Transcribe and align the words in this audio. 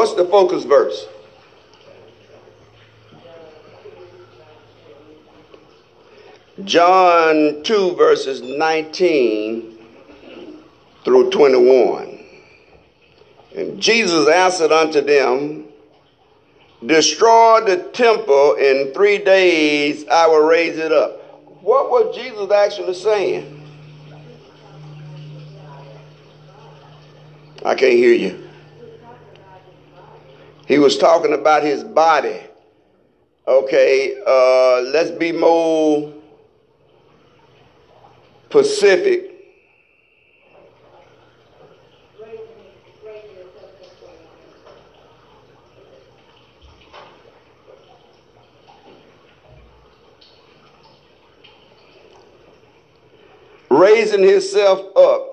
What's 0.00 0.14
the 0.14 0.24
focus 0.24 0.64
verse? 0.64 1.06
John 6.64 7.62
2, 7.62 7.96
verses 7.96 8.40
19 8.40 9.78
through 11.04 11.30
21. 11.30 12.18
And 13.54 13.78
Jesus 13.78 14.26
answered 14.26 14.72
unto 14.72 15.02
them, 15.02 15.66
Destroy 16.86 17.60
the 17.66 17.82
temple, 17.92 18.54
in 18.54 18.94
three 18.94 19.18
days 19.18 20.08
I 20.08 20.26
will 20.28 20.46
raise 20.46 20.78
it 20.78 20.92
up. 20.92 21.20
What 21.60 21.90
was 21.90 22.16
Jesus 22.16 22.50
actually 22.50 22.94
saying? 22.94 23.68
I 27.66 27.74
can't 27.74 27.92
hear 27.92 28.14
you. 28.14 28.49
He 30.70 30.78
was 30.78 30.96
talking 30.96 31.32
about 31.32 31.64
his 31.64 31.82
body. 31.82 32.38
Okay, 33.48 34.22
uh, 34.24 34.82
let's 34.92 35.10
be 35.10 35.32
more 35.32 36.14
Pacific. 38.50 39.34
Raising 53.68 54.22
himself 54.22 54.96
up 54.96 55.32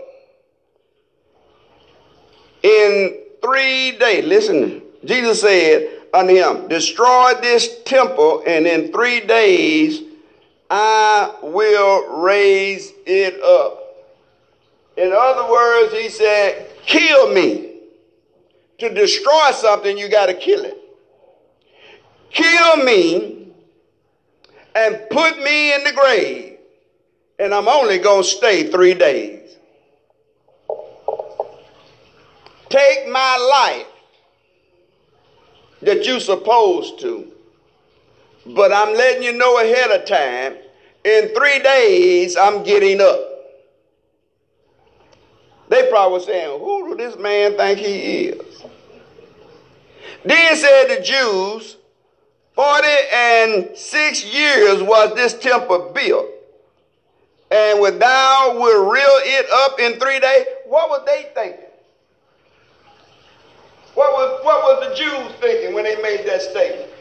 in 2.63 3.19
three 3.43 3.91
days. 3.99 4.25
Listen, 4.25 4.86
Jesus 5.05 5.41
said 5.41 5.89
unto 6.13 6.33
him, 6.33 6.67
Destroy 6.67 7.33
this 7.41 7.81
temple, 7.85 8.43
and 8.47 8.65
in 8.65 8.91
three 8.91 9.21
days 9.21 10.01
I 10.69 11.33
will 11.41 12.23
raise 12.23 12.91
it 13.05 13.41
up. 13.41 13.83
In 14.97 15.13
other 15.13 15.49
words, 15.51 15.93
he 15.93 16.09
said, 16.09 16.69
Kill 16.85 17.33
me. 17.33 17.65
To 18.79 18.93
destroy 18.93 19.51
something, 19.51 19.97
you 19.97 20.07
got 20.07 20.27
to 20.27 20.35
kill 20.35 20.63
it. 20.63 20.77
Kill 22.29 22.77
me 22.77 23.47
and 24.75 25.01
put 25.09 25.41
me 25.41 25.73
in 25.73 25.83
the 25.83 25.93
grave, 25.93 26.59
and 27.39 27.53
I'm 27.53 27.67
only 27.67 27.97
going 27.97 28.21
to 28.21 28.29
stay 28.29 28.69
three 28.69 28.93
days. 28.93 29.57
Take 32.69 33.07
my 33.09 33.37
life 33.37 33.87
that 35.81 36.05
you're 36.05 36.19
supposed 36.19 36.99
to 37.01 37.31
but 38.55 38.71
I'm 38.71 38.95
letting 38.95 39.23
you 39.23 39.33
know 39.33 39.59
ahead 39.59 39.91
of 39.91 40.05
time, 40.05 40.55
in 41.03 41.29
three 41.35 41.59
days, 41.59 42.37
I'm 42.37 42.63
getting 42.63 43.01
up. 43.01 43.19
They 45.69 45.89
probably 45.89 46.21
saying, 46.21 46.59
Who 46.59 46.89
do 46.89 46.95
this 46.95 47.17
man 47.17 47.57
think 47.57 47.79
he 47.79 48.27
is? 48.27 48.63
Then 50.23 50.55
said 50.55 50.87
the 50.87 51.01
Jews, 51.03 51.77
Forty 52.53 52.87
and 53.13 53.77
six 53.77 54.25
years 54.25 54.81
was 54.81 55.13
this 55.13 55.37
temple 55.37 55.91
built. 55.93 56.25
And 57.51 57.79
when 57.79 57.99
thou 57.99 58.53
will 58.55 58.89
reel 58.89 59.03
it 59.05 59.45
up 59.51 59.79
in 59.79 59.99
three 59.99 60.19
days, 60.19 60.45
what 60.65 60.89
were 60.89 61.05
they 61.05 61.29
thinking? 61.35 61.66
What 63.97 64.13
was, 64.13 64.45
what 64.45 64.61
was 64.61 64.89
the 64.89 64.95
Jews 64.95 65.35
thinking 65.41 65.73
when 65.73 65.83
they 65.83 65.99
made 66.03 66.23
that 66.27 66.43
statement? 66.43 66.91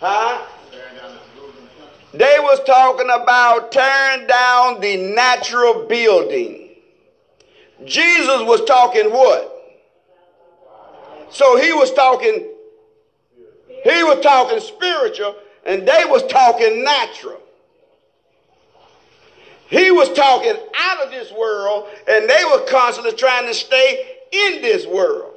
Huh? 0.00 0.44
They 2.12 2.36
was 2.40 2.58
talking 2.66 3.08
about 3.10 3.70
tearing 3.70 4.26
down 4.26 4.80
the 4.80 4.96
natural 4.96 5.86
building. 5.86 6.70
Jesus 7.84 8.42
was 8.42 8.64
talking 8.64 9.12
what? 9.12 9.52
So 11.30 11.56
he 11.56 11.72
was 11.72 11.92
talking 11.92 12.48
he 13.68 14.02
was 14.02 14.20
talking 14.20 14.58
spiritual 14.58 15.36
and 15.64 15.86
they 15.86 16.04
was 16.06 16.26
talking 16.26 16.82
natural. 16.82 17.40
He 19.74 19.90
was 19.90 20.12
talking 20.12 20.54
out 20.78 21.04
of 21.04 21.10
this 21.10 21.32
world 21.32 21.88
and 22.06 22.30
they 22.30 22.44
were 22.44 22.64
constantly 22.68 23.12
trying 23.12 23.48
to 23.48 23.54
stay 23.54 24.18
in 24.30 24.62
this 24.62 24.86
world. 24.86 25.34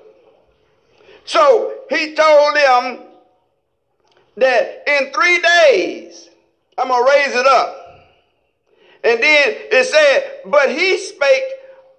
So 1.25 1.73
he 1.89 2.13
told 2.13 2.55
them 2.55 2.99
that 4.35 4.83
in 4.85 5.11
three 5.11 5.41
days 5.41 6.29
I'm 6.77 6.89
going 6.89 7.03
to 7.03 7.11
raise 7.11 7.35
it 7.35 7.47
up. 7.47 8.05
And 9.03 9.23
then 9.23 9.55
it 9.71 9.85
said, 9.87 10.41
but 10.45 10.69
he 10.69 10.99
spake 10.99 11.43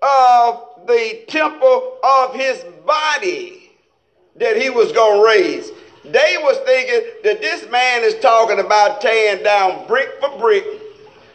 of 0.00 0.86
the 0.86 1.24
temple 1.26 1.98
of 2.04 2.36
his 2.36 2.64
body 2.86 3.72
that 4.36 4.56
he 4.56 4.70
was 4.70 4.92
going 4.92 5.18
to 5.18 5.26
raise. 5.26 5.72
They 6.04 6.36
was 6.40 6.56
thinking 6.58 7.10
that 7.24 7.40
this 7.40 7.68
man 7.68 8.04
is 8.04 8.14
talking 8.20 8.60
about 8.60 9.00
tearing 9.00 9.42
down 9.42 9.88
brick 9.88 10.08
for 10.20 10.38
brick, 10.38 10.64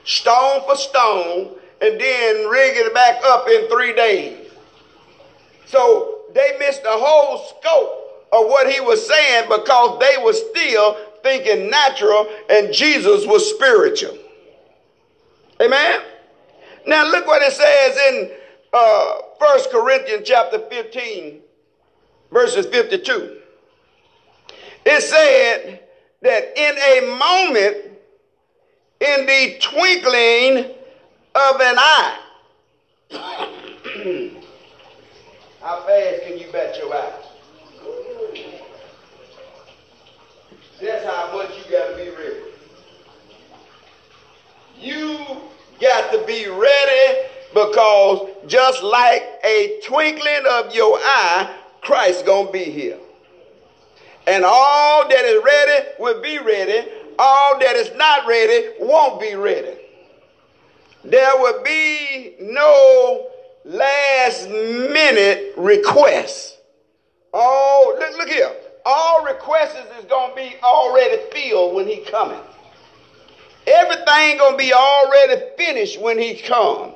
stone 0.06 0.62
for 0.68 0.76
stone, 0.76 1.56
and 1.82 2.00
then 2.00 2.50
rigging 2.50 2.86
it 2.86 2.94
back 2.94 3.24
up 3.26 3.48
in 3.48 3.68
three 3.70 3.94
days. 3.94 4.52
So 5.66 6.22
they 6.34 6.58
missed 6.60 6.84
the 6.84 6.90
whole 6.92 7.38
scope 7.46 8.28
of 8.32 8.48
what 8.48 8.72
he 8.72 8.80
was 8.80 9.06
saying 9.08 9.50
because 9.50 10.00
they 10.00 10.22
were 10.24 10.34
still 10.34 10.98
thinking 11.24 11.70
natural 11.70 12.28
and 12.50 12.74
Jesus 12.74 13.26
was 13.26 13.48
spiritual. 13.50 14.18
Amen. 15.62 16.02
Now 16.86 17.10
look 17.10 17.26
what 17.28 17.42
it 17.42 17.54
says 17.54 17.98
in 18.10 18.32
uh, 18.74 19.18
1 19.38 19.60
Corinthians 19.72 20.28
chapter 20.28 20.60
15, 20.60 21.40
verses 22.32 22.66
52. 22.66 23.38
It 24.86 25.02
said 25.02 25.80
that 26.22 26.58
in 26.58 26.78
a 26.78 27.18
moment, 27.18 27.93
in 29.04 29.26
the 29.26 29.58
twinkling 29.60 30.60
of 31.36 31.62
an 31.62 31.76
eye, 31.78 32.20
how 35.62 35.82
fast 35.82 36.24
can 36.24 36.38
you 36.38 36.50
bet 36.52 36.78
your 36.78 36.96
eyes? 36.96 37.12
That's 40.82 41.06
how 41.06 41.36
much 41.36 41.50
you 41.58 41.64
got 41.72 41.90
to 41.90 41.96
be 41.98 42.10
ready. 42.10 42.40
You 44.80 45.20
got 45.82 46.12
to 46.14 46.26
be 46.26 46.48
ready 46.48 47.28
because 47.54 48.30
just 48.48 48.84
like 48.84 49.24
a 49.44 49.80
twinkling 49.84 50.46
of 50.50 50.74
your 50.74 50.98
eye, 51.00 51.54
Christ's 51.82 52.24
going 52.24 52.48
to 52.48 52.54
be 52.54 52.66
here. 52.66 52.98
And 54.28 54.46
all 54.46 55.08
that 55.08 55.26
is 55.26 55.44
ready 55.44 55.90
will 56.00 56.22
be 56.22 56.40
ready. 56.40 56.90
All 57.20 57.60
that 57.60 57.76
is 57.76 57.92
not 57.96 58.28
ready 58.28 58.70
won't 58.80 59.20
be 59.20 59.36
ready. 59.36 59.78
There 61.04 61.38
will 61.38 61.64
be 61.64 62.36
no 62.40 63.30
last 63.66 64.50
minute 64.50 65.54
requests. 65.58 66.58
Oh, 67.34 67.96
look, 68.00 68.18
look 68.18 68.30
here 68.30 68.52
all 68.86 69.24
requests 69.24 69.76
is 70.00 70.06
going 70.06 70.32
to 70.32 70.36
be 70.36 70.56
already 70.62 71.22
filled 71.32 71.76
when 71.76 71.88
he 71.88 71.98
coming. 71.98 72.40
Everything 73.66 74.38
going 74.38 74.54
to 74.54 74.58
be 74.58 74.74
already 74.74 75.42
finished 75.58 76.02
when 76.02 76.20
he 76.20 76.36
come. 76.36 76.94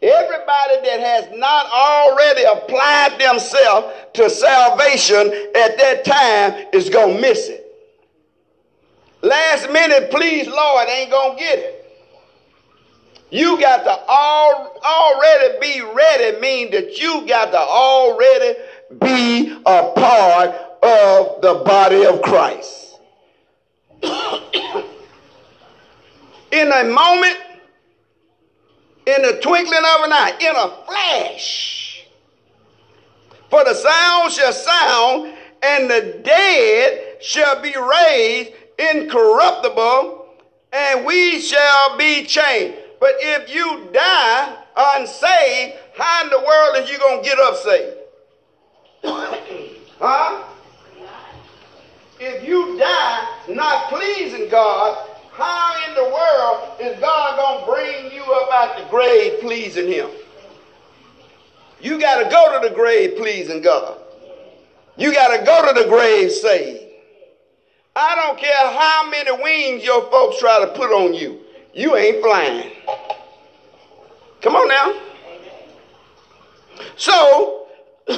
Everybody 0.00 0.80
that 0.82 1.00
has 1.00 1.38
not 1.38 1.66
already 1.66 2.44
applied 2.44 3.18
themselves 3.18 3.94
to 4.14 4.30
salvation 4.30 5.32
at 5.54 5.78
that 5.78 6.04
time 6.04 6.66
is 6.72 6.88
going 6.88 7.16
to 7.16 7.20
miss 7.20 7.48
it. 7.48 7.63
Last 9.24 9.70
minute, 9.70 10.10
please, 10.10 10.46
Lord, 10.46 10.86
ain't 10.86 11.10
going 11.10 11.38
to 11.38 11.42
get 11.42 11.58
it. 11.58 11.80
You 13.30 13.58
got 13.58 13.84
to 13.84 13.98
already 14.06 15.58
be 15.60 15.80
ready, 15.80 16.38
mean 16.40 16.70
that 16.72 16.98
you 16.98 17.26
got 17.26 17.50
to 17.52 17.58
already 17.58 18.58
be 19.00 19.50
a 19.64 19.92
part 19.96 20.50
of 20.82 21.40
the 21.40 21.62
body 21.64 22.04
of 22.04 22.20
Christ. 22.20 22.98
in 26.52 26.70
a 26.70 26.84
moment, 26.84 27.38
in 29.06 29.22
the 29.22 29.40
twinkling 29.40 29.78
of 29.78 30.04
an 30.04 30.12
eye, 30.12 30.36
in 30.38 30.54
a 30.54 30.68
flash. 30.84 32.04
For 33.48 33.64
the 33.64 33.72
sound 33.72 34.32
shall 34.32 34.52
sound, 34.52 35.32
and 35.62 35.90
the 35.90 36.20
dead 36.22 37.22
shall 37.22 37.62
be 37.62 37.74
raised 37.74 38.52
incorruptible, 38.78 40.26
and 40.72 41.04
we 41.06 41.40
shall 41.40 41.96
be 41.96 42.24
changed. 42.24 42.78
But 43.00 43.12
if 43.18 43.54
you 43.54 43.88
die 43.92 44.56
unsaved, 44.76 45.74
how 45.96 46.24
in 46.24 46.30
the 46.30 46.38
world 46.38 46.76
are 46.76 46.90
you 46.90 46.98
going 46.98 47.22
to 47.22 47.28
get 47.28 47.38
up 47.38 47.56
saved? 47.56 47.96
huh? 49.98 50.44
If 52.20 52.48
you 52.48 52.78
die 52.78 53.38
not 53.48 53.90
pleasing 53.90 54.48
God, 54.48 55.10
how 55.32 55.76
in 55.88 55.94
the 55.94 56.04
world 56.04 56.80
is 56.80 56.98
God 57.00 57.36
going 57.36 57.60
to 57.60 57.72
bring 57.72 58.12
you 58.12 58.22
up 58.22 58.50
out 58.52 58.78
the 58.78 58.88
grave 58.88 59.40
pleasing 59.40 59.88
Him? 59.88 60.08
You 61.80 62.00
got 62.00 62.22
to 62.22 62.30
go 62.30 62.58
to 62.58 62.68
the 62.68 62.74
grave 62.74 63.16
pleasing 63.16 63.60
God. 63.60 63.98
You 64.96 65.12
got 65.12 65.36
to 65.36 65.44
go 65.44 65.66
to 65.66 65.82
the 65.82 65.88
grave 65.88 66.30
saved. 66.30 66.83
I 67.96 68.14
don't 68.16 68.38
care 68.38 68.52
how 68.52 69.08
many 69.08 69.30
wings 69.42 69.84
your 69.84 70.10
folks 70.10 70.40
try 70.40 70.64
to 70.64 70.72
put 70.72 70.90
on 70.90 71.14
you, 71.14 71.40
you 71.72 71.96
ain't 71.96 72.22
flying. 72.22 72.72
Come 74.42 74.56
on 74.56 74.68
now. 74.68 75.00
So, 76.96 77.68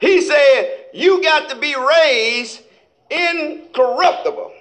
he 0.00 0.20
said, 0.20 0.86
You 0.92 1.22
got 1.22 1.50
to 1.50 1.56
be 1.56 1.74
raised 1.74 2.60
incorruptible. 3.10 4.52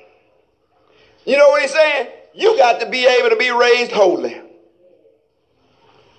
You 1.25 1.37
know 1.37 1.49
what 1.49 1.61
he's 1.61 1.71
saying? 1.71 2.07
You 2.33 2.57
got 2.57 2.79
to 2.79 2.89
be 2.89 3.05
able 3.05 3.29
to 3.29 3.35
be 3.35 3.51
raised 3.51 3.91
holy. 3.91 4.41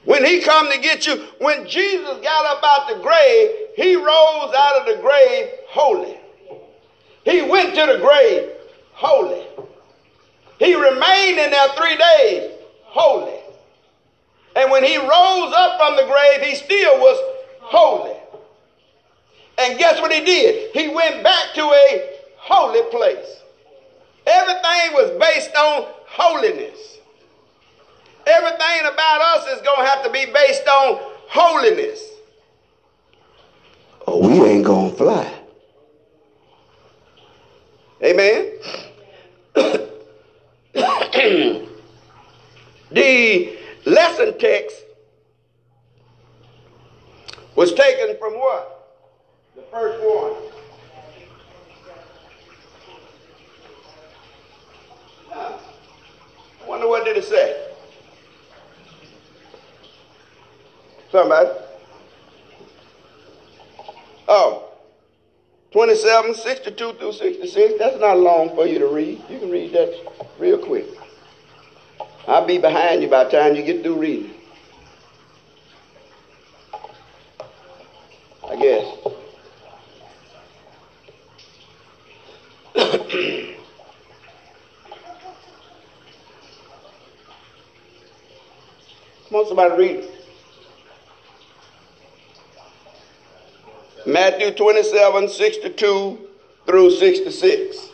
When 0.04 0.24
he 0.24 0.40
come 0.40 0.70
to 0.70 0.78
get 0.78 1.06
you, 1.06 1.16
when 1.38 1.66
Jesus 1.66 2.18
got 2.22 2.44
up 2.46 2.62
out 2.64 2.88
the 2.88 3.02
grave, 3.02 3.50
he 3.76 3.96
rose 3.96 4.54
out 4.56 4.80
of 4.80 4.86
the 4.86 5.00
grave 5.00 5.50
holy. 5.68 6.18
He 7.24 7.42
went 7.42 7.74
to 7.74 7.86
the 7.86 7.98
grave 7.98 8.50
holy. 8.92 9.46
He 10.58 10.74
remained 10.74 11.38
in 11.38 11.50
there 11.50 11.68
three 11.76 11.96
days 11.96 12.52
holy. 12.84 13.38
And 14.54 14.70
when 14.70 14.84
he 14.84 14.96
rose 14.96 15.52
up 15.56 15.78
from 15.78 15.96
the 15.96 16.04
grave, 16.04 16.42
he 16.42 16.54
still 16.54 16.98
was 16.98 17.34
holy. 17.60 18.16
And 19.58 19.78
guess 19.78 20.00
what 20.00 20.12
he 20.12 20.24
did? 20.24 20.72
He 20.72 20.88
went 20.88 21.22
back 21.22 21.54
to 21.54 21.62
a 21.62 22.16
holy 22.36 22.82
place. 22.90 23.40
Everything 24.26 24.92
was 24.92 25.10
based 25.18 25.54
on 25.56 25.86
holiness. 26.06 26.98
Everything 28.26 28.92
about 28.92 29.20
us 29.20 29.46
is 29.48 29.62
going 29.62 29.84
to 29.84 29.86
have 29.86 30.04
to 30.04 30.10
be 30.10 30.26
based 30.26 30.66
on 30.68 31.00
holiness. 31.28 32.00
Oh, 34.06 34.18
we 34.28 34.46
ain't 34.48 34.64
going 34.64 34.90
to 34.90 34.96
fly. 34.96 35.41
Amen. 38.04 38.52
the 42.90 43.58
lesson 43.86 44.38
text 44.38 44.76
was 47.54 47.72
taken 47.74 48.16
from 48.18 48.32
what? 48.34 48.98
The 49.54 49.62
first 49.70 50.02
one. 50.02 50.32
I 55.32 56.68
wonder 56.68 56.88
what 56.88 57.04
did 57.04 57.16
it 57.16 57.24
say? 57.24 57.68
Somebody? 61.12 61.50
Oh. 64.26 64.71
27, 65.72 66.34
62 66.34 66.92
through 66.94 67.12
66. 67.12 67.78
That's 67.78 67.98
not 67.98 68.18
long 68.18 68.54
for 68.54 68.66
you 68.66 68.78
to 68.78 68.88
read. 68.88 69.22
You 69.30 69.38
can 69.38 69.50
read 69.50 69.72
that 69.72 69.94
real 70.38 70.58
quick. 70.58 70.86
I'll 72.28 72.46
be 72.46 72.58
behind 72.58 73.02
you 73.02 73.08
by 73.08 73.24
the 73.24 73.30
time 73.30 73.56
you 73.56 73.62
get 73.62 73.82
through 73.82 73.98
reading. 73.98 74.34
I 78.46 78.56
guess. 78.56 78.98
Come 89.28 89.40
on, 89.40 89.46
somebody 89.46 89.74
read. 89.76 90.11
Matthew 94.06 94.52
27, 94.52 95.28
62 95.28 96.28
through 96.66 96.90
66. 96.90 97.91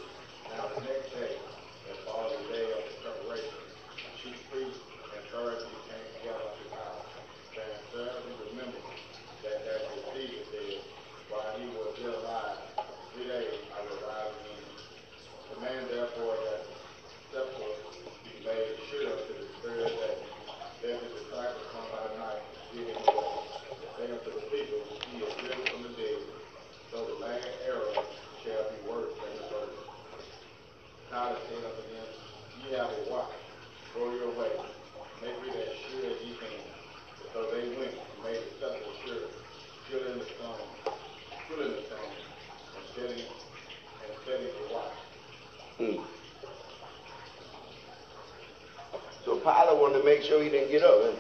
Make 50.04 50.22
sure 50.22 50.42
he 50.42 50.50
didn't 50.50 50.70
get 50.70 50.82
up. 50.82 51.14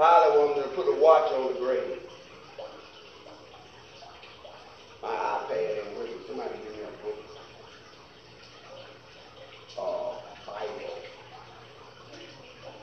Pilate 0.00 0.38
wanted 0.38 0.62
to 0.62 0.68
put 0.70 0.86
a 0.88 0.98
watch 0.98 1.30
on 1.32 1.52
the 1.52 1.60
grave. 1.60 1.98
My 5.02 5.08
iPad 5.08 5.86
ain't 5.86 5.98
working. 5.98 6.14
Somebody 6.26 6.50
give 6.64 6.72
me 6.72 6.82
a 6.82 7.04
book. 7.04 7.18
Oh, 9.78 10.22
Bible. 10.46 10.96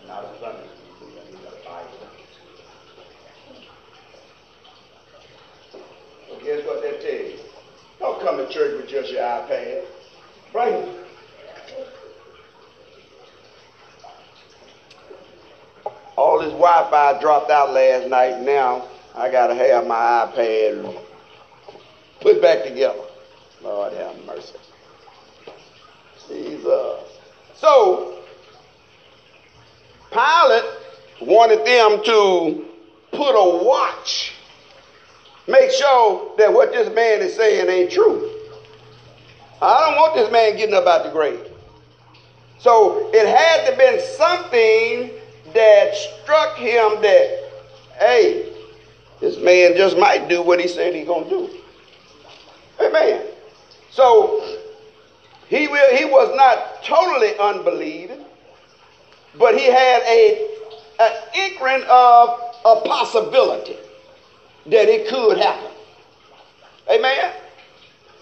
Not 0.08 0.26
a 0.26 0.40
Sunday 0.40 0.68
school. 0.96 1.10
You 1.10 1.38
got 1.44 1.54
a 1.54 1.66
Bible. 1.66 2.08
Well, 6.30 6.40
guess 6.44 6.66
what 6.68 6.84
that 6.84 7.02
tells 7.02 7.32
you? 7.32 7.40
Don't 8.00 8.22
come 8.22 8.38
to 8.38 8.48
church 8.54 8.80
with 8.80 8.90
just 8.90 9.12
your 9.12 9.24
iPad. 9.24 9.86
Right? 10.54 11.08
all 16.18 16.40
this 16.40 16.52
Wi-Fi 16.52 17.22
dropped 17.22 17.47
out 17.58 17.74
last 17.74 18.08
night. 18.08 18.42
Now 18.42 18.88
I 19.16 19.32
gotta 19.32 19.56
have 19.56 19.88
my 19.88 19.96
iPad 19.96 21.04
put 22.22 22.42
back 22.42 22.64
together. 22.64 23.02
Lord 23.64 23.94
have 23.94 24.26
mercy. 24.26 24.54
Jesus. 26.28 27.00
So 27.56 28.20
Pilate 30.12 30.64
wanted 31.22 31.66
them 31.66 32.04
to 32.06 32.66
put 33.12 33.32
a 33.32 33.66
watch, 33.66 34.34
make 35.48 35.72
sure 35.72 36.34
that 36.38 36.54
what 36.54 36.72
this 36.72 36.94
man 36.94 37.22
is 37.22 37.36
saying 37.36 37.68
ain't 37.70 37.92
true. 37.92 38.32
I 39.60 39.88
don't 39.88 39.96
want 39.96 40.14
this 40.14 40.32
man 40.32 40.56
getting 40.56 40.76
up 40.76 40.86
out 40.86 41.04
the 41.04 41.10
grave. 41.10 41.40
So 42.60 43.10
it 43.14 43.28
had 43.28 43.70
to 43.70 43.78
been 43.78 44.00
something 44.16 45.12
that 45.54 45.96
struck 45.96 46.56
him 46.58 47.02
that, 47.02 47.37
man 49.48 49.78
just 49.78 49.98
might 49.98 50.28
do 50.28 50.42
what 50.42 50.60
he 50.60 50.68
said 50.68 50.94
he's 50.94 51.08
going 51.08 51.24
to 51.24 51.30
do. 51.30 51.50
Amen. 52.82 53.26
So 53.92 54.60
he, 55.48 55.70
will, 55.70 55.96
he 55.96 56.04
was 56.04 56.36
not 56.36 56.84
totally 56.84 57.32
unbelieving, 57.40 58.26
but 59.40 59.58
he 59.58 59.66
had 59.66 60.02
a, 60.02 60.50
an 61.00 61.12
inkling 61.34 61.84
of 61.90 62.30
a 62.66 62.82
possibility 62.82 63.78
that 64.66 64.90
it 64.90 65.08
could 65.08 65.38
happen. 65.38 65.72
Amen. 66.92 67.32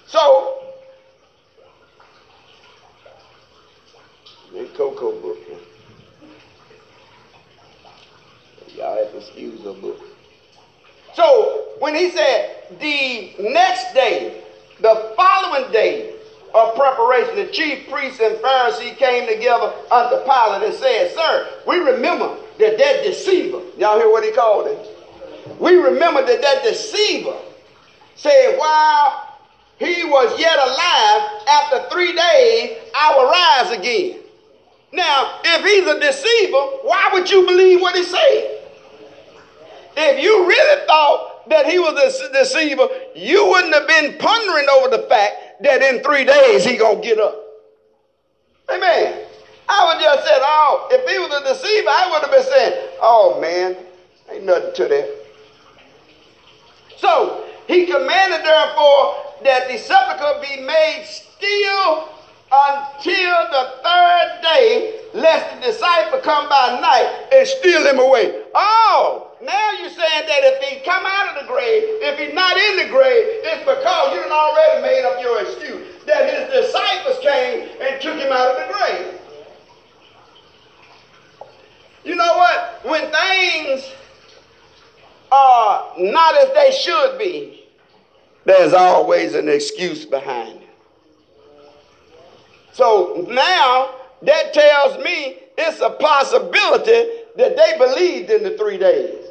So, 0.05 0.63
the 4.53 4.65
Coco 4.77 5.20
book. 5.20 5.39
Y'all 8.75 8.98
have 8.98 9.12
to 9.12 9.17
excuse 9.17 9.63
her 9.63 9.74
book. 9.74 10.14
So 11.15 11.65
when 11.79 11.95
he 11.95 12.12
said 12.12 12.77
the 12.79 13.34
next 13.39 13.93
day, 13.93 14.43
the 14.81 15.13
following 15.15 15.72
day, 15.72 16.15
of 16.55 16.74
preparation, 16.75 17.36
the 17.36 17.48
chief 17.48 17.89
priests 17.89 18.22
and 18.22 18.38
Pharisees 18.38 18.95
came 18.98 19.27
together 19.27 19.74
unto 19.91 20.15
Pilate 20.24 20.63
and 20.63 20.74
said, 20.74 21.12
Sir, 21.12 21.50
we 21.67 21.77
remember 21.77 22.38
that 22.60 22.77
that 22.77 23.03
deceiver, 23.03 23.60
y'all 23.77 23.98
hear 23.98 24.10
what 24.10 24.24
he 24.24 24.31
called 24.31 24.67
him? 24.67 25.57
We 25.60 25.75
remember 25.75 26.25
that 26.25 26.41
that 26.41 26.63
deceiver 26.63 27.36
said, 28.15 28.57
while 28.57 29.38
he 29.77 30.05
was 30.05 30.39
yet 30.39 30.57
alive, 30.57 31.43
after 31.50 31.89
three 31.93 32.15
days, 32.15 32.77
I 32.95 33.15
will 33.17 33.29
rise 33.29 33.77
again. 33.77 34.22
Now, 34.93 35.39
if 35.43 35.65
he's 35.65 35.86
a 35.86 36.00
deceiver, 36.00 36.57
why 36.88 37.10
would 37.12 37.29
you 37.29 37.45
believe 37.45 37.81
what 37.81 37.95
he 37.95 38.03
said? 38.03 38.55
If 39.98 40.24
you 40.24 40.48
really 40.48 40.86
thought 40.88 41.50
that 41.50 41.66
he 41.66 41.80
was 41.80 42.22
a 42.22 42.32
deceiver, 42.32 42.88
you 43.16 43.48
wouldn't 43.48 43.74
have 43.74 43.88
been 43.88 44.18
pondering 44.18 44.68
over 44.70 44.90
the 44.90 45.04
fact 45.08 45.64
that 45.64 45.82
in 45.82 46.04
three 46.04 46.25
days 46.25 46.66
he 46.66 46.78
gonna 46.78 47.02
get 47.02 47.20
up. 47.20 47.42
Amen. 48.70 49.22
I 49.68 49.86
would 49.86 50.02
just 50.02 50.25
said, 50.25 50.40
oh, 50.42 50.88
if 50.92 51.10
he 51.10 51.18
was 51.18 51.32
a 51.42 51.54
deceiver, 51.54 51.90
I 51.90 52.10
would 52.12 52.22
have 52.22 52.32
been 52.32 52.44
saying, 52.44 52.90
oh 53.02 53.40
man, 53.40 53.78
ain't 54.32 54.46
nothing 54.46 54.74
to 54.75 54.88
that. 54.88 55.25
So 56.98 57.46
he 57.68 57.86
commanded 57.86 58.46
therefore 58.46 59.16
that 59.44 59.68
the 59.68 59.78
sepulchre 59.78 60.42
be 60.42 60.62
made 60.62 61.06
still 61.06 62.10
until 62.52 63.38
the 63.52 63.74
third 63.84 64.40
day, 64.42 65.02
lest 65.14 65.56
the 65.56 65.68
disciple 65.68 66.20
come 66.20 66.48
by 66.48 66.80
night 66.80 67.28
and 67.34 67.48
steal 67.48 67.86
him 67.86 68.00
away. 68.00 68.44
Oh, 68.54 69.35
now 69.44 69.72
you're 69.72 69.89
saying 69.89 70.27
that 70.27 70.42
if 70.44 70.63
he 70.63 70.86
come 70.86 71.04
out 71.06 71.36
of 71.36 71.42
the 71.42 71.48
grave, 71.51 71.84
if 72.01 72.20
he's 72.20 72.34
not 72.34 72.58
in 72.58 72.77
the 72.77 72.89
grave, 72.89 73.25
it's 73.44 73.65
because 73.65 74.13
you 74.13 74.22
have 74.22 74.32
already 74.32 74.82
made 74.82 75.06
up 75.06 75.22
your 75.22 75.42
excuse 75.42 75.86
that 76.06 76.30
his 76.32 76.65
disciples 76.65 77.18
came 77.22 77.70
and 77.82 78.01
took 78.01 78.18
him 78.18 78.32
out 78.32 78.56
of 78.56 78.68
the 78.68 78.74
grave. 78.74 79.20
You 82.06 82.15
know 82.15 82.38
what? 82.38 82.82
When 82.86 83.12
things 83.12 83.92
are 85.32 85.92
not 85.98 86.38
as 86.38 86.54
they 86.54 86.72
should 86.72 87.18
be, 87.18 87.65
there's 88.46 88.74
always 88.74 89.34
an 89.34 89.50
excuse 89.50 90.06
behind 90.06 90.62
it. 90.62 90.70
So 92.74 93.25
now 93.27 93.96
that 94.22 94.54
tells 94.54 95.04
me 95.04 95.39
it's 95.58 95.82
a 95.82 95.89
possibility 95.89 97.10
that 97.38 97.58
they 97.58 97.77
believed 97.77 98.30
in 98.30 98.44
the 98.44 98.58
three 98.58 98.77
days. 98.77 99.25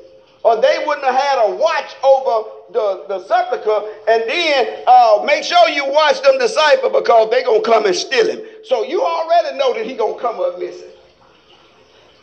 Or 0.45 0.61
they 0.61 0.85
wouldn't 0.87 1.07
have 1.07 1.15
had 1.15 1.39
a 1.49 1.57
watch 1.57 1.97
over 2.05 2.51
the, 2.71 3.05
the 3.09 3.27
sepulchre 3.27 3.89
and 4.07 4.29
then 4.29 4.85
uh, 4.87 5.23
make 5.25 5.43
sure 5.43 5.69
you 5.71 5.91
watch 5.91 6.21
them 6.23 6.39
disciple 6.39 6.91
because 6.91 7.31
they're 7.31 7.45
going 7.45 7.65
to 7.65 7.71
come 7.71 7.87
and 7.87 7.97
steal 7.97 8.29
him. 8.29 8.41
So 8.63 8.85
you 8.85 9.03
already 9.03 9.57
know 9.57 9.73
that 9.73 9.87
he's 9.87 9.97
going 9.97 10.17
to 10.17 10.21
come 10.21 10.41
up 10.41 10.59
missing. 10.59 10.91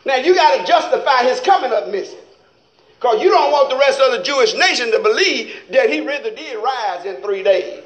Now 0.06 0.16
you 0.16 0.36
got 0.36 0.56
to 0.56 0.64
justify 0.64 1.24
his 1.24 1.40
coming 1.40 1.72
up 1.72 1.88
missing. 1.88 2.20
Because 2.94 3.20
you 3.20 3.30
don't 3.30 3.50
want 3.50 3.70
the 3.70 3.76
rest 3.76 4.00
of 4.00 4.12
the 4.12 4.22
Jewish 4.22 4.54
nation 4.54 4.92
to 4.92 5.00
believe 5.00 5.56
that 5.72 5.90
he 5.90 5.98
really 5.98 6.32
did 6.36 6.62
rise 6.62 7.04
in 7.04 7.20
three 7.22 7.42
days. 7.42 7.82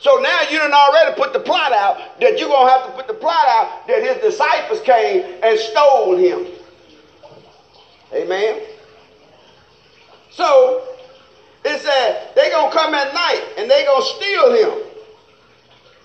So 0.00 0.16
now 0.16 0.40
you 0.50 0.58
done 0.58 0.72
already 0.72 1.14
put 1.14 1.34
the 1.34 1.40
plot 1.40 1.72
out 1.72 2.18
that 2.20 2.38
you're 2.38 2.48
going 2.48 2.66
to 2.66 2.72
have 2.72 2.86
to 2.86 2.92
put 2.92 3.06
the 3.06 3.14
plot 3.14 3.46
out 3.48 3.86
that 3.86 4.02
his 4.02 4.16
disciples 4.22 4.80
came 4.80 5.24
and 5.42 5.58
stole 5.58 6.16
him. 6.16 6.46
Amen. 8.14 8.62
So 10.36 10.84
it 11.64 11.80
said 11.80 12.30
they 12.36 12.50
to 12.50 12.70
come 12.72 12.94
at 12.94 13.12
night 13.14 13.42
and 13.56 13.70
they 13.70 13.84
to 13.84 14.02
steal 14.02 14.52
him. 14.52 14.86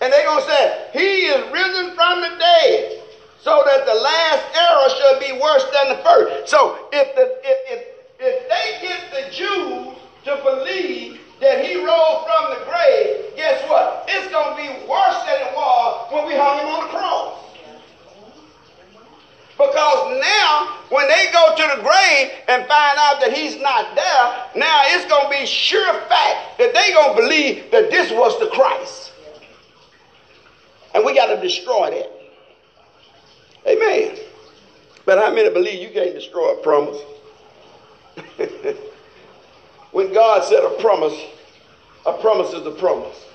And 0.01 0.11
they 0.11 0.23
to 0.23 0.41
say, 0.47 0.87
he 0.93 1.27
is 1.27 1.51
risen 1.51 1.93
from 1.95 2.21
the 2.21 2.31
dead 2.39 3.03
so 3.41 3.63
that 3.65 3.85
the 3.85 3.93
last 3.93 4.43
error 4.55 4.89
should 4.89 5.19
be 5.19 5.39
worse 5.39 5.65
than 5.73 5.97
the 5.97 6.03
first. 6.03 6.49
So 6.49 6.87
if 6.93 7.15
the 7.15 7.37
if, 7.43 7.57
if 7.69 7.91
if 8.19 8.49
they 8.49 8.87
get 8.87 9.11
the 9.11 9.31
Jews 9.35 9.97
to 10.25 10.35
believe 10.43 11.19
that 11.41 11.65
he 11.65 11.75
rose 11.83 12.23
from 12.23 12.53
the 12.53 12.65
grave, 12.65 13.35
guess 13.35 13.67
what? 13.67 14.05
It's 14.07 14.27
to 14.29 14.55
be 14.55 14.69
worse 14.87 15.19
than 15.25 15.41
it 15.41 15.53
was 15.55 16.11
when 16.13 16.27
we 16.27 16.35
hung 16.35 16.59
him 16.59 16.67
on 16.67 16.83
the 16.85 16.89
cross. 16.97 17.50
Because 19.61 20.19
now, 20.19 20.79
when 20.89 21.07
they 21.07 21.31
go 21.31 21.55
to 21.55 21.75
the 21.75 21.83
grave 21.83 22.31
and 22.47 22.65
find 22.65 22.97
out 22.97 23.21
that 23.21 23.31
he's 23.31 23.61
not 23.61 23.93
there, 23.93 24.59
now 24.59 24.81
it's 24.85 25.05
going 25.05 25.31
to 25.31 25.39
be 25.39 25.45
sure 25.45 25.93
fact 26.09 26.57
that 26.57 26.73
they're 26.73 26.95
going 26.95 27.15
to 27.15 27.21
believe 27.21 27.69
that 27.69 27.91
this 27.91 28.11
was 28.11 28.39
the 28.39 28.47
Christ. 28.47 29.13
And 30.95 31.05
we 31.05 31.13
got 31.13 31.27
to 31.27 31.39
destroy 31.39 31.91
that. 31.91 32.11
Amen. 33.71 34.17
But 35.05 35.19
how 35.19 35.31
many 35.31 35.51
believe 35.51 35.79
you 35.79 35.93
can't 35.93 36.15
destroy 36.15 36.53
a 36.53 36.63
promise? 36.63 36.97
when 39.91 40.11
God 40.11 40.43
said 40.43 40.63
a 40.63 40.75
promise, 40.81 41.19
a 42.07 42.13
promise 42.13 42.51
is 42.53 42.65
a 42.65 42.71
promise. 42.71 43.25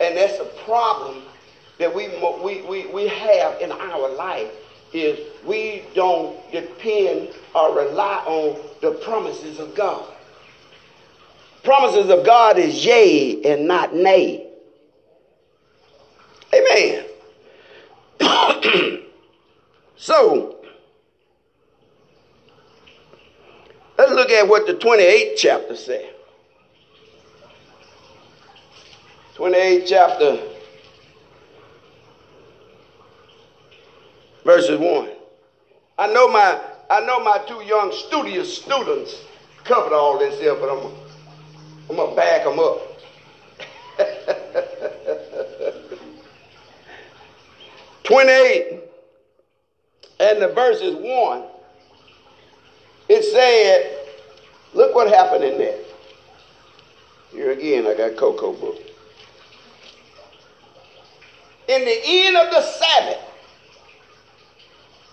And 0.00 0.16
that's 0.16 0.40
a 0.40 0.64
problem 0.64 1.22
that 1.78 1.94
we, 1.94 2.08
we, 2.42 2.62
we, 2.62 2.86
we 2.86 3.06
have 3.06 3.60
in 3.60 3.70
our 3.70 4.12
life 4.16 4.50
is 4.92 5.18
we 5.44 5.84
don't 5.94 6.38
depend 6.52 7.30
or 7.54 7.76
rely 7.76 8.22
on 8.26 8.60
the 8.80 8.92
promises 9.04 9.58
of 9.58 9.74
God. 9.74 10.12
Promises 11.62 12.10
of 12.10 12.24
God 12.24 12.58
is 12.58 12.84
yea 12.84 13.42
and 13.44 13.68
not 13.68 13.94
nay. 13.94 14.46
Amen. 16.52 17.04
so, 19.96 20.60
Let's 24.00 24.12
look 24.12 24.30
at 24.30 24.48
what 24.48 24.66
the 24.66 24.72
28th 24.72 25.34
chapter 25.36 25.76
said. 25.76 26.14
28th 29.36 29.86
chapter, 29.86 30.38
verses 34.44 34.78
1. 34.78 35.08
I 35.98 36.12
know 36.12 36.28
my 36.28 36.60
I 36.88 37.00
know 37.06 37.20
my 37.20 37.38
two 37.46 37.62
young 37.62 37.92
studious 37.92 38.56
students 38.56 39.14
covered 39.64 39.92
all 39.92 40.18
this 40.18 40.40
here, 40.40 40.54
but 40.56 40.70
I'm, 40.70 40.90
I'm 41.88 41.96
gonna 41.96 42.16
back 42.16 42.44
them 42.44 42.58
up. 42.58 42.80
Twenty-eight, 48.02 48.80
and 50.18 50.42
the 50.42 50.48
verses 50.48 50.96
one 50.96 51.44
it 53.10 53.24
said, 53.24 54.06
look 54.72 54.94
what 54.94 55.08
happened 55.08 55.42
in 55.42 55.58
there. 55.58 55.80
Here 57.32 57.50
again, 57.50 57.84
I 57.84 57.94
got 57.94 58.16
Coco 58.16 58.52
book. 58.52 58.78
In 61.66 61.84
the 61.84 62.00
end 62.04 62.36
of 62.36 62.52
the 62.52 62.62
Sabbath, 62.62 63.18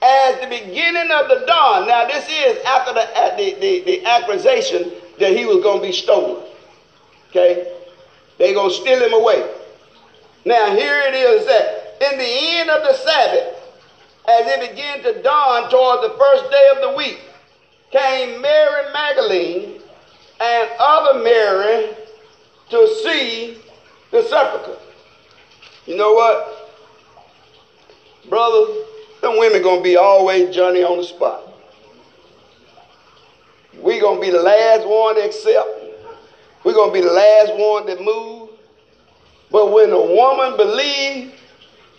as 0.02 0.40
the 0.40 0.48
beginning 0.48 1.12
of 1.12 1.28
the 1.28 1.44
dawn. 1.48 1.88
Now, 1.88 2.06
this 2.08 2.28
is 2.30 2.64
after 2.66 2.94
the, 2.94 3.02
uh, 3.02 3.36
the, 3.36 3.54
the, 3.56 3.80
the 3.82 4.06
accusation 4.06 4.92
that 5.20 5.36
he 5.36 5.46
was 5.46 5.64
going 5.64 5.82
to 5.82 5.88
be 5.88 5.94
stolen. 5.94 6.44
Okay? 7.30 7.74
They're 8.38 8.54
going 8.54 8.70
to 8.70 8.76
steal 8.76 9.00
him 9.00 9.14
away. 9.14 9.50
Now, 10.46 10.76
here 10.76 11.00
it 11.00 11.16
is 11.16 11.46
that 11.48 11.98
in 12.12 12.18
the 12.18 12.26
end 12.26 12.70
of 12.70 12.84
the 12.84 12.94
Sabbath, 12.94 13.56
as 14.30 14.46
it 14.48 14.70
began 14.70 15.02
to 15.04 15.22
dawn 15.24 15.70
toward 15.70 16.04
the 16.04 16.16
first 16.18 16.52
day 16.52 16.70
of 16.76 16.82
the 16.82 16.98
week, 16.98 17.20
came 17.92 18.42
Mary 18.42 18.94
Magdalene 18.94 19.82
and 20.40 20.70
other 20.80 21.24
Mary 21.24 21.96
to 22.70 22.88
see 23.04 23.58
the 24.12 24.24
sepulchre. 24.24 24.78
You 25.86 25.96
know 25.98 26.14
what? 26.14 26.72
Brothers, 28.30 28.87
them 29.22 29.38
women 29.38 29.62
gonna 29.62 29.82
be 29.82 29.96
always 29.96 30.54
Johnny 30.56 30.84
on 30.84 30.98
the 30.98 31.04
spot. 31.04 31.44
we 33.80 34.00
gonna 34.00 34.20
be 34.20 34.30
the 34.30 34.42
last 34.42 34.88
one 34.88 35.16
to 35.16 35.22
accept. 35.22 35.68
we 36.64 36.74
gonna 36.74 36.92
be 36.92 37.02
the 37.02 37.12
last 37.12 37.54
one 37.56 37.86
to 37.88 38.02
move. 38.02 38.50
But 39.50 39.72
when 39.72 39.92
a 39.92 40.02
woman 40.02 40.58
believes, 40.58 41.34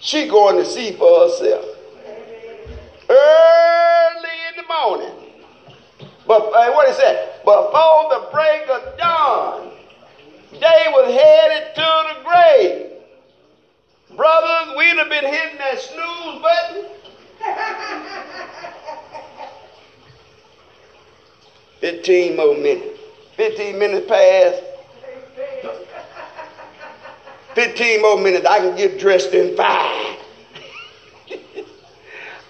she 0.00 0.28
going 0.28 0.56
to 0.56 0.64
see 0.64 0.92
for 0.92 1.28
herself. 1.28 1.64
Early 3.08 4.36
in 4.50 4.56
the 4.56 4.68
morning. 4.68 5.14
But 6.26 6.42
uh, 6.42 6.72
what 6.72 6.88
he 6.88 6.94
said, 6.94 7.40
before 7.40 8.10
the 8.10 8.28
break 8.30 8.68
of 8.68 8.98
dawn, 8.98 9.70
they 10.52 10.84
was 10.88 11.14
headed 11.14 11.74
to 11.74 11.80
the 11.80 12.24
grave. 12.24 12.86
Brothers, 14.14 14.76
we'd 14.76 14.98
have 14.98 15.08
been 15.08 15.24
hitting 15.24 15.58
that 15.58 15.80
snooze 15.80 16.42
button. 16.42 16.97
Fifteen 21.80 22.36
more 22.36 22.56
minutes. 22.56 23.00
Fifteen 23.36 23.78
minutes 23.78 24.08
past. 24.08 24.62
15 27.58 28.02
more 28.02 28.16
minutes, 28.16 28.46
I 28.46 28.60
can 28.60 28.76
get 28.76 29.00
dressed 29.00 29.34
in 29.34 29.56
five. 29.56 30.16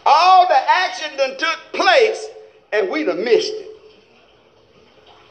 All 0.05 0.47
the 0.47 0.71
action 0.71 1.17
done 1.17 1.38
took 1.38 1.59
place, 1.73 2.26
and 2.75 2.90
we 2.90 3.05
done 3.05 3.25
missed 3.25 3.55
it. 3.55 3.71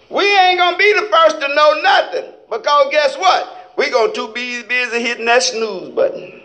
We 0.10 0.24
ain't 0.40 0.58
gonna 0.58 0.78
be 0.78 0.94
the 0.94 1.08
first 1.12 1.40
to 1.42 1.48
know 1.54 1.80
nothing, 1.84 2.26
because 2.50 2.88
guess 2.90 3.16
what? 3.18 3.76
We 3.78 3.92
gonna 3.92 4.12
too 4.14 4.30
be 4.34 4.64
busy 4.64 5.00
hitting 5.00 5.26
that 5.26 5.44
snooze 5.44 5.90
button. 5.90 6.42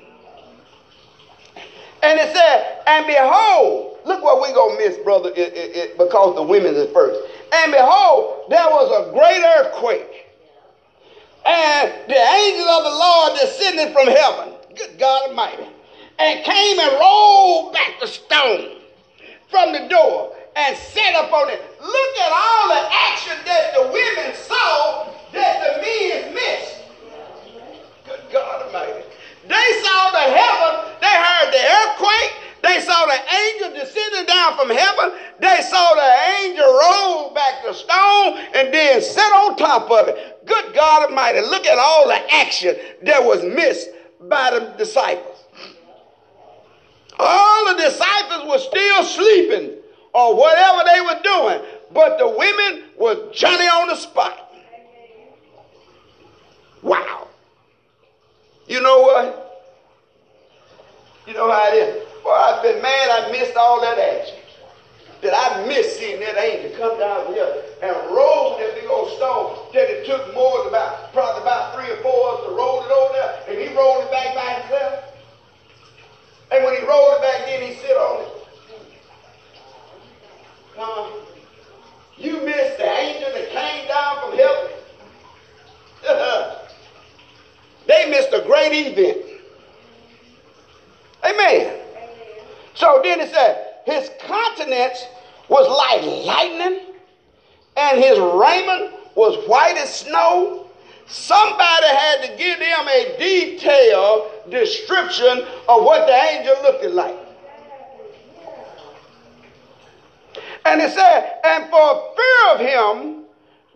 And 2.02 2.21
it 2.21 2.35
said, 2.35 2.72
and 2.87 3.07
behold, 3.07 3.99
look 4.05 4.23
what 4.23 4.41
we 4.43 4.53
gonna 4.55 4.77
miss, 4.77 4.97
brother, 4.99 5.31
it, 5.31 5.55
it, 5.55 5.77
it, 5.77 5.99
because 5.99 6.35
the 6.35 6.43
women 6.43 6.75
is 6.75 6.91
first. 6.93 7.21
And 7.53 7.73
behold, 7.73 8.45
there 8.49 8.69
was 8.69 8.91
a 8.91 9.12
great 9.12 9.43
earthquake. 9.45 10.27
And 11.45 11.93
the 12.09 12.17
angel 12.17 12.69
of 12.69 12.85
the 12.85 12.91
Lord 12.91 13.41
descended 13.41 13.93
from 13.93 14.07
heaven, 14.09 14.55
good 14.77 14.99
God 14.99 15.31
Almighty, 15.31 15.67
and 16.19 16.45
came 16.45 16.79
and 16.79 16.93
rolled 17.01 17.73
back 17.73 17.99
the 18.01 18.07
stone 18.07 18.79
from 19.51 19.73
the 19.73 19.89
door 19.89 20.35
and 20.57 20.77
sat 20.77 21.25
upon 21.25 21.51
it. 21.51 21.61
Look 21.81 22.19
at 22.21 22.33
all 22.33 22.69
the 22.69 22.89
action 22.93 23.37
that 23.45 23.75
the 23.75 23.83
women 23.93 24.35
saw 24.37 25.12
that 25.33 25.61
the 25.61 25.83
men 25.83 26.35
missed. 26.35 26.77
Good 28.07 28.21
God 28.33 28.67
Almighty. 28.67 29.05
They 29.49 29.83
saw 29.83 30.11
the 30.12 30.27
heaven, 30.31 30.93
they 31.01 31.07
heard 31.11 31.53
the 31.53 31.65
earthquake, 31.67 32.42
they 32.62 32.81
saw 32.81 33.07
the 33.07 33.19
angel 33.35 33.75
descending 33.75 34.26
down 34.26 34.57
from 34.57 34.71
heaven. 34.71 35.19
They 35.40 35.61
saw 35.62 35.95
the 35.95 36.45
angel 36.45 36.64
roll 36.64 37.35
back 37.35 37.64
the 37.64 37.73
stone 37.73 38.38
and 38.54 38.73
then 38.73 39.02
sit 39.02 39.19
on 39.19 39.57
top 39.57 39.90
of 39.90 40.09
it. 40.09 40.47
Good 40.47 40.75
God 40.75 41.09
Almighty, 41.11 41.40
look 41.40 41.66
at 41.66 41.78
all 41.78 42.07
the 42.07 42.35
action 42.35 42.76
that 43.02 43.23
was 43.23 43.42
missed 43.42 43.88
by 44.28 44.50
the 44.52 44.75
disciples. 44.78 45.38
All 47.19 47.75
the 47.75 47.83
disciples 47.83 48.49
were 48.49 48.59
still 48.59 49.04
sleeping 49.04 49.73
or 50.14 50.37
whatever 50.37 50.83
they 50.87 51.00
were 51.00 51.21
doing, 51.23 51.61
but 51.92 52.19
the 52.19 52.28
women 52.28 52.85
were 52.99 53.33
Johnny 53.33 53.66
on 53.66 53.88
the 53.88 53.97
spot. 53.97 54.54
Wow. 56.83 57.28
You 58.69 58.81
know 58.81 59.00
what? 59.00 59.64
You 61.26 61.35
know 61.35 61.50
how 61.50 61.69
it 61.73 61.76
is. 61.76 62.12
Well, 62.25 62.35
I've 62.35 62.62
been 62.62 62.81
mad 62.81 63.11
I 63.11 63.33
missed 63.33 63.57
all 63.57 63.81
that 63.81 63.99
action. 63.99 64.37
That 65.23 65.35
I 65.35 65.67
missed 65.67 65.99
seeing 65.99 66.21
that 66.21 66.37
angel 66.37 66.76
come 66.76 66.99
down 66.99 67.33
here 67.33 67.62
and 67.83 67.95
roll 68.11 68.59
that 68.59 68.75
big 68.75 68.91
old 68.91 69.17
stone 69.17 69.57
that 69.73 69.88
it 69.88 70.05
took 70.05 70.35
more 70.35 70.59
than 70.59 70.69
about, 70.69 71.12
probably 71.12 71.43
about 71.43 71.75
three 71.75 71.91
or 71.93 71.97
four 72.02 72.29
of 72.29 72.41
us 72.41 72.47
to 72.47 72.55
roll 72.55 72.83
it 72.83 72.91
over 72.91 73.12
there. 73.14 73.43
And 73.49 73.59
he 73.59 73.76
rolled 73.76 74.05
it 74.05 74.11
back 74.11 74.35
by 74.35 74.61
himself. 74.61 75.05
And 76.50 76.64
when 76.64 76.75
he 76.75 76.87
rolled 76.87 77.14
it 77.14 77.23
back 77.23 77.49
in, 77.49 77.69
he 77.69 77.75
sit 77.81 77.97
on 77.97 78.23
it. 78.23 78.29
Uh, 80.79 81.09
you 82.19 82.41
missed 82.45 82.79
the 82.79 82.91
angel 82.91 83.31
that 83.33 83.49
came 83.50 83.88
down 83.88 84.21
from 84.21 84.37
heaven. 84.37 84.71
they 87.87 88.11
missed 88.11 88.33
a 88.33 88.45
great 88.45 88.73
event. 88.73 89.19
Amen. 91.25 91.82
So 92.75 93.00
then 93.02 93.21
it 93.21 93.31
said, 93.31 93.75
his 93.85 94.11
countenance 94.21 95.07
was 95.49 95.69
like 95.69 96.02
lightning, 96.26 96.95
and 97.76 97.99
his 97.99 98.19
raiment 98.19 98.95
was 99.14 99.47
white 99.49 99.76
as 99.76 99.95
snow. 99.95 100.67
Somebody 101.07 101.87
had 101.87 102.23
to 102.23 102.37
give 102.37 102.59
them 102.59 102.88
a 102.88 103.17
detailed 103.19 104.50
description 104.50 105.47
of 105.69 105.85
what 105.85 106.07
the 106.07 106.14
angel 106.14 106.55
looked 106.62 106.85
like. 106.95 107.17
And 110.64 110.81
it 110.81 110.93
said, 110.93 111.41
and 111.45 111.69
for 111.71 112.15
fear 112.17 112.54
of 112.54 112.61
him, 112.61 113.25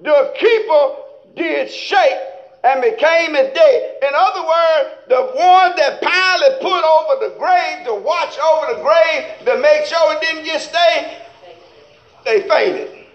the 0.00 0.32
keeper 0.38 0.94
did 1.36 1.70
shake 1.70 2.35
and 2.66 2.82
became 2.82 3.36
as 3.36 3.54
dead. 3.54 3.94
In 4.02 4.10
other 4.12 4.42
words, 4.42 4.96
the 5.08 5.22
one 5.38 5.76
that 5.76 6.00
Pilate 6.00 6.60
put 6.60 6.82
over 6.82 7.28
the 7.28 7.38
grave 7.38 7.86
to 7.86 7.94
watch 7.94 8.36
over 8.38 8.74
the 8.74 8.82
grave 8.82 9.46
to 9.46 9.62
make 9.62 9.86
sure 9.86 10.14
it 10.14 10.20
didn't 10.20 10.44
get 10.44 10.60
stained, 10.60 11.16
they 12.24 12.42
fainted. 12.48 13.06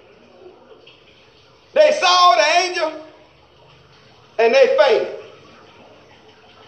They 1.74 1.92
saw 2.00 2.36
the 2.36 2.66
angel 2.66 3.06
and 4.40 4.56
they 4.56 4.78
fainted. 4.78 5.20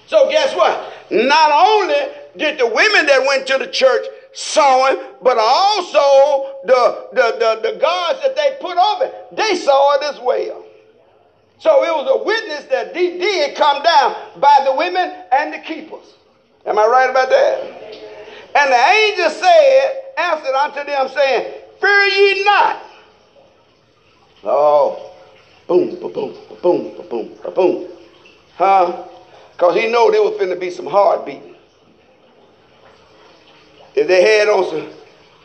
So 0.07 0.29
guess 0.29 0.53
what? 0.53 0.91
Not 1.09 1.51
only 1.51 1.95
did 2.35 2.59
the 2.59 2.67
women 2.67 3.05
that 3.05 3.23
went 3.25 3.47
to 3.47 3.59
the 3.59 3.67
church 3.67 4.05
saw 4.33 4.89
him, 4.89 4.97
but 5.21 5.37
also 5.37 6.57
the, 6.65 7.07
the, 7.13 7.37
the, 7.39 7.71
the 7.71 7.79
guards 7.79 8.19
that 8.23 8.35
they 8.35 8.57
put 8.59 8.77
over, 8.77 9.09
they 9.31 9.55
saw 9.55 9.95
it 9.95 10.03
as 10.03 10.19
well. 10.19 10.62
So 11.63 11.81
it 11.85 11.95
was 11.95 12.19
a 12.19 12.23
witness 12.25 12.65
that 12.65 12.93
he 12.93 13.17
did 13.17 13.55
come 13.55 13.81
down 13.81 14.17
by 14.41 14.63
the 14.65 14.75
women 14.75 15.13
and 15.31 15.53
the 15.53 15.59
keepers. 15.59 16.03
Am 16.65 16.77
I 16.77 16.85
right 16.85 17.09
about 17.09 17.29
that? 17.29 17.61
And 18.53 18.69
the 18.69 18.75
angel 18.75 19.29
said, 19.29 20.01
answered 20.17 20.53
unto 20.53 20.83
them, 20.83 21.07
saying, 21.07 21.53
Fear 21.79 22.03
ye 22.07 22.43
not. 22.43 22.83
Oh, 24.43 25.13
boom, 25.65 25.97
boom, 26.01 26.35
boom, 26.61 27.07
boom, 27.09 27.31
ba 27.41 27.51
boom. 27.51 27.87
Huh? 28.57 29.07
Because 29.53 29.75
he 29.75 29.89
know 29.89 30.11
there 30.11 30.21
was 30.21 30.33
finna 30.33 30.59
be 30.59 30.69
some 30.69 30.85
hard 30.85 31.25
beating. 31.25 31.55
If 33.95 34.07
they 34.09 34.21
had 34.21 34.49
on 34.49 34.69
some, 34.69 34.89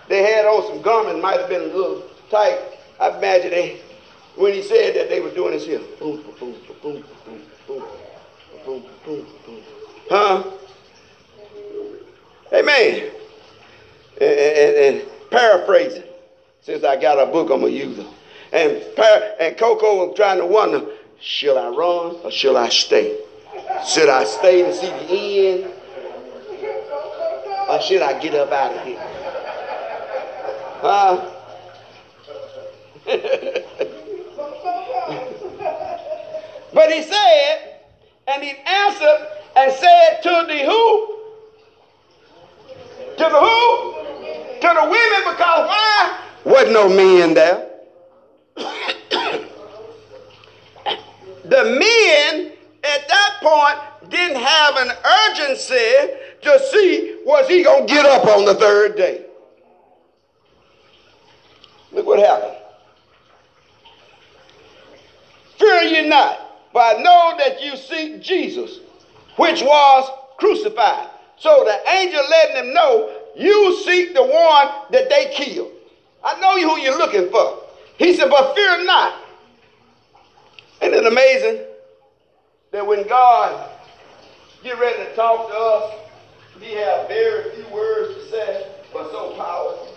they 0.08 0.24
had 0.24 0.46
on 0.46 0.66
some 0.66 0.82
garments, 0.82 1.22
might 1.22 1.38
have 1.38 1.48
been 1.48 1.62
a 1.62 1.66
little 1.66 2.02
tight. 2.28 2.58
I 2.98 3.16
imagine 3.16 3.50
they 3.50 3.80
when 4.38 4.54
he 4.54 4.62
said 4.62 4.94
that 4.94 5.08
they 5.08 5.20
were 5.20 5.30
doing 5.30 5.52
this 5.52 5.66
here. 5.66 5.80
Huh? 10.08 10.44
Amen. 12.52 13.10
And, 14.20 14.30
and, 14.30 14.76
and 14.76 15.08
paraphrasing, 15.30 16.04
since 16.62 16.84
I 16.84 16.96
got 17.00 17.18
a 17.18 17.26
book, 17.26 17.50
I'm 17.50 17.60
going 17.60 17.72
to 17.72 17.78
use 17.78 17.98
it. 17.98 18.06
And, 18.52 18.96
par- 18.96 19.34
and 19.40 19.58
Coco 19.58 20.06
was 20.06 20.16
trying 20.16 20.38
to 20.38 20.46
wonder, 20.46 20.86
shall 21.20 21.58
I 21.58 21.68
run 21.68 22.16
or 22.22 22.30
shall 22.30 22.56
I 22.56 22.68
stay? 22.68 23.18
Should 23.86 24.08
I 24.08 24.24
stay 24.24 24.62
to 24.62 24.72
see 24.72 24.86
the 24.86 25.48
end? 25.48 25.72
Or 27.68 27.80
should 27.82 28.02
I 28.02 28.18
get 28.20 28.34
up 28.34 28.52
out 28.52 28.72
of 28.72 28.86
here? 28.86 29.00
Huh? 30.80 31.34
But 36.72 36.92
he 36.92 37.02
said, 37.02 37.80
and 38.26 38.42
he 38.42 38.50
answered 38.66 39.26
and 39.56 39.72
said 39.72 40.20
to 40.22 40.44
the 40.46 40.58
who? 40.64 41.14
To 43.16 43.24
the 43.24 43.40
who? 43.40 43.94
To 44.60 44.74
the 44.74 44.84
women, 44.84 45.22
because 45.24 45.68
why? 45.68 46.20
Wasn't 46.44 46.72
no 46.72 46.88
men 46.88 47.34
there. 47.34 47.68
the 51.44 51.64
men 51.64 52.52
at 52.84 53.08
that 53.08 53.38
point 53.40 54.10
didn't 54.10 54.40
have 54.42 54.76
an 54.76 54.90
urgency 55.30 56.14
to 56.42 56.58
see 56.70 57.18
was 57.24 57.48
he 57.48 57.62
going 57.62 57.86
to 57.86 57.92
get 57.92 58.06
up 58.06 58.26
on 58.26 58.44
the 58.44 58.54
third 58.54 58.96
day. 58.96 59.24
Look 61.92 62.06
what 62.06 62.18
happened. 62.18 62.56
Fear 65.58 65.82
ye 65.82 66.08
not. 66.08 66.48
For 66.72 66.77
I 66.88 67.02
know 67.02 67.34
that 67.36 67.62
you 67.62 67.76
seek 67.76 68.22
Jesus, 68.22 68.78
which 69.36 69.60
was 69.60 70.10
crucified. 70.38 71.10
So 71.36 71.64
the 71.64 71.90
angel 71.90 72.22
letting 72.30 72.54
them 72.54 72.72
know 72.74 73.14
you 73.36 73.82
seek 73.84 74.14
the 74.14 74.22
one 74.22 74.68
that 74.90 75.10
they 75.10 75.30
killed. 75.34 75.70
I 76.24 76.40
know 76.40 76.52
who 76.52 76.80
you're 76.80 76.96
looking 76.96 77.30
for. 77.30 77.62
He 77.98 78.14
said, 78.14 78.30
but 78.30 78.54
fear 78.54 78.84
not. 78.84 79.20
Isn't 80.80 80.94
it 80.94 81.06
amazing 81.06 81.66
that 82.72 82.86
when 82.86 83.06
God 83.06 83.70
get 84.62 84.78
ready 84.78 85.04
to 85.04 85.14
talk 85.14 85.48
to 85.48 85.54
us, 85.54 85.94
he 86.60 86.74
have 86.74 87.06
very 87.06 87.54
few 87.54 87.68
words 87.68 88.14
to 88.14 88.30
say, 88.30 88.66
but 88.94 89.10
so 89.10 89.34
powerful. 89.36 89.94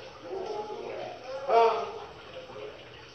Huh? 1.47 1.85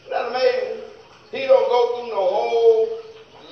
Isn't 0.00 0.10
that 0.10 0.28
amazing? 0.28 0.82
He 1.30 1.46
don't 1.46 1.68
go 1.68 2.00
through 2.00 2.08
no 2.08 2.26
whole 2.26 3.05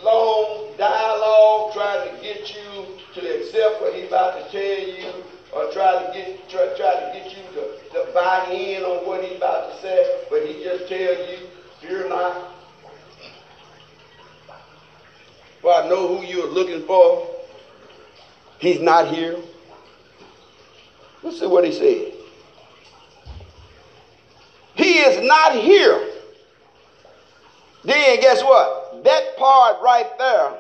long 0.05 0.77
dialogue 0.77 1.73
trying 1.73 2.15
to 2.15 2.23
get 2.23 2.55
you 2.55 2.87
to 3.15 3.41
accept 3.41 3.81
what 3.81 3.95
he's 3.95 4.07
about 4.07 4.39
to 4.39 4.51
tell 4.51 4.89
you 4.89 5.25
or 5.55 5.73
try 5.73 6.05
to 6.05 6.13
get 6.13 6.49
try, 6.49 6.67
try 6.77 6.95
to 6.95 7.11
get 7.15 7.31
you 7.31 7.43
to, 7.55 7.79
to 7.93 8.13
buy 8.13 8.47
in 8.51 8.83
on 8.83 9.07
what 9.07 9.25
he's 9.25 9.37
about 9.37 9.73
to 9.73 9.81
say, 9.81 10.25
but 10.29 10.47
he 10.47 10.63
just 10.63 10.89
tells 10.89 11.31
you, 11.31 11.47
fear 11.81 12.09
not. 12.09 12.51
For 15.61 15.73
I 15.73 15.89
know 15.89 16.19
who 16.19 16.27
you're 16.27 16.51
looking 16.51 16.87
for. 16.87 17.31
He's 18.59 18.81
not 18.81 19.09
here. 19.09 19.39
Let's 21.23 21.41
see 21.41 21.47
what 21.47 21.65
he 21.65 21.73
said. 21.73 22.13
He 24.75 24.99
is 24.99 25.27
not 25.27 25.55
here. 25.55 26.11
Then 27.85 28.21
guess 28.21 28.43
what? 28.43 28.84
That 29.35 29.41
part 29.41 29.83
right 29.83 30.19
there, 30.19 30.55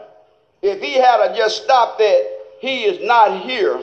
if 0.62 0.80
he 0.80 0.94
had 0.94 1.34
just 1.34 1.64
stopped 1.64 2.00
at 2.00 2.22
he 2.60 2.84
is 2.84 3.06
not 3.06 3.42
here, 3.42 3.80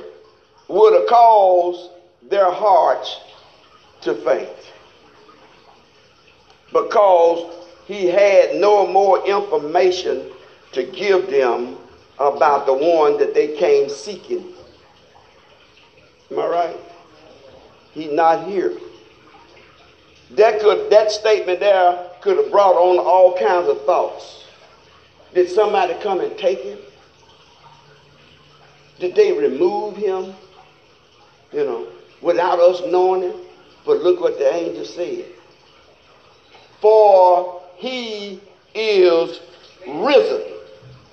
would 0.67 0.93
have 0.93 1.07
caused 1.07 1.91
their 2.29 2.51
hearts 2.51 3.19
to 4.01 4.15
faint. 4.15 4.49
Because 6.71 7.53
he 7.85 8.07
had 8.07 8.55
no 8.55 8.87
more 8.87 9.25
information 9.27 10.31
to 10.71 10.83
give 10.83 11.29
them 11.29 11.77
about 12.17 12.65
the 12.65 12.73
one 12.73 13.17
that 13.19 13.33
they 13.33 13.55
came 13.57 13.89
seeking. 13.89 14.53
Am 16.31 16.39
I 16.39 16.47
right? 16.47 16.77
He's 17.93 18.11
not 18.11 18.47
here. 18.47 18.77
That 20.31 20.61
could 20.61 20.89
that 20.89 21.11
statement 21.11 21.59
there 21.59 22.09
could 22.21 22.37
have 22.37 22.51
brought 22.51 22.75
on 22.75 22.97
all 22.99 23.37
kinds 23.37 23.67
of 23.67 23.85
thoughts. 23.85 24.40
Did 25.33 25.49
somebody 25.49 25.93
come 26.01 26.19
and 26.19 26.37
take 26.37 26.59
him? 26.59 26.77
Did 28.99 29.15
they 29.15 29.31
remove 29.31 29.95
him? 29.95 30.33
You 31.53 31.65
know, 31.65 31.87
without 32.21 32.59
us 32.59 32.81
knowing 32.87 33.23
it? 33.23 33.35
But 33.85 34.01
look 34.01 34.19
what 34.19 34.37
the 34.37 34.53
angel 34.53 34.85
said. 34.85 35.25
For 36.79 37.61
he 37.77 38.41
is 38.75 39.39
risen 39.87 40.43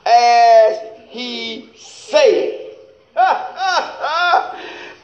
as 0.04 0.78
he 1.08 1.70
said. 1.76 2.74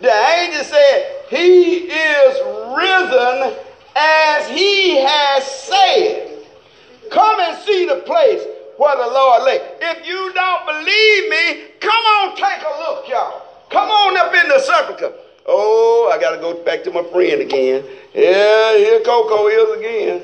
the 0.00 0.12
angel 0.12 0.64
said, 0.64 1.16
He 1.30 1.88
is 1.88 2.40
risen 2.76 3.56
as 3.96 4.48
he 4.48 4.96
has 4.98 5.44
said. 5.44 6.30
Come 7.10 7.40
and 7.40 7.58
see 7.62 7.86
the 7.86 8.02
place 8.06 8.42
where 8.76 8.96
the 8.96 9.06
Lord 9.06 9.44
lay. 9.44 9.60
If 9.80 10.06
you 10.06 10.32
don't 10.32 10.66
believe 10.66 11.30
me, 11.30 11.64
come 11.80 11.90
on, 11.90 12.36
take 12.36 12.62
a 12.62 12.74
look, 12.80 13.08
y'all. 13.08 13.42
Come 13.70 13.90
on 13.90 14.16
up 14.16 14.34
in 14.34 14.48
the 14.48 14.58
sepulchre. 14.60 15.12
Oh, 15.46 16.10
I 16.12 16.20
got 16.20 16.30
to 16.30 16.38
go 16.38 16.54
back 16.64 16.84
to 16.84 16.90
my 16.90 17.02
friend 17.04 17.40
again. 17.42 17.84
Yeah, 18.14 18.76
here 18.76 19.00
Coco 19.00 19.48
is 19.48 19.78
again. 19.78 20.22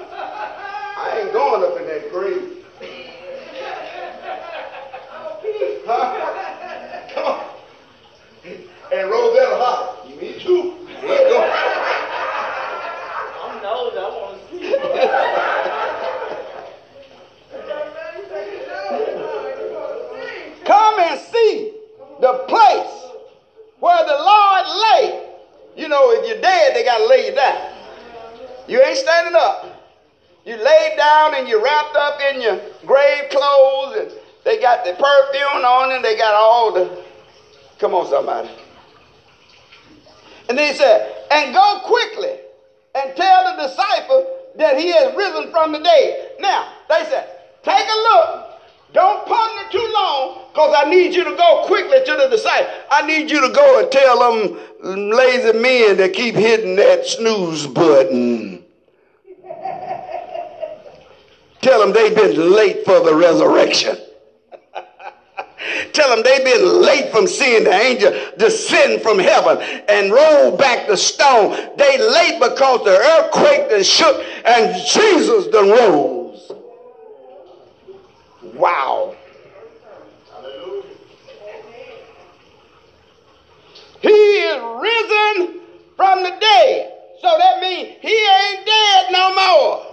I 0.00 1.20
ain't 1.20 1.32
going 1.32 1.62
up 1.62 1.78
in 1.80 1.86
that 1.86 2.10
grave. 2.10 2.52
Come 7.14 7.24
on. 7.24 7.44
And 8.92 9.10
Rosetta 9.10 9.56
Hopper. 9.56 10.08
Me 10.16 10.38
too. 10.40 10.74
I'm 13.42 13.62
nosy. 13.62 13.98
I 13.98 14.08
want 14.08 14.50
to 14.50 14.58
see. 14.58 15.42
Come 20.86 21.00
and 21.00 21.20
see 21.20 21.72
the 22.20 22.44
place 22.46 23.10
where 23.80 24.04
the 24.04 24.12
Lord 24.12 24.66
lay. 24.82 25.30
You 25.76 25.88
know, 25.88 26.12
if 26.12 26.28
you're 26.28 26.40
dead, 26.40 26.76
they 26.76 26.84
got 26.84 26.98
to 26.98 27.06
lay 27.06 27.26
you 27.26 27.34
down. 27.34 27.72
You 28.68 28.80
ain't 28.80 28.96
standing 28.96 29.34
up. 29.34 29.66
You 30.44 30.56
laid 30.56 30.96
down 30.96 31.34
and 31.34 31.48
you 31.48 31.62
wrapped 31.62 31.96
up 31.96 32.20
in 32.20 32.40
your 32.40 32.60
grave 32.86 33.30
clothes 33.30 33.96
and 33.96 34.12
they 34.44 34.60
got 34.60 34.84
the 34.84 34.92
perfume 34.92 35.64
on 35.64 35.92
and 35.92 36.04
they 36.04 36.16
got 36.16 36.34
all 36.34 36.72
the. 36.72 37.02
Come 37.80 37.92
on, 37.92 38.06
somebody. 38.06 38.48
And 40.48 40.56
then 40.56 40.72
he 40.72 40.78
said, 40.78 41.26
and 41.32 41.52
go 41.52 41.80
quickly 41.84 42.38
and 42.94 43.16
tell 43.16 43.56
the 43.56 43.66
disciple 43.66 44.38
that 44.54 44.78
he 44.78 44.92
has 44.92 45.16
risen 45.16 45.50
from 45.50 45.72
the 45.72 45.80
dead. 45.80 46.36
Now, 46.38 46.72
they 46.88 47.02
said, 47.10 47.28
take 47.64 47.86
a 47.88 47.96
look. 48.14 48.55
Don't 48.92 49.26
ponder 49.26 49.70
too 49.70 49.90
long 49.92 50.46
because 50.52 50.74
I 50.78 50.88
need 50.88 51.14
you 51.14 51.24
to 51.24 51.36
go 51.36 51.64
quickly 51.66 51.98
to 52.04 52.12
the 52.16 52.28
disciple. 52.28 52.70
I 52.90 53.06
need 53.06 53.30
you 53.30 53.40
to 53.46 53.52
go 53.52 53.80
and 53.80 53.90
tell 53.90 54.18
them 54.18 55.10
lazy 55.10 55.58
men 55.58 55.96
that 55.98 56.12
keep 56.14 56.34
hitting 56.34 56.76
that 56.76 57.06
snooze 57.06 57.66
button. 57.66 58.64
tell 61.60 61.80
them 61.80 61.92
they've 61.92 62.14
been 62.14 62.52
late 62.52 62.84
for 62.84 63.00
the 63.00 63.14
resurrection. 63.14 63.98
Tell 65.92 66.14
them 66.14 66.22
they've 66.22 66.44
been 66.44 66.82
late 66.82 67.10
from 67.10 67.26
seeing 67.26 67.64
the 67.64 67.72
angel 67.72 68.12
descend 68.38 69.02
from 69.02 69.18
heaven 69.18 69.58
and 69.88 70.12
roll 70.12 70.56
back 70.56 70.86
the 70.86 70.96
stone. 70.96 71.50
They 71.76 71.98
late 71.98 72.40
because 72.40 72.84
the 72.84 72.96
earthquake 72.96 73.68
that 73.70 73.84
shook 73.84 74.22
and 74.44 74.76
Jesus 74.86 75.48
done 75.48 75.70
rose. 75.70 76.15
Wow. 78.56 79.14
Hallelujah. 80.32 80.82
He 84.00 84.08
is 84.08 84.62
risen 84.80 85.60
from 85.96 86.22
the 86.22 86.30
dead. 86.40 86.92
So 87.20 87.34
that 87.38 87.60
means 87.60 87.96
he 88.00 88.08
ain't 88.08 88.66
dead 88.66 89.12
no 89.12 89.34
more. 89.34 89.86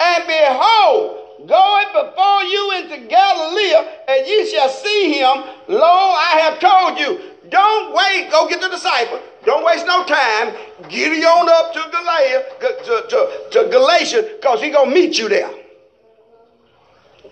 And 0.00 0.26
behold, 0.26 1.48
going 1.48 1.86
before 1.92 2.42
you 2.44 2.72
into 2.72 3.08
Galilee, 3.08 3.74
and 4.08 4.26
ye 4.26 4.50
shall 4.50 4.68
see 4.68 5.14
him. 5.14 5.44
Lo, 5.68 5.82
I 5.82 6.38
have 6.40 6.60
told 6.60 6.98
you. 6.98 7.20
Don't 7.50 7.94
wait. 7.94 8.30
Go 8.30 8.48
get 8.48 8.60
the 8.60 8.68
disciple. 8.68 9.20
Don't 9.44 9.64
waste 9.64 9.86
no 9.86 10.04
time. 10.04 10.54
Get 10.88 11.24
on 11.24 11.48
up 11.48 11.72
to 11.72 11.88
Galatia, 11.90 12.44
to, 12.60 13.06
to, 13.08 13.48
to 13.52 13.70
Galatia, 13.70 14.28
because 14.36 14.60
he's 14.60 14.74
going 14.74 14.88
to 14.88 14.94
meet 14.94 15.18
you 15.18 15.28
there. 15.28 15.50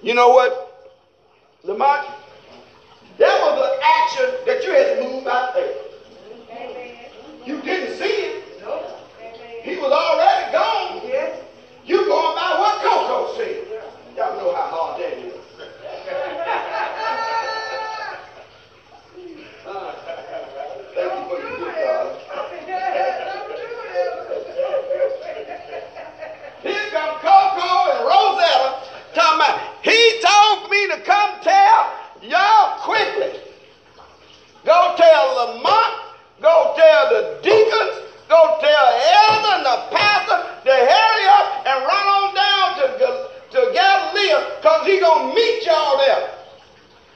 You 0.05 0.13
know 0.13 0.29
what, 0.29 0.93
Lamont? 1.63 2.07
That 3.17 3.41
was 3.41 3.57
an 3.65 3.79
action 3.83 4.35
that 4.45 4.63
you 4.63 4.71
had 4.71 4.99
to 4.99 5.09
move 5.09 5.25
by 5.25 5.51
faith. 5.55 5.79
You 7.47 7.63
didn't 7.63 7.97
see 7.97 8.05
it. 8.05 8.45
He 9.63 9.77
was 9.77 9.91
already 9.91 10.53
gone. 10.53 11.01
You 11.87 11.97
going 12.05 12.37
by 12.37 12.55
what 12.59 12.83
Coco 12.83 13.35
said. 13.39 13.65
Y'all 14.15 14.37
know 14.37 14.55
how 14.55 14.69
hard 14.69 15.01
that 15.01 15.17
is. 15.17 15.33
Here 26.63 26.91
come 26.93 27.15
Coco 27.21 27.69
and 27.89 28.05
Rosetta 28.05 28.85
talking 29.15 29.37
about, 29.41 29.64
to 30.95 31.03
come 31.03 31.41
tell 31.43 31.93
y'all 32.23 32.79
quickly. 32.81 33.41
Go 34.65 34.95
tell 34.97 35.35
Lamont, 35.35 35.95
go 36.41 36.75
tell 36.77 37.09
the 37.11 37.39
deacons, 37.43 38.11
go 38.29 38.59
tell 38.61 38.87
Elder 39.27 39.57
and 39.57 39.67
the 39.67 39.97
pastor 39.97 40.39
to 40.65 40.71
hurry 40.71 41.27
up 41.27 41.67
and 41.67 41.85
run 41.85 42.07
on 42.07 42.35
down 42.35 42.77
to, 42.79 43.29
to 43.51 43.73
Galilee 43.75 44.35
because 44.57 44.87
he's 44.87 45.01
going 45.01 45.29
to 45.29 45.35
meet 45.35 45.67
y'all 45.67 45.99
there. 45.99 46.31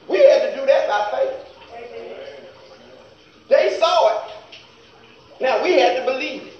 We 0.07 0.17
had 0.17 0.49
to 0.49 0.59
do 0.59 0.65
that 0.65 0.87
by 0.87 1.11
faith. 1.17 1.45
They 3.47 3.77
saw 3.79 4.09
it. 4.09 4.31
Now 5.41 5.63
we 5.63 5.79
had 5.79 5.97
to 5.97 6.05
believe 6.05 6.43
it. 6.43 6.53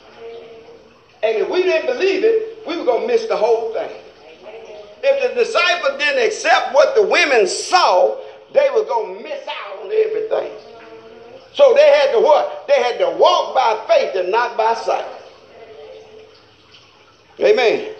And 1.21 1.37
if 1.37 1.49
we 1.49 1.63
didn't 1.63 1.93
believe 1.93 2.23
it, 2.23 2.65
we 2.65 2.77
were 2.77 2.85
going 2.85 3.01
to 3.01 3.07
miss 3.07 3.25
the 3.27 3.35
whole 3.35 3.73
thing. 3.73 3.91
If 5.01 5.35
the 5.35 5.43
disciples 5.43 5.97
didn't 5.99 6.25
accept 6.25 6.73
what 6.73 6.95
the 6.95 7.03
women 7.03 7.47
saw, 7.47 8.17
they 8.53 8.69
were 8.73 8.83
going 8.83 9.17
to 9.17 9.23
miss 9.23 9.47
out 9.47 9.79
on 9.79 9.91
everything. 9.91 10.51
So 11.53 11.73
they 11.75 11.91
had 11.91 12.11
to 12.13 12.19
what? 12.19 12.67
They 12.67 12.81
had 12.81 12.97
to 12.99 13.17
walk 13.17 13.55
by 13.55 13.85
faith 13.87 14.15
and 14.15 14.31
not 14.31 14.57
by 14.57 14.73
sight. 14.75 15.05
Amen. 17.39 17.93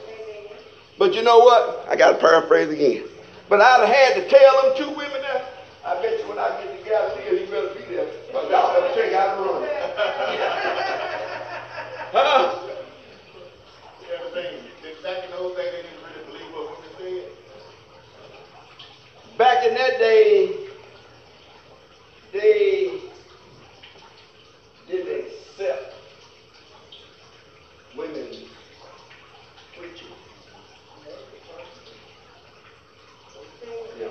But 0.97 1.13
you 1.13 1.23
know 1.23 1.39
what? 1.39 1.85
I 1.89 1.95
got 1.95 2.12
to 2.12 2.17
paraphrase 2.17 2.69
again. 2.69 3.05
But 3.47 3.62
I'd 3.62 3.88
have 3.88 3.95
had 3.95 4.23
to 4.23 4.29
tell 4.29 4.62
them 4.62 4.77
two 4.77 4.89
women 4.97 5.21
there. 5.21 5.45
I 5.85 5.95
bet 6.01 6.19
you 6.19 6.27
when 6.27 6.38
I 6.38 6.49
get 6.62 6.77
to 6.77 6.83
Galilee, 6.89 7.39
he 7.39 7.45
better 7.45 7.73
be 7.73 7.95
there. 7.95 8.07
But 8.33 8.49
y'all 8.51 8.73
better 8.79 8.93
check 8.93 9.13
out 9.13 9.38
the 9.38 9.43
run. 9.43 9.69
huh? 12.12 12.69
Back 19.59 19.67
in 19.67 19.73
that 19.75 19.99
day, 19.99 20.55
they 22.31 23.01
didn't 24.87 25.25
accept 25.25 25.95
women 27.97 28.27
preaching. 29.77 30.07
Yeah. 33.99 34.07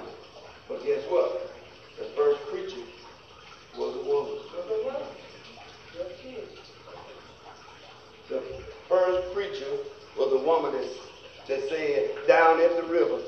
But 0.69 0.85
guess 0.85 1.03
woman 10.45 10.73
that, 10.73 10.89
that 11.47 11.69
said 11.71 12.27
down 12.27 12.61
at 12.61 12.77
the 12.77 12.83
river, 12.83 13.23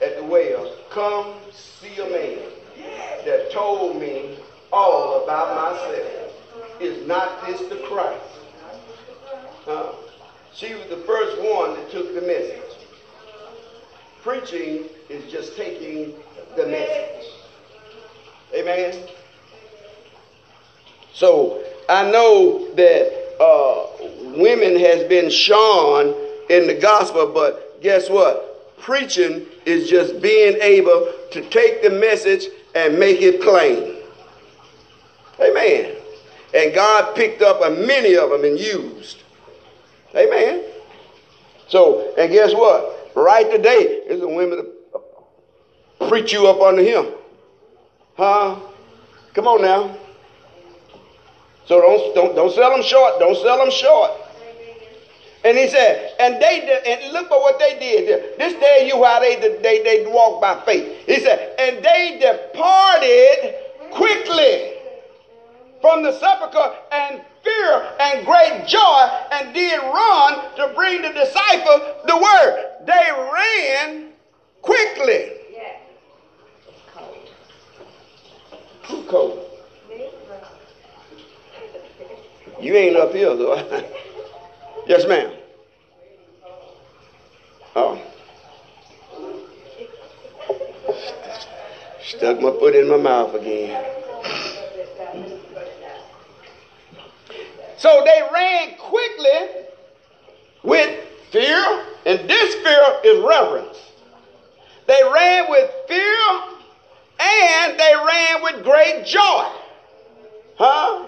at 0.00 0.16
the 0.16 0.24
well, 0.24 0.74
come 0.90 1.34
see 1.52 1.96
a 2.00 2.10
man 2.10 2.38
that 3.24 3.50
told 3.50 4.00
me 4.00 4.38
all 4.72 5.24
about 5.24 5.56
myself. 5.56 6.32
Is 6.80 7.06
not 7.06 7.46
this 7.46 7.60
the 7.68 7.76
Christ? 7.88 8.22
Uh, 9.66 9.92
she 10.54 10.74
was 10.74 10.86
the 10.88 10.98
first 10.98 11.38
one 11.38 11.74
that 11.74 11.90
took 11.90 12.14
the 12.14 12.20
message. 12.20 12.62
Preaching 14.46 14.84
is 15.08 15.30
just 15.32 15.56
taking 15.56 16.14
the 16.56 16.66
message. 16.66 17.32
Amen. 18.54 18.96
So 21.12 21.64
I 21.88 22.08
know 22.12 22.72
that 22.74 23.42
uh, 23.42 23.86
women 24.38 24.78
has 24.78 25.02
been 25.08 25.30
shone 25.30 26.14
in 26.48 26.68
the 26.68 26.78
gospel, 26.80 27.32
but 27.34 27.82
guess 27.82 28.08
what? 28.08 28.78
Preaching 28.78 29.46
is 29.64 29.90
just 29.90 30.22
being 30.22 30.58
able 30.60 31.12
to 31.32 31.48
take 31.48 31.82
the 31.82 31.90
message 31.90 32.46
and 32.76 33.00
make 33.00 33.22
it 33.22 33.40
plain. 33.42 33.96
Amen. 35.40 35.96
And 36.54 36.72
God 36.72 37.16
picked 37.16 37.42
up 37.42 37.62
a 37.64 37.70
many 37.70 38.16
of 38.16 38.30
them 38.30 38.44
and 38.44 38.56
used. 38.56 39.24
Amen. 40.14 40.62
So, 41.66 42.14
and 42.16 42.30
guess 42.30 42.54
what? 42.54 42.95
Right 43.16 43.50
today 43.50 44.02
is 44.06 44.20
a 44.20 44.28
women 44.28 44.66
to 44.92 46.08
preach 46.08 46.34
you 46.34 46.46
up 46.48 46.60
under 46.60 46.82
him. 46.82 47.14
Huh? 48.14 48.60
Come 49.32 49.46
on 49.48 49.62
now. 49.62 49.96
So 51.64 51.80
don't, 51.80 52.14
don't, 52.14 52.36
don't 52.36 52.52
sell 52.52 52.70
them 52.70 52.82
short. 52.82 53.18
Don't 53.18 53.36
sell 53.36 53.56
them 53.56 53.70
short. 53.70 54.10
And 55.44 55.56
he 55.56 55.66
said, 55.68 56.12
and 56.20 56.34
they 56.42 56.60
did, 56.60 56.86
and 56.86 57.12
look 57.14 57.26
at 57.26 57.40
what 57.40 57.58
they 57.58 57.78
did. 57.78 58.38
This 58.38 58.52
day 58.60 58.86
you 58.86 59.02
how 59.02 59.20
they 59.20 59.36
they 59.62 59.82
they 59.82 60.04
walk 60.08 60.42
by 60.42 60.60
faith. 60.66 61.06
He 61.06 61.20
said, 61.20 61.54
and 61.58 61.82
they 61.82 62.18
departed 62.20 63.54
quickly 63.92 64.74
from 65.80 66.02
the 66.02 66.12
sepulchre 66.18 66.74
and 66.92 67.22
and 68.00 68.26
great 68.26 68.66
joy 68.66 69.08
and 69.32 69.54
did 69.54 69.78
run 69.78 70.56
to 70.56 70.72
bring 70.74 71.02
the 71.02 71.12
disciples 71.12 71.80
the 72.06 72.16
word. 72.16 72.72
They 72.86 73.10
ran 73.32 74.12
quickly. 74.62 75.32
Too 78.88 79.04
cold. 79.08 79.42
You 82.60 82.74
ain't 82.74 82.96
up 82.96 83.12
here 83.12 83.34
though. 83.36 83.56
yes, 84.86 85.06
ma'am. 85.06 85.32
Oh. 87.74 88.00
Stuck 92.02 92.40
my 92.40 92.50
foot 92.50 92.74
in 92.74 92.88
my 92.88 92.96
mouth 92.96 93.34
again. 93.34 93.84
So 97.86 98.02
they 98.04 98.20
ran 98.34 98.74
quickly 98.78 99.64
with 100.64 101.04
fear, 101.30 101.84
and 102.04 102.28
this 102.28 102.54
fear 102.56 102.82
is 103.04 103.24
reverence. 103.24 103.78
They 104.88 104.98
ran 105.14 105.48
with 105.48 105.70
fear 105.86 106.18
and 107.20 107.78
they 107.78 107.94
ran 107.94 108.42
with 108.42 108.64
great 108.64 109.06
joy. 109.06 109.52
Huh? 110.58 111.06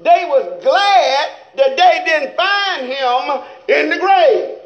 They 0.00 0.24
was 0.26 0.60
glad 0.64 1.30
that 1.54 1.76
they 1.76 2.02
didn't 2.04 2.36
find 2.36 2.86
him 2.88 3.44
in 3.68 3.88
the 3.88 3.98
grave. 4.00 4.58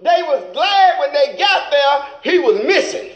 They 0.00 0.22
was 0.22 0.42
glad 0.54 1.00
when 1.00 1.12
they 1.12 1.36
got 1.38 1.70
there 1.70 2.06
he 2.22 2.38
was 2.38 2.64
missing. 2.64 3.10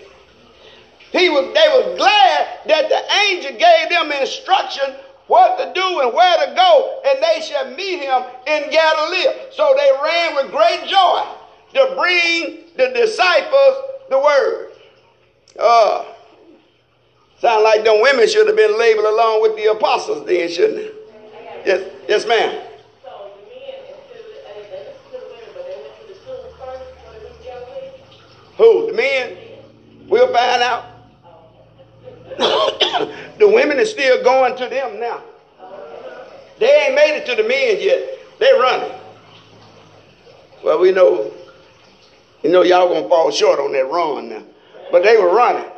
He 1.10 1.30
was, 1.30 1.46
they 1.54 1.68
was 1.68 1.96
glad 1.96 2.48
that 2.66 2.90
the 2.90 3.14
angel 3.30 3.52
gave 3.52 3.88
them 3.88 4.12
instruction 4.12 4.94
what 5.26 5.58
to 5.58 5.72
do 5.72 6.00
and 6.00 6.12
where 6.12 6.46
to 6.46 6.54
go, 6.54 7.00
and 7.06 7.22
they 7.22 7.40
shall 7.40 7.70
meet 7.70 8.00
him 8.00 8.22
in 8.46 8.70
Galilee. 8.70 9.26
So 9.52 9.74
they 9.76 9.90
ran 10.02 10.34
with 10.36 10.50
great 10.50 10.88
joy 10.88 11.24
to 11.74 11.94
bring 11.96 12.64
the 12.76 12.92
disciples 12.94 13.76
the 14.10 14.18
word. 14.18 14.72
Uh, 15.58 16.04
sound 17.38 17.64
like 17.64 17.84
them 17.84 18.00
women 18.02 18.28
should 18.28 18.46
have 18.46 18.56
been 18.56 18.78
labeled 18.78 19.06
along 19.06 19.42
with 19.42 19.56
the 19.56 19.70
apostles 19.70 20.26
then, 20.26 20.48
shouldn't 20.48 20.78
it? 20.78 20.94
Yes, 21.64 21.92
yes, 22.08 22.26
ma'am. 22.26 22.68
Who? 28.58 28.86
The 28.88 28.92
men? 28.92 29.36
We'll 30.08 30.32
find 30.32 30.62
out. 30.62 30.91
the 33.38 33.48
women 33.48 33.78
are 33.78 33.84
still 33.84 34.22
going 34.22 34.56
to 34.56 34.68
them 34.68 35.00
now. 35.00 35.22
They 36.58 36.86
ain't 36.86 36.94
made 36.94 37.16
it 37.16 37.26
to 37.26 37.34
the 37.34 37.48
men 37.48 37.78
yet. 37.80 38.18
They're 38.38 38.60
running. 38.60 38.92
Well, 40.64 40.78
we 40.78 40.92
know, 40.92 41.32
you 42.42 42.50
know, 42.50 42.62
y'all 42.62 42.88
gonna 42.88 43.08
fall 43.08 43.30
short 43.32 43.58
on 43.58 43.72
that 43.72 43.90
run 43.90 44.28
now. 44.28 44.44
But 44.92 45.02
they 45.02 45.16
were 45.16 45.34
running. 45.34 45.68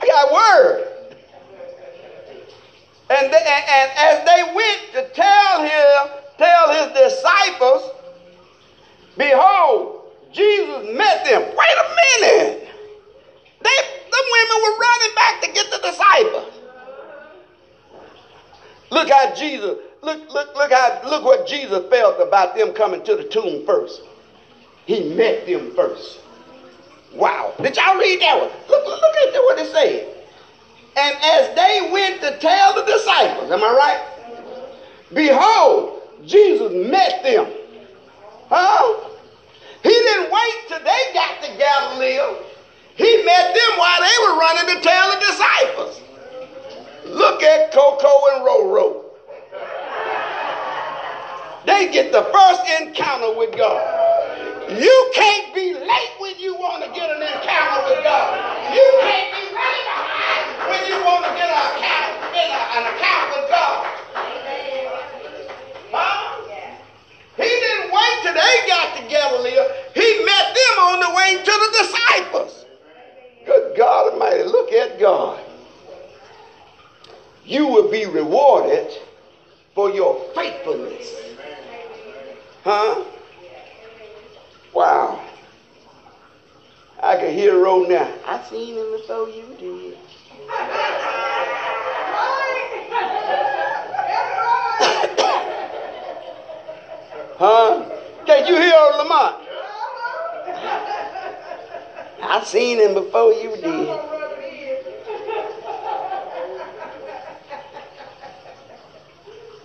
I 0.00 0.06
got 0.06 0.32
word. 0.32 0.88
And, 3.10 3.32
they, 3.32 3.38
and, 3.38 3.64
and 3.68 3.90
as 3.96 4.24
they 4.26 4.54
went 4.54 4.80
to 4.92 5.14
tell 5.14 5.62
him, 5.62 6.10
tell 6.38 6.72
his 6.72 6.92
disciples, 7.12 7.90
behold, 9.18 10.12
Jesus 10.32 10.86
met 10.96 11.24
them. 11.24 11.42
Wait 11.42 11.76
a 11.78 12.20
minute. 12.20 12.68
They, 13.60 13.78
the 14.10 14.24
women 14.32 14.62
were 14.62 14.78
running 14.78 15.14
back 15.14 15.42
to 15.42 15.52
get 15.52 15.70
the 15.70 15.78
disciples. 15.78 16.54
Look 18.90 19.10
how 19.10 19.34
Jesus, 19.34 19.76
look, 20.00 20.30
look, 20.30 20.54
look 20.54 20.72
how, 20.72 21.00
look 21.04 21.24
what 21.24 21.46
Jesus 21.46 21.82
felt 21.90 22.20
about 22.20 22.54
them 22.54 22.72
coming 22.72 23.02
to 23.04 23.16
the 23.16 23.24
tomb 23.24 23.64
first. 23.66 24.02
He 24.86 25.14
met 25.14 25.46
them 25.46 25.74
first. 25.74 26.20
Wow. 27.12 27.54
Did 27.60 27.76
y'all 27.76 27.98
read 27.98 28.20
that 28.20 28.40
one? 28.40 28.50
Look, 28.68 28.86
look 28.86 29.02
at 29.02 29.34
what 29.42 29.58
it 29.58 29.70
said. 29.72 30.14
And 30.96 31.16
as 31.22 31.54
they 31.54 31.90
went 31.92 32.20
to 32.22 32.38
tell 32.38 32.74
the 32.74 32.82
disciples, 32.82 33.50
am 33.50 33.62
I 33.62 33.72
right? 33.72 34.00
Behold, 35.12 36.02
Jesus 36.24 36.72
met 36.72 37.22
them. 37.22 37.46
Huh? 38.48 39.07
He 39.82 39.90
didn't 39.90 40.30
wait 40.30 40.54
till 40.68 40.80
they 40.80 41.12
got 41.14 41.42
to 41.42 41.56
Galilee. 41.56 42.44
He 42.96 43.24
met 43.24 43.54
them 43.54 43.78
while 43.78 44.00
they 44.00 44.16
were 44.26 44.38
running 44.38 44.76
to 44.76 44.82
tell 44.82 45.10
the 45.12 45.20
disciples. 45.20 46.00
Look 47.06 47.42
at 47.42 47.72
Coco 47.72 48.08
and 48.34 48.44
Roro. 48.44 49.04
They 51.64 51.92
get 51.92 52.12
the 52.12 52.22
first 52.32 52.62
encounter 52.80 53.36
with 53.36 53.56
God. 53.56 53.98
You 54.70 55.10
can't 55.14 55.54
be 55.54 55.74
late 55.74 56.12
when 56.18 56.38
you 56.38 56.54
want 56.54 56.84
to 56.84 56.90
get 56.90 57.08
an 57.10 57.22
encounter 57.22 57.88
with 57.88 58.04
God. 58.04 58.74
You 58.74 58.98
can't 59.00 59.32
be 59.32 59.54
running 59.54 59.86
behind 59.86 60.70
when 60.70 60.86
you 60.88 61.04
want 61.04 61.24
to 61.24 61.30
get 61.36 61.48
an 61.48 61.56
account, 61.78 62.36
an 62.76 62.84
account 62.94 63.26
with 63.36 63.48
God. 63.48 63.86
Huh? 65.90 66.28
He 67.38 67.44
didn't 67.44 67.92
wait 67.92 68.18
till 68.22 68.34
they 68.34 68.66
got 68.66 68.96
to 68.96 69.08
Galilee. 69.08 69.56
He 69.94 70.24
met 70.24 70.54
them 70.54 70.78
on 70.80 71.00
the 71.00 71.10
way 71.14 71.42
to 71.44 71.44
the 71.44 71.76
disciples. 71.78 72.64
Good 73.46 73.76
God 73.76 74.12
Almighty, 74.12 74.42
look 74.42 74.72
at 74.72 74.98
God. 74.98 75.40
You 77.44 77.68
will 77.68 77.88
be 77.88 78.06
rewarded 78.06 78.90
for 79.72 79.90
your 79.90 80.20
faithfulness. 80.34 81.14
Huh? 82.64 83.04
Wow. 84.74 85.24
I 87.00 87.16
can 87.16 87.32
hear 87.32 87.56
a 87.56 87.58
roll 87.62 87.88
now. 87.88 88.12
I 88.26 88.42
seen 88.50 88.74
him 88.74 88.90
before 88.90 89.28
you 89.28 89.54
did. 89.58 89.96
Huh? 97.38 97.88
Can 98.26 98.46
you 98.46 98.56
hear 98.56 98.74
Lamont? 98.98 99.36
I 102.20 102.42
seen 102.44 102.78
him 102.78 102.94
before 102.94 103.32
you 103.32 103.56
did. 103.56 104.18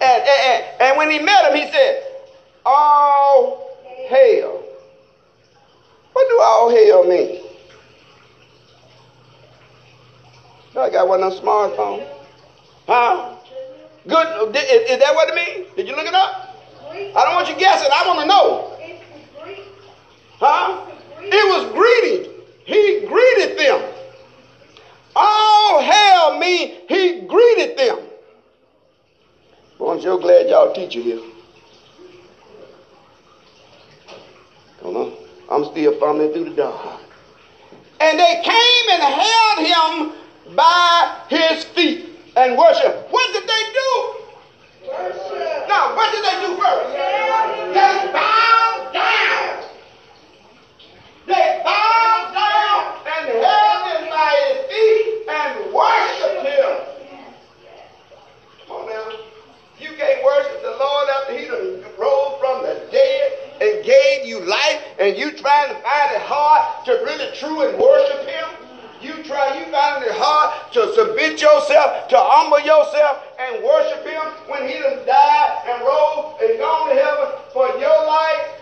And, 0.01 0.23
and, 0.23 0.65
and 0.81 0.97
when 0.97 1.11
he 1.11 1.19
met 1.19 1.51
him, 1.51 1.57
he 1.57 1.71
said, 1.71 2.03
All 2.65 3.77
hail. 4.07 4.63
What 6.13 6.29
do 6.29 6.39
all 6.41 6.69
hail 6.69 7.03
mean? 7.07 7.41
I 10.75 10.89
got 10.89 11.07
one 11.07 11.21
on 11.21 11.29
them 11.29 11.39
smartphones. 11.39 12.07
Huh? 12.87 13.35
Good. 14.07 14.55
Is, 14.55 14.91
is 14.91 14.99
that 14.99 15.13
what 15.15 15.29
it 15.29 15.35
means? 15.35 15.69
Did 15.75 15.87
you 15.87 15.95
look 15.95 16.05
it 16.05 16.13
up? 16.13 16.42
I 16.93 17.25
don't 17.25 17.35
want 17.35 17.49
you 17.49 17.55
guessing. 17.55 17.89
I 17.91 18.07
want 18.07 18.19
to 18.19 18.25
know. 18.27 18.77
Huh? 20.39 20.85
It 21.21 21.47
was 21.47 21.71
greeting. 21.73 22.31
He 22.65 23.05
greeted 23.07 23.57
them. 23.57 23.81
All 25.15 25.81
hell 25.81 26.37
me. 26.39 26.79
he 26.87 27.21
greeted 27.21 27.77
them. 27.77 27.99
Boy, 29.77 29.93
I'm 29.93 30.01
so 30.01 30.17
glad 30.17 30.49
y'all 30.49 30.73
teacher 30.73 31.01
here. 31.01 31.21
Come 34.81 34.97
on. 34.97 35.13
I'm 35.49 35.65
still 35.65 35.99
fumbling 35.99 36.31
through 36.33 36.45
the 36.45 36.55
dark. 36.55 37.01
And 37.99 38.19
they 38.19 38.41
came 38.43 38.89
and 38.91 39.03
held 39.03 40.11
him 40.11 40.55
by 40.55 41.21
his 41.29 41.63
feet 41.65 42.09
and 42.35 42.57
worship. 42.57 43.07
What 43.11 43.33
did 43.33 43.43
they 43.43 43.63
do? 43.73 44.22
Now, 45.67 45.95
what 45.95 46.13
did 46.13 46.23
they 46.23 46.45
do 46.45 46.55
first? 46.61 46.93
They 47.73 48.11
bowed 48.13 48.91
down. 48.93 49.63
They 51.25 51.61
bowed 51.65 52.33
down 52.33 53.01
and 53.07 53.29
held 53.41 53.83
him 53.89 54.09
by 54.09 54.31
his 54.45 54.57
feet 54.69 55.29
and 55.29 55.73
worshiped 55.73 56.45
him. 56.45 56.71
Come 58.67 58.75
on 58.77 58.89
now. 58.89 59.11
You 59.79 59.89
can't 59.97 60.23
worship 60.23 60.61
the 60.61 60.75
Lord 60.77 61.09
after 61.09 61.37
he 61.37 61.45
done 61.47 61.83
rose 61.97 62.37
from 62.39 62.61
the 62.61 62.87
dead 62.91 63.31
and 63.61 63.83
gave 63.83 64.27
you 64.27 64.41
life, 64.41 64.83
and 64.99 65.17
you 65.17 65.31
trying 65.31 65.69
to 65.69 65.81
find 65.81 66.11
it 66.11 66.21
hard 66.21 66.85
to 66.85 66.91
really 67.03 67.35
true 67.35 67.61
and 67.67 67.77
worship 67.79 68.27
him. 68.27 68.62
Try, 69.23 69.57
you 69.57 69.71
find 69.71 70.03
it 70.03 70.11
hard 70.11 70.71
to 70.73 70.93
submit 70.95 71.39
yourself, 71.39 72.09
to 72.09 72.17
humble 72.19 72.59
yourself, 72.59 73.23
and 73.39 73.63
worship 73.63 74.03
him 74.03 74.19
when 74.51 74.67
he 74.67 74.79
done 74.79 75.05
died 75.07 75.63
and 75.63 75.79
rose 75.79 76.35
and 76.43 76.59
gone 76.59 76.89
to 76.89 76.95
heaven 76.95 77.29
for 77.53 77.67
your 77.79 78.05
life. 78.05 78.59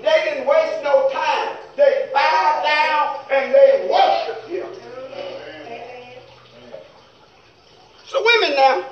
They 0.00 0.24
didn't 0.24 0.48
waste 0.48 0.82
no 0.82 1.10
time. 1.12 1.56
They 1.76 2.08
bowed 2.14 2.64
down 2.64 3.26
and 3.30 3.52
they 3.52 3.88
worshiped 3.92 4.48
him. 4.48 4.68
So 8.06 8.24
women 8.24 8.56
now, 8.56 8.88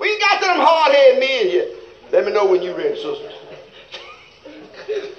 we 0.00 0.10
ain't 0.10 0.20
got 0.20 0.40
them 0.40 0.58
hard-headed 0.58 1.20
men 1.20 1.54
yet. 1.54 1.68
Let 2.10 2.26
me 2.26 2.32
know 2.32 2.46
when 2.46 2.62
you're 2.62 2.76
ready, 2.76 2.96
sister. 2.96 3.30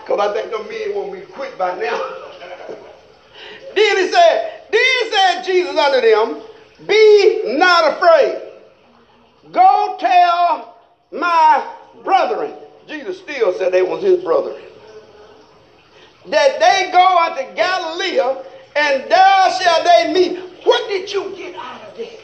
Because 0.00 0.28
I 0.28 0.32
think 0.34 0.50
the 0.50 0.58
men 0.68 0.96
want 0.96 1.12
me 1.12 1.20
to 1.20 1.26
quit 1.26 1.56
by 1.56 1.78
now. 1.78 2.29
Then 3.74 3.96
he 3.96 4.08
said, 4.10 4.62
then 4.70 5.12
said 5.12 5.42
Jesus 5.42 5.76
unto 5.76 6.00
them, 6.00 6.42
Be 6.86 7.56
not 7.56 7.92
afraid. 7.94 8.42
Go 9.52 9.96
tell 9.98 10.76
my 11.10 11.74
brethren. 12.04 12.54
Jesus 12.86 13.18
still 13.18 13.52
said 13.54 13.72
they 13.72 13.82
was 13.82 14.02
his 14.02 14.22
brethren. 14.22 14.60
That 16.26 16.60
they 16.60 16.90
go 16.92 17.18
unto 17.18 17.54
Galilee, 17.54 18.20
and 18.76 19.10
there 19.10 19.60
shall 19.60 19.84
they 19.84 20.12
meet. 20.12 20.38
What 20.64 20.88
did 20.88 21.12
you 21.12 21.34
get 21.36 21.54
out 21.56 21.82
of 21.82 21.96
that? 21.96 22.19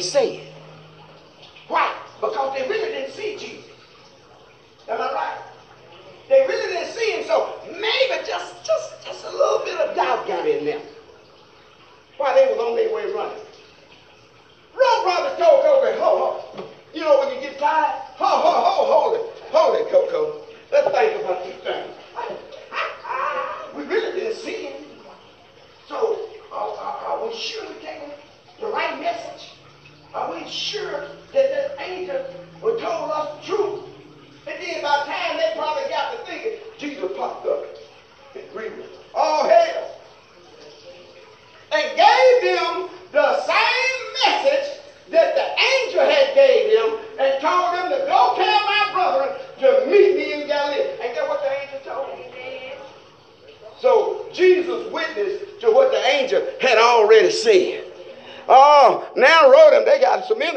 16. 0.00 0.35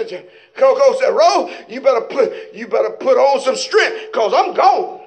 Some. 0.10 0.24
Coco 0.56 1.00
said, 1.00 1.10
Ro, 1.10 1.50
you 1.68 1.82
better 1.82 2.02
put 2.02 2.54
you 2.54 2.68
better 2.68 2.92
put 2.92 3.18
on 3.18 3.42
some 3.42 3.56
strength, 3.56 4.12
because 4.12 4.34
I'm 4.36 4.54
gone. 4.54 5.00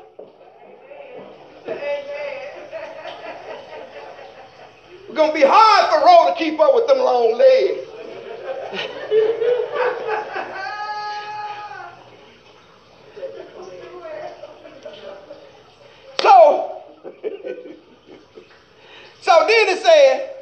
It's 5.13 5.19
gonna 5.19 5.35
be 5.35 5.45
hard 5.45 5.93
for 5.93 6.01
Ro 6.07 6.33
to 6.33 6.39
keep 6.39 6.59
up 6.59 6.75
with 6.75 6.87
them 6.87 6.97
long 6.99 7.37
legs. 7.37 7.87
so, 16.23 16.83
so 19.21 19.45
then 19.47 19.69
it 19.69 19.83
said, 19.83 20.37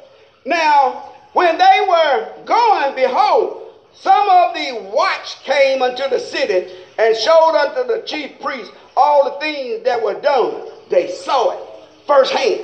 now 0.45 1.11
when 1.33 1.57
they 1.57 1.85
were 1.87 2.31
going, 2.45 2.95
behold, 2.95 3.60
some 3.93 4.29
of 4.29 4.53
the 4.53 4.89
watch 4.93 5.43
came 5.43 5.81
unto 5.81 6.07
the 6.09 6.19
city 6.19 6.73
and 6.97 7.15
showed 7.15 7.55
unto 7.55 7.87
the 7.87 8.03
chief 8.05 8.39
priests 8.39 8.71
all 8.95 9.25
the 9.25 9.39
things 9.39 9.83
that 9.83 10.01
were 10.01 10.19
done. 10.21 10.67
They 10.89 11.09
saw 11.11 11.51
it 11.51 11.71
firsthand. 12.07 12.61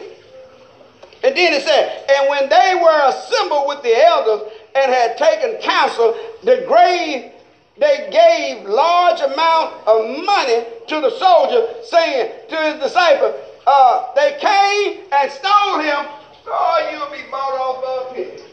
And 1.24 1.36
then 1.36 1.54
it 1.54 1.64
said, 1.64 2.06
and 2.10 2.30
when 2.30 2.50
they 2.50 2.80
were 2.82 3.10
assembled 3.10 3.68
with 3.68 3.82
the 3.82 3.96
elders 4.06 4.52
and 4.76 4.92
had 4.92 5.18
taken 5.18 5.60
counsel, 5.62 6.16
the 6.44 6.64
grave 6.68 7.32
they 7.80 8.10
gave 8.12 8.68
large 8.68 9.22
amount 9.22 9.88
of 9.88 10.26
money 10.26 10.66
to 10.88 11.02
the 11.02 11.12
soldier, 11.20 11.68
saying 11.84 12.32
to 12.50 12.56
his 12.56 12.82
disciples, 12.82 13.36
uh, 13.68 14.14
they 14.16 14.38
came 14.40 15.04
and 15.12 15.32
stole 15.32 15.80
him. 15.80 16.08
Oh, 16.48 16.90
you'll 16.92 17.12
be 17.12 17.30
bought 17.30 17.54
off 17.54 18.10
of 18.10 18.16
here. 18.16 18.47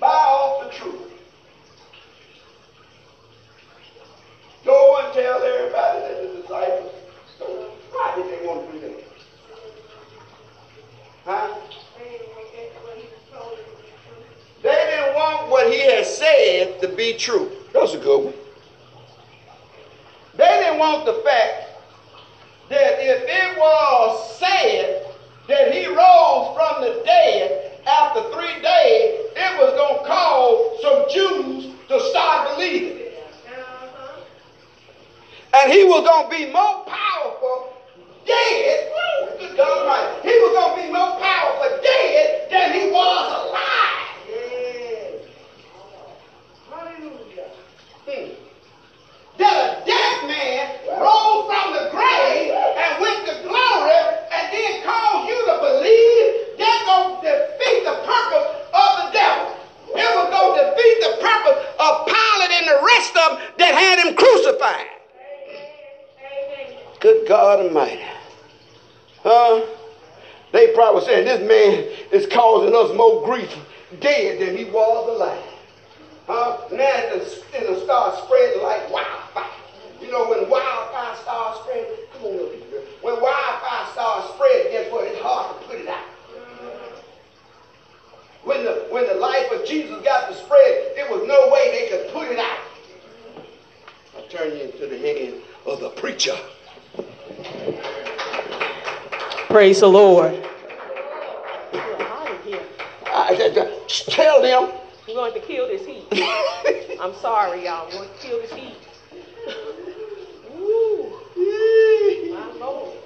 Buy 0.00 0.06
off 0.06 0.64
the 0.64 0.70
truth. 0.76 1.12
Go 4.64 5.00
and 5.04 5.14
tell 5.14 5.42
everybody 5.42 6.00
that 6.00 6.22
the 6.22 6.40
disciples 6.40 6.92
stole. 7.36 7.76
Why 7.92 8.16
did 8.16 8.26
they 8.26 8.46
want 8.46 8.66
to 8.66 8.72
do 8.72 8.80
that? 8.80 9.04
Huh? 11.24 11.54
They 14.62 14.70
didn't 14.70 15.14
want 15.14 15.50
what 15.50 15.70
he 15.70 15.80
had 15.80 16.06
said 16.06 16.80
to 16.80 16.88
be 16.88 17.18
true. 17.18 17.52
That's 17.74 17.92
a 17.92 17.98
good 17.98 18.24
one. 18.24 18.34
They 20.36 20.48
didn't 20.48 20.78
want 20.78 21.04
the 21.04 21.12
fact 21.24 21.68
that 22.70 22.98
if 22.98 23.22
it 23.28 23.58
was 23.58 24.38
said 24.38 25.06
that 25.48 25.72
he 25.72 25.86
rose 25.86 26.56
from 26.56 26.82
the 26.82 27.02
dead 27.04 27.73
after 27.86 28.22
three 28.32 28.60
days, 28.62 29.30
it 29.36 29.58
was 29.58 29.74
going 29.76 29.98
to 29.98 30.06
cause 30.08 30.80
some 30.82 31.04
Jews 31.10 31.74
to 31.88 32.00
start 32.10 32.56
believing. 32.56 33.04
And 35.54 35.72
he 35.72 35.84
was 35.84 36.02
going 36.02 36.30
to 36.30 36.36
be 36.36 36.52
more 36.52 36.84
powerful 36.84 37.74
dead. 38.26 38.90
Good 39.38 39.56
God 39.56 39.86
right. 39.86 40.20
He 40.22 40.34
was 40.34 40.52
going 40.56 40.72
to 40.74 40.82
be 40.82 40.92
more 40.92 41.14
powerful 41.20 41.78
dead 41.82 42.50
than 42.50 42.72
he 42.72 42.90
was 42.90 43.26
alive. 43.38 43.94
Hallelujah. 46.70 47.48
Hmm. 48.02 48.34
That 49.38 49.54
a 49.54 49.86
dead 49.86 50.16
man 50.26 50.74
rose 50.98 51.46
from 51.46 51.66
the 51.70 51.86
grave 51.94 52.50
and 52.50 52.90
went 52.98 53.22
to 53.30 53.34
glory 53.46 54.00
and 54.34 54.44
then 54.50 54.82
caused 54.82 55.28
you 55.30 55.38
to 55.38 55.54
believe 55.62 56.58
that's 56.58 56.82
going 56.82 57.14
to 57.14 57.30
defeat 57.30 57.80
the 57.86 57.96
purpose 58.02 58.46
of 58.74 58.90
the 58.98 59.08
devil. 59.14 59.54
It 59.94 60.10
was 60.18 60.28
going 60.34 60.52
to 60.58 60.62
defeat 60.66 60.98
the 60.98 61.14
purpose 61.22 61.58
of 61.78 61.92
Pilate 62.10 62.52
and 62.58 62.66
the 62.74 62.80
rest 62.82 63.14
of 63.22 63.38
them 63.38 63.54
that 63.58 63.70
had 63.70 64.02
him 64.02 64.16
crucified. 64.18 64.90
Good 67.04 67.28
God 67.54 67.66
Almighty. 67.66 68.02
Huh? 69.22 69.66
They 70.52 70.72
probably 70.74 71.04
saying 71.04 71.24
this 71.24 71.46
man 71.46 71.88
is 72.10 72.26
causing 72.32 72.74
us 72.74 72.96
more 72.96 73.24
grief 73.24 73.56
dead 74.00 74.40
than 74.40 74.56
he 74.56 74.64
was 74.64 75.08
alive. 75.08 75.44
Huh? 76.26 76.58
Now 76.72 77.62
it'll 77.62 77.80
start 77.84 78.24
spreading 78.24 78.62
like 78.62 78.90
wildfire. 78.90 79.50
You 80.00 80.10
know, 80.10 80.28
when 80.28 80.50
wildfire 80.50 81.16
starts 81.22 81.60
spreading, 81.60 81.92
come 82.12 82.24
on, 82.24 82.50
people. 82.50 82.78
When 83.02 83.22
wildfire 83.22 83.86
starts 83.92 84.34
spreading, 84.34 84.72
guess 84.72 84.90
what? 84.90 85.06
It's 85.06 85.20
hard 85.20 85.60
to 85.60 85.68
put 85.68 85.78
it 85.78 85.88
out. 85.88 86.04
When 88.42 88.64
the 88.64 88.86
when 88.90 89.06
the 89.06 89.14
life 89.14 89.50
of 89.52 89.64
Jesus 89.66 90.02
got 90.04 90.28
to 90.28 90.34
spread, 90.34 90.92
there 90.96 91.08
was 91.08 91.26
no 91.26 91.50
way 91.52 91.70
they 91.70 91.88
could 91.88 92.12
put 92.12 92.32
it 92.32 92.38
out. 92.38 92.58
I 94.18 94.22
turn 94.28 94.56
you 94.56 94.64
into 94.64 94.86
the 94.86 94.98
hand 94.98 95.40
of 95.66 95.80
the 95.80 95.90
preacher. 95.90 96.36
Praise 99.54 99.78
the 99.78 99.86
Lord. 99.86 100.34
I, 103.06 103.36
tell 103.86 104.42
them. 104.42 104.72
We're 105.06 105.14
going 105.14 105.32
to 105.32 105.38
kill 105.38 105.68
this 105.68 105.86
heat. 105.86 106.08
I'm 107.00 107.14
sorry, 107.14 107.66
y'all. 107.66 107.86
We're 107.86 107.98
going 107.98 108.08
to 108.08 108.26
kill 108.26 108.40
this 108.40 108.52
heat. 108.52 108.74
Ooh. 110.58 111.20
My 112.34 112.52
Lord. 112.58 112.96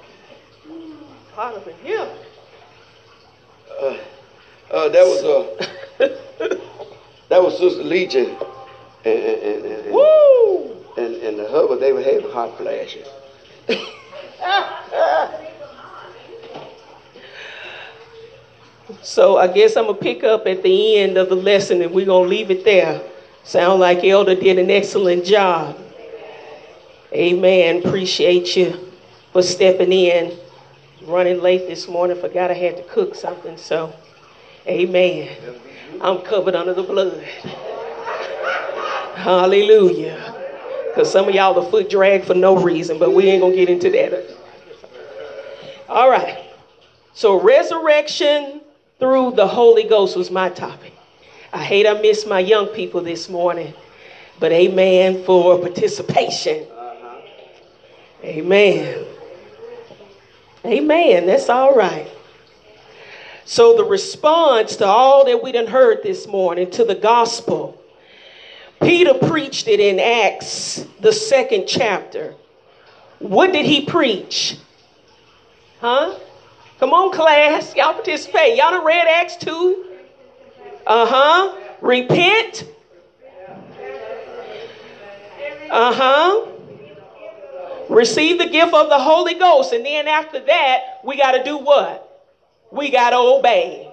Hotter 1.34 1.60
than 1.60 1.74
him. 1.80 2.08
Uh, 3.78 3.98
uh, 4.70 4.88
that 4.88 5.04
was 5.04 5.22
uh, 5.24 6.08
that 7.28 7.42
was 7.42 7.58
Sister 7.58 7.82
Legion 7.82 8.34
and 9.04 9.18
and, 9.18 9.42
and, 9.42 9.66
and, 9.66 9.92
Woo! 9.92 10.76
and, 10.96 11.14
and 11.16 11.38
the 11.38 11.46
Hubbard. 11.50 11.80
They 11.80 11.92
were 11.92 12.00
having 12.00 12.30
hot 12.30 12.56
flashes. 12.56 13.06
So 19.02 19.36
I 19.36 19.48
guess 19.48 19.76
I'm 19.76 19.86
gonna 19.86 19.98
pick 19.98 20.24
up 20.24 20.46
at 20.46 20.62
the 20.62 20.98
end 20.98 21.16
of 21.16 21.28
the 21.28 21.34
lesson 21.34 21.82
and 21.82 21.92
we're 21.92 22.06
gonna 22.06 22.28
leave 22.28 22.50
it 22.50 22.64
there. 22.64 23.02
Sound 23.44 23.80
like 23.80 24.04
Elder 24.04 24.34
did 24.34 24.58
an 24.58 24.70
excellent 24.70 25.24
job. 25.24 25.78
Amen. 27.12 27.82
Appreciate 27.84 28.56
you 28.56 28.92
for 29.32 29.42
stepping 29.42 29.92
in. 29.92 30.38
Running 31.02 31.40
late 31.40 31.66
this 31.66 31.88
morning, 31.88 32.20
forgot 32.20 32.50
I 32.50 32.54
had 32.54 32.76
to 32.76 32.82
cook 32.82 33.14
something, 33.14 33.56
so 33.56 33.94
amen. 34.66 35.34
I'm 36.02 36.18
covered 36.20 36.54
under 36.54 36.74
the 36.74 36.82
blood. 36.82 37.22
Hallelujah. 39.14 40.34
Because 40.88 41.10
some 41.10 41.28
of 41.28 41.34
y'all 41.34 41.58
are 41.58 41.70
foot 41.70 41.88
drag 41.88 42.24
for 42.24 42.34
no 42.34 42.62
reason, 42.62 42.98
but 42.98 43.14
we 43.14 43.28
ain't 43.28 43.40
gonna 43.40 43.54
get 43.54 43.68
into 43.70 43.90
that. 43.90 44.36
All 45.88 46.10
right. 46.10 46.44
So 47.14 47.40
resurrection 47.40 48.57
through 48.98 49.32
the 49.32 49.46
Holy 49.46 49.84
Ghost 49.84 50.16
was 50.16 50.30
my 50.30 50.48
topic. 50.48 50.92
I 51.52 51.62
hate 51.62 51.86
I 51.86 52.00
missed 52.00 52.26
my 52.26 52.40
young 52.40 52.66
people 52.68 53.00
this 53.00 53.28
morning, 53.28 53.72
but 54.38 54.52
amen 54.52 55.24
for 55.24 55.58
participation. 55.58 56.66
Uh-huh. 56.70 57.20
Amen. 58.24 59.04
Amen. 60.64 61.26
That's 61.26 61.48
all 61.48 61.74
right. 61.74 62.10
So 63.44 63.76
the 63.76 63.84
response 63.84 64.76
to 64.76 64.84
all 64.84 65.24
that 65.24 65.42
we 65.42 65.52
done 65.52 65.66
heard 65.66 66.02
this 66.02 66.26
morning 66.26 66.70
to 66.72 66.84
the 66.84 66.94
gospel, 66.94 67.82
Peter 68.82 69.14
preached 69.14 69.68
it 69.68 69.80
in 69.80 69.98
Acts, 69.98 70.84
the 71.00 71.12
second 71.12 71.66
chapter. 71.66 72.34
What 73.20 73.52
did 73.52 73.64
he 73.64 73.86
preach? 73.86 74.58
Huh? 75.80 76.18
Come 76.78 76.92
on, 76.92 77.12
class. 77.12 77.74
Y'all 77.74 77.94
participate. 77.94 78.56
Y'all 78.56 78.70
done 78.70 78.86
read 78.86 79.08
Acts 79.08 79.36
2? 79.36 79.84
Uh 80.86 81.06
huh. 81.06 81.58
Repent. 81.80 82.64
Uh 85.70 85.92
huh. 85.92 86.46
Receive 87.90 88.38
the 88.38 88.46
gift 88.46 88.72
of 88.74 88.88
the 88.88 88.98
Holy 88.98 89.34
Ghost. 89.34 89.72
And 89.72 89.84
then 89.84 90.06
after 90.06 90.38
that, 90.38 91.00
we 91.04 91.16
got 91.16 91.32
to 91.32 91.42
do 91.42 91.58
what? 91.58 92.04
We 92.70 92.90
got 92.90 93.10
to 93.10 93.16
obey. 93.16 93.90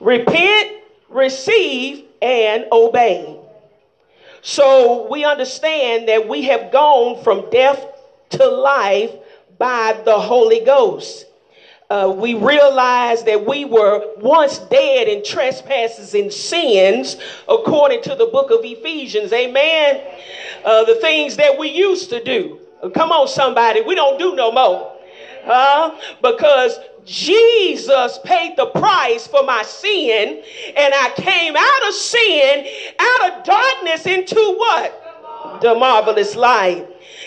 Repent, 0.00 0.82
receive, 1.08 2.04
and 2.20 2.66
obey. 2.72 3.38
So 4.42 5.08
we 5.10 5.24
understand 5.24 6.08
that 6.08 6.28
we 6.28 6.42
have 6.42 6.70
gone 6.70 7.22
from 7.24 7.48
death 7.50 7.86
to 8.30 8.46
life 8.46 9.12
by 9.56 9.98
the 10.04 10.18
Holy 10.18 10.60
Ghost 10.60 11.24
uh, 11.90 12.12
we 12.16 12.34
realize 12.34 13.24
that 13.24 13.44
we 13.44 13.64
were 13.64 14.02
once 14.16 14.58
dead 14.58 15.06
in 15.06 15.22
trespasses 15.22 16.14
and 16.14 16.32
sins, 16.32 17.16
according 17.48 18.02
to 18.02 18.14
the 18.14 18.26
book 18.26 18.50
of 18.50 18.60
Ephesians. 18.64 19.32
Amen. 19.32 20.00
Uh, 20.64 20.84
the 20.84 20.94
things 20.96 21.36
that 21.36 21.58
we 21.58 21.68
used 21.68 22.10
to 22.10 22.22
do. 22.22 22.60
Come 22.94 23.12
on, 23.12 23.28
somebody. 23.28 23.80
We 23.80 23.94
don't 23.94 24.18
do 24.18 24.34
no 24.34 24.50
more. 24.50 24.92
Huh? 25.44 25.94
because 26.22 26.78
Jesus 27.04 28.18
paid 28.24 28.56
the 28.56 28.66
price 28.66 29.26
for 29.26 29.42
my 29.42 29.62
sin, 29.62 30.42
and 30.74 30.94
I 30.94 31.12
came 31.16 31.54
out 31.54 31.88
of 31.88 31.94
sin, 31.94 32.66
out 32.98 33.30
of 33.30 33.44
darkness 33.44 34.06
into 34.06 34.54
what? 34.56 35.60
The 35.60 35.74
marvelous 35.74 36.34
light. 36.34 36.86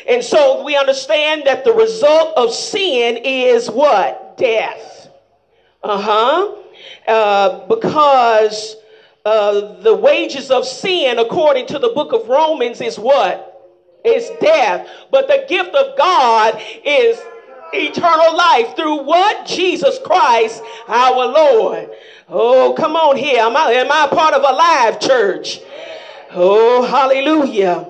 And 0.09 0.23
so 0.23 0.63
we 0.63 0.75
understand 0.75 1.45
that 1.45 1.63
the 1.63 1.73
result 1.73 2.35
of 2.37 2.51
sin 2.51 3.17
is 3.17 3.69
what? 3.69 4.26
Death. 4.37 5.09
Uh-huh. 5.83 6.55
Uh, 7.07 7.67
because 7.67 8.75
uh, 9.25 9.81
the 9.81 9.95
wages 9.95 10.51
of 10.51 10.65
sin, 10.65 11.19
according 11.19 11.67
to 11.67 11.79
the 11.79 11.89
book 11.89 12.13
of 12.13 12.27
Romans, 12.27 12.81
is 12.81 12.97
what? 12.97 13.43
Is 14.05 14.29
death. 14.39 14.87
But 15.11 15.27
the 15.27 15.45
gift 15.49 15.75
of 15.75 15.97
God 15.97 16.61
is 16.85 17.19
eternal 17.73 18.35
life 18.35 18.75
through 18.75 19.03
what? 19.03 19.45
Jesus 19.45 19.99
Christ, 20.05 20.63
our 20.87 21.25
Lord. 21.25 21.89
Oh, 22.29 22.73
come 22.77 22.95
on 22.95 23.17
here. 23.17 23.39
Am 23.39 23.55
I, 23.55 23.71
am 23.73 23.91
I 23.91 24.07
part 24.07 24.33
of 24.33 24.41
a 24.41 24.53
live 24.53 24.99
church? 24.99 25.59
Oh, 26.31 26.83
hallelujah. 26.83 27.89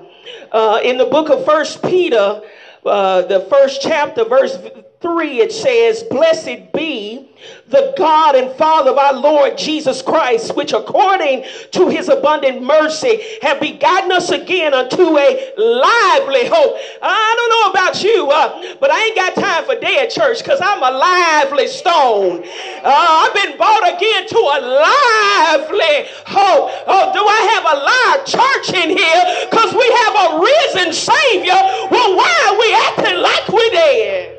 Uh, 0.51 0.79
in 0.83 0.97
the 0.97 1.05
book 1.05 1.29
of 1.29 1.43
First 1.45 1.83
Peter, 1.83 2.41
uh, 2.85 3.23
the 3.23 3.41
first 3.41 3.81
chapter, 3.81 4.23
verse 4.25 4.57
3, 5.01 5.39
it 5.39 5.51
says, 5.51 6.03
Blessed 6.03 6.71
be 6.73 7.29
the 7.69 7.93
God 7.97 8.35
and 8.35 8.51
Father 8.53 8.91
of 8.91 8.97
our 8.97 9.13
Lord 9.13 9.57
Jesus 9.57 10.01
Christ, 10.01 10.55
which 10.55 10.71
according 10.71 11.43
to 11.71 11.89
his 11.89 12.07
abundant 12.07 12.63
mercy 12.63 13.21
have 13.41 13.59
begotten 13.59 14.11
us 14.11 14.29
again 14.29 14.73
unto 14.73 15.17
a 15.17 15.53
lively 15.57 16.47
hope. 16.47 16.77
I 17.01 17.33
don't 17.35 17.51
know 17.51 17.71
about 17.71 18.03
you, 18.03 18.29
uh, 18.31 18.75
but 18.79 18.89
I 18.89 19.05
ain't 19.05 19.15
got 19.15 19.35
time 19.35 19.65
for 19.65 19.75
dead 19.79 20.09
church 20.09 20.39
because 20.39 20.61
I'm 20.61 20.81
a 20.81 20.97
lively 20.97 21.67
stone. 21.67 22.43
Uh, 22.83 23.25
I've 23.27 23.33
been 23.33 23.57
brought 23.57 23.83
again 23.83 24.27
to 24.27 24.37
a 24.37 24.59
lively 24.63 26.07
hope. 26.25 26.71
Oh, 26.87 27.11
do 27.11 27.19
I 27.19 27.41
have 27.51 27.65
a 27.67 27.77
live 27.83 28.25
church 28.25 28.81
in 28.81 28.95
here? 28.95 29.47
Because 29.49 29.73
we 29.73 29.87
have 30.05 30.15
a 30.15 30.39
risen 30.39 30.93
Savior. 30.93 31.59
Well, 31.91 32.15
why 32.15 32.31
are 32.47 32.57
we 32.59 33.03
acting 33.03 33.21
like 33.21 33.47
we're 33.49 33.71
dead? 33.71 34.36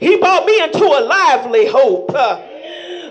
He 0.00 0.16
brought 0.16 0.46
me 0.46 0.62
into 0.62 0.84
a 0.84 1.00
lively 1.00 1.66
hope. 1.66 2.10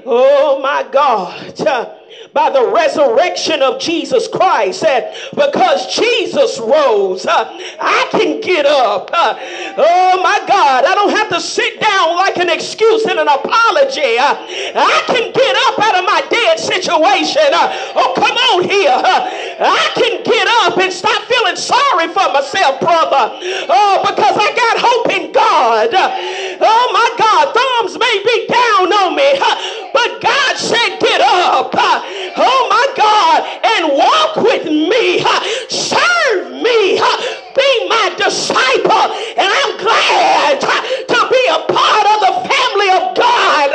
Oh 0.06 0.60
my 0.62 0.84
God. 0.92 1.99
By 2.34 2.49
the 2.49 2.71
resurrection 2.71 3.61
of 3.61 3.80
Jesus 3.80 4.27
Christ. 4.27 4.84
And 4.84 5.05
because 5.34 5.93
Jesus 5.93 6.59
rose, 6.59 7.25
uh, 7.25 7.45
I 7.80 8.07
can 8.11 8.41
get 8.41 8.65
up. 8.65 9.09
Uh, 9.11 9.36
oh 9.77 10.21
my 10.21 10.39
God, 10.47 10.86
I 10.86 10.95
don't 10.95 11.11
have 11.11 11.30
to 11.30 11.41
sit 11.41 11.80
down 11.80 12.15
like 12.15 12.38
an 12.38 12.49
excuse 12.49 13.05
and 13.05 13.19
an 13.19 13.27
apology. 13.27 14.17
Uh, 14.17 14.36
I 14.75 15.03
can 15.07 15.32
get 15.34 15.55
up 15.67 15.80
out 15.80 15.95
of 15.97 16.05
my 16.05 16.21
dead 16.30 16.59
situation. 16.59 17.49
Uh, 17.53 17.93
oh, 17.95 18.13
come 18.15 18.38
on 18.53 18.63
here. 18.69 18.93
Uh, 18.93 19.65
I 19.65 19.91
can 19.95 20.23
get 20.23 20.47
up 20.63 20.77
and 20.77 20.91
stop 20.93 21.21
feeling 21.23 21.55
sorry 21.55 22.07
for 22.07 22.30
myself, 22.32 22.80
brother. 22.80 23.34
Oh, 23.69 24.05
because 24.05 24.38
I 24.38 24.49
got 24.53 24.75
hope 24.80 25.09
in 25.13 25.32
God. 25.32 25.89
Oh 26.61 26.86
my 26.93 27.09
God, 27.17 27.53
thumbs 27.55 27.97
may 27.97 28.15
be 28.23 28.47
down 28.47 28.91
on 28.93 29.15
me, 29.15 29.34
but 29.93 30.21
God 30.21 30.57
said, 30.57 30.99
get 30.99 31.21
up. 31.21 31.73
Oh 32.38 32.67
my 32.70 32.88
God, 32.95 33.39
and 33.63 33.84
walk 33.97 34.36
with 34.38 34.65
me. 34.65 35.20
Serve 35.70 36.51
me. 36.51 36.99
Be 37.55 37.72
my 37.89 38.13
disciple. 38.17 39.11
And 39.38 39.47
I'm 39.47 39.78
glad 39.78 40.59
to 40.61 41.20
be 41.32 41.43
a 41.49 41.61
part 41.72 42.05
of 42.13 42.20
the 42.28 42.36
family 42.49 42.89
of 42.91 43.15
God 43.15 43.70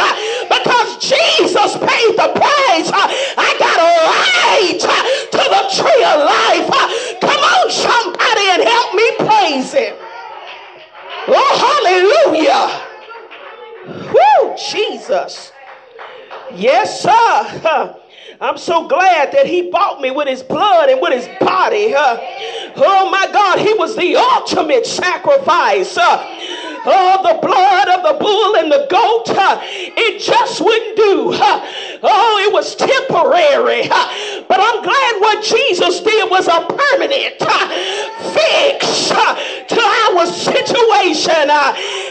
because 0.48 0.98
Jesus 0.98 1.76
paid 1.78 2.12
the 2.16 2.30
price. 2.34 2.88
I 2.92 3.50
got 3.58 3.78
a 3.80 3.90
right 4.08 4.80
to 5.32 5.42
the 5.54 5.62
tree 5.76 6.04
of 6.04 6.18
life. 6.24 6.68
Come 7.20 7.42
on, 7.42 7.70
somebody, 7.70 8.46
and 8.50 8.62
help 8.62 8.94
me 8.94 9.08
praise 9.18 9.72
him. 9.72 9.96
Oh, 11.28 12.24
hallelujah. 12.24 12.88
Woo, 14.12 14.56
Jesus. 14.56 15.52
Yes, 16.54 17.02
sir. 17.02 17.96
I'm 18.44 18.58
so 18.58 18.86
glad 18.86 19.32
that 19.32 19.46
he 19.46 19.70
bought 19.70 20.02
me 20.02 20.10
with 20.10 20.28
his 20.28 20.42
blood 20.42 20.90
and 20.90 21.00
with 21.00 21.14
his 21.14 21.26
body. 21.40 21.94
oh 21.96 23.08
my 23.10 23.26
God, 23.32 23.58
he 23.58 23.72
was 23.72 23.96
the 23.96 24.16
ultimate 24.16 24.84
sacrifice. 24.84 25.96
oh, 25.96 27.20
the 27.24 27.40
blood 27.40 27.88
of 27.88 28.02
the 28.04 28.22
bull 28.22 28.56
and 28.56 28.70
the 28.70 28.86
goat, 28.90 29.24
it 29.96 30.20
just 30.20 30.60
wouldn't 30.60 30.94
do. 30.94 31.32
oh, 31.32 32.44
it 32.46 32.52
was 32.52 32.76
temporary. 32.76 33.88
but 34.44 34.60
I'm 34.60 34.82
glad 34.82 35.20
what 35.20 35.42
Jesus 35.42 36.00
did 36.00 36.28
was 36.28 36.46
a 36.46 36.68
permanent 36.68 37.40
fix 38.36 39.08
to 39.08 39.80
our 39.80 40.26
situation. 40.26 41.48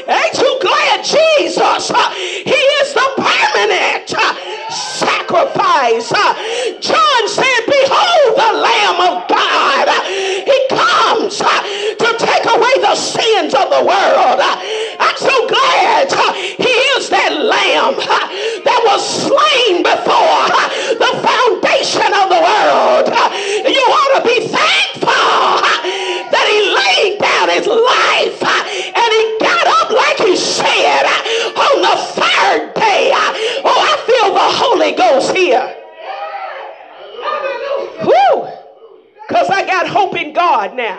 Ain't 0.07 0.37
you 0.37 0.59
glad 0.61 1.03
Jesus? 1.03 1.91
Uh, 1.91 2.09
he 2.11 2.61
is 2.81 2.93
the 2.93 3.07
permanent 3.15 4.13
uh, 4.13 4.33
sacrifice. 4.69 6.11
Uh, 6.11 6.33
John 6.79 7.23
said, 7.27 7.61
Behold 7.65 8.37
the 8.37 8.51
Lamb 8.59 8.99
of 8.99 9.27
God. 9.27 9.87
He 10.07 10.59
comes 10.69 11.37
to 11.37 12.09
take 12.19 12.45
away 12.45 12.75
the 12.81 12.95
sins 12.95 13.53
of 13.53 13.69
the 13.69 13.83
world. 13.83 14.39
I'm 14.99 15.17
so 15.17 15.47
glad 15.47 16.11
he 16.57 16.73
is 16.97 17.09
that 17.09 17.31
lamb 17.33 17.95
Because 39.43 39.57
I 39.57 39.65
got 39.65 39.87
hope 39.87 40.15
in 40.15 40.31
God 40.31 40.73
now. 40.73 40.97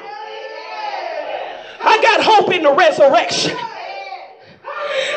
I 1.80 2.03
got 2.03 2.22
hope 2.22 2.53
in 2.53 2.62
the 2.62 2.72
resurrection. 2.72 3.57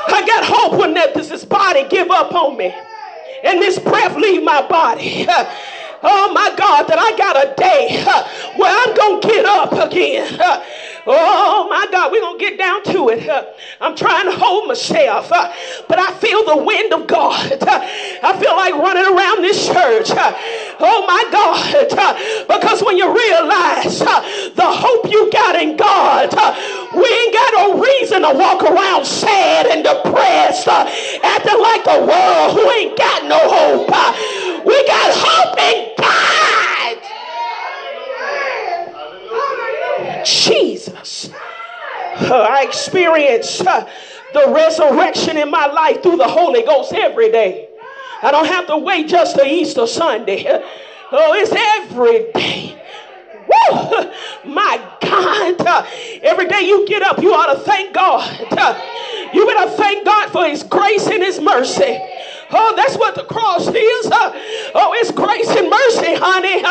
I 0.08 0.26
got 0.26 0.46
hope 0.46 0.80
when 0.80 0.94
that, 0.94 1.14
this 1.14 1.44
body 1.44 1.86
give 1.90 2.10
up 2.10 2.34
on 2.34 2.56
me 2.56 2.74
and 3.44 3.62
this 3.62 3.80
breath 3.80 4.16
leave 4.16 4.44
my 4.44 4.66
body. 4.66 5.28
Oh 6.04 6.32
my 6.34 6.54
God, 6.56 6.88
that 6.88 7.00
I 7.00 7.18
got 7.18 7.36
a 7.36 7.54
day 7.56 8.04
where 8.58 8.72
I'm 8.72 8.94
going 8.96 9.22
to 9.22 9.28
get 9.28 9.46
up 9.46 9.72
again. 9.74 10.38
Oh 11.10 11.68
my 11.70 11.88
God, 11.90 12.12
we're 12.12 12.20
going 12.20 12.38
to 12.38 12.46
get 12.46 12.58
down 12.58 12.84
to 12.84 13.10
it. 13.10 13.24
I'm 13.80 13.96
trying 13.96 14.26
to 14.26 14.36
hold 14.36 14.68
myself, 14.68 15.30
but 15.30 15.98
I 15.98 16.12
feel 16.20 16.44
the 16.44 16.58
wind 16.64 16.94
of 16.94 17.08
God. 17.08 17.64
I 17.64 18.38
feel 18.38 18.56
like 18.56 18.74
running 18.76 19.08
around 19.08 19.42
this 19.42 19.66
church. 19.68 20.12
Oh 20.80 21.06
my 21.08 21.24
God, 21.32 22.48
because 22.48 22.84
when 22.84 22.98
you 22.98 23.08
realize 23.08 24.00
the 24.00 24.68
hope 24.68 25.10
you 25.10 25.32
got 25.32 25.56
in 25.56 25.78
God, 25.78 26.36
we 26.94 27.08
ain't 27.08 27.34
got 27.34 27.54
no 27.56 27.80
reason 27.82 28.22
to 28.24 28.34
walk 28.36 28.64
around 28.64 29.06
sad 29.06 29.68
and 29.68 29.84
depressed, 29.84 30.68
acting 30.68 31.60
like 31.62 31.84
the 31.88 32.04
world 32.06 32.52
who 32.54 32.70
ain't 32.72 32.98
got 32.98 33.24
no 33.26 33.40
hope. 33.40 34.66
We 34.66 34.76
got 34.86 35.12
hope 35.16 35.58
in 35.58 35.87
God. 35.98 36.98
Jesus. 40.26 41.30
Uh, 42.20 42.48
I 42.50 42.64
experience 42.64 43.62
uh, 43.62 43.90
the 44.34 44.52
resurrection 44.54 45.38
in 45.38 45.52
my 45.52 45.68
life 45.68 46.02
through 46.04 46.18
the 46.18 46.28
Holy 46.28 46.64
Ghost 46.64 46.94
every 46.94 47.32
day. 47.32 47.70
I 48.22 48.32
don't 48.32 48.48
have 48.48 48.68
to 48.68 48.78
wait 48.78 49.08
just 49.08 49.36
to 49.36 49.46
Easter 49.46 49.86
Sunday. 49.88 50.46
Oh, 51.12 51.34
it's 51.34 51.52
every 51.54 52.32
day. 52.34 52.82
Woo! 53.48 54.12
My 54.46 54.78
God. 55.02 55.88
Every 56.22 56.48
day 56.48 56.62
you 56.62 56.86
get 56.88 57.02
up, 57.02 57.22
you 57.22 57.34
ought 57.34 57.54
to 57.54 57.60
thank 57.60 57.94
God. 57.94 58.24
You 59.34 59.46
better 59.46 59.70
thank 59.72 60.06
God 60.06 60.32
for 60.32 60.46
His 60.46 60.64
grace 60.64 61.08
and 61.08 61.22
His 61.24 61.40
mercy. 61.40 62.00
Oh, 62.52 62.74
that's 62.76 62.96
what 62.98 63.16
the 63.16 63.24
cross 63.26 63.68
is. 63.68 63.74
Oh, 63.76 64.94
it's 64.96 65.12
grace 65.12 65.50
and 65.50 65.70
mercy, 65.70 66.16
honey. 66.16 66.64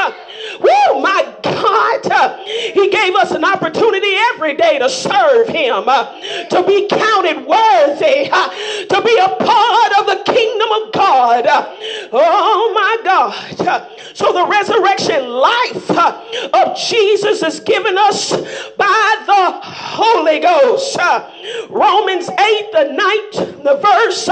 Woo, 0.61 1.00
my 1.00 1.34
God. 1.42 2.40
He 2.46 2.88
gave 2.90 3.14
us 3.14 3.32
an 3.32 3.44
opportunity 3.44 4.14
every 4.34 4.54
day 4.54 4.78
to 4.78 4.88
serve 4.88 5.48
Him, 5.48 5.84
uh, 5.88 6.20
to 6.48 6.62
be 6.66 6.86
counted 6.88 7.46
worthy, 7.46 8.28
uh, 8.30 8.48
to 8.88 9.02
be 9.02 9.16
a 9.18 9.28
part 9.44 9.98
of 9.98 10.07
the 10.07 10.22
kingdom 10.32 10.68
of 10.82 10.92
God. 10.92 11.44
Oh, 12.12 12.72
my 12.74 12.98
God. 13.04 13.92
So 14.14 14.32
the 14.32 14.46
resurrection 14.46 15.28
life 15.28 15.90
uh, 15.90 16.22
of 16.54 16.76
Jesus 16.76 17.42
is 17.42 17.61
given 17.61 17.98
us 17.98 18.32
by 18.76 19.22
the 19.26 19.61
Holy 19.62 20.40
Ghost. 20.40 20.96
Romans 21.68 22.28
8, 22.28 22.72
the 22.72 22.84
ninth 22.92 23.62
the 23.62 23.74
verse, 23.74 24.26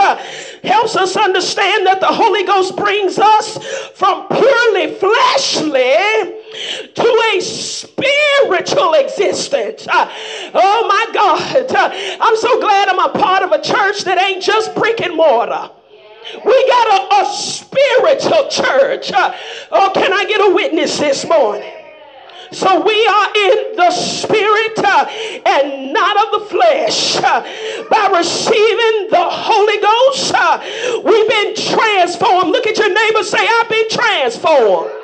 helps 0.62 0.96
us 0.96 1.16
understand 1.16 1.86
that 1.86 2.00
the 2.00 2.06
Holy 2.06 2.44
Ghost 2.44 2.76
brings 2.76 3.18
us 3.18 3.58
from 3.94 4.26
purely 4.28 4.94
fleshly 4.94 5.94
to 6.94 7.22
a 7.34 7.40
spiritual 7.40 8.94
existence. 8.94 9.86
Uh, 9.88 10.10
oh 10.54 10.86
my 10.88 11.12
God. 11.12 11.74
Uh, 11.74 11.90
I'm 12.20 12.36
so 12.36 12.60
glad 12.60 12.88
I'm 12.88 12.98
a 12.98 13.12
part 13.18 13.42
of 13.42 13.52
a 13.52 13.62
church 13.62 14.04
that 14.04 14.18
ain't 14.22 14.42
just 14.42 14.74
brick 14.74 15.00
and 15.00 15.16
mortar. 15.16 15.70
We 16.44 16.68
got 16.68 16.86
a, 16.88 17.22
a 17.22 17.34
spiritual 17.34 18.48
church. 18.48 19.12
Uh, 19.12 19.34
oh, 19.70 19.90
can 19.94 20.12
I 20.12 20.24
get 20.24 20.40
a 20.40 20.54
witness 20.54 20.98
this 20.98 21.26
morning? 21.26 21.70
So 22.52 22.80
we 22.80 23.06
are 23.06 23.28
in 23.34 23.76
the 23.76 23.90
spirit 23.90 24.78
uh, 24.78 25.06
and 25.44 25.92
not 25.92 26.16
of 26.24 26.40
the 26.40 26.46
flesh. 26.50 27.16
Uh, 27.16 27.42
by 27.90 28.16
receiving 28.16 29.10
the 29.10 29.26
Holy 29.28 29.80
Ghost, 29.80 30.32
uh, 30.34 30.60
we've 31.04 31.28
been 31.28 31.54
transformed. 31.56 32.52
Look 32.52 32.66
at 32.66 32.78
your 32.78 32.94
neighbor 32.94 33.24
say, 33.24 33.38
I've 33.40 33.68
been 33.68 33.88
transformed. 33.90 35.03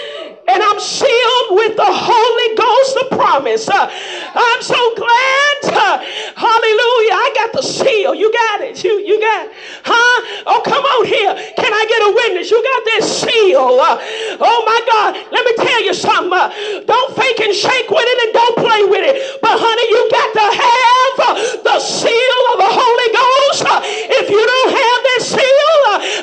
and 0.51 0.61
I'm 0.61 0.79
sealed 0.79 1.49
with 1.55 1.75
the 1.79 1.87
Holy 1.87 2.49
Ghost 2.59 2.93
of 2.99 3.07
promise. 3.17 3.67
Uh, 3.69 3.87
I'm 3.87 4.61
so 4.61 4.79
glad. 4.95 5.57
Uh, 5.71 5.97
hallelujah. 6.35 7.15
I 7.15 7.31
got 7.35 7.53
the 7.53 7.63
seal. 7.63 8.13
You 8.13 8.31
got 8.31 8.61
it. 8.61 8.83
You, 8.83 8.99
you 8.99 9.19
got 9.19 9.47
it. 9.47 9.51
Huh? 9.87 10.43
Oh, 10.45 10.61
come 10.63 10.83
on 10.83 11.05
here. 11.07 11.31
Can 11.55 11.71
I 11.71 11.83
get 11.87 12.01
a 12.03 12.11
witness? 12.11 12.51
You 12.51 12.59
got 12.59 12.81
this 12.83 13.05
seal. 13.23 13.79
Uh, 13.79 13.95
oh, 14.43 14.59
my 14.67 14.79
God. 14.91 15.15
Let 15.31 15.43
me 15.47 15.53
tell 15.63 15.81
you 15.83 15.93
something. 15.93 16.35
Uh, 16.35 16.51
don't 16.83 17.15
fake 17.15 17.39
and 17.39 17.55
shake 17.55 17.87
with 17.87 18.03
it 18.03 18.17
and 18.27 18.31
don't 18.35 18.57
play 18.59 18.83
with 18.91 19.03
it. 19.07 19.39
But, 19.39 19.55
honey, 19.55 19.87
you 19.87 20.01
got 20.11 20.29
to 20.35 20.47
have 20.51 21.15
uh, 21.23 21.33
the 21.63 21.77
seal 21.79 22.41
of 22.51 22.57
the 22.59 22.71
Holy 22.75 23.09
Ghost. 23.15 23.63
If 24.19 24.27
you 24.29 24.43
don't 24.43 24.71
have 24.75 24.99
that 25.07 25.21
seal, 25.23 25.71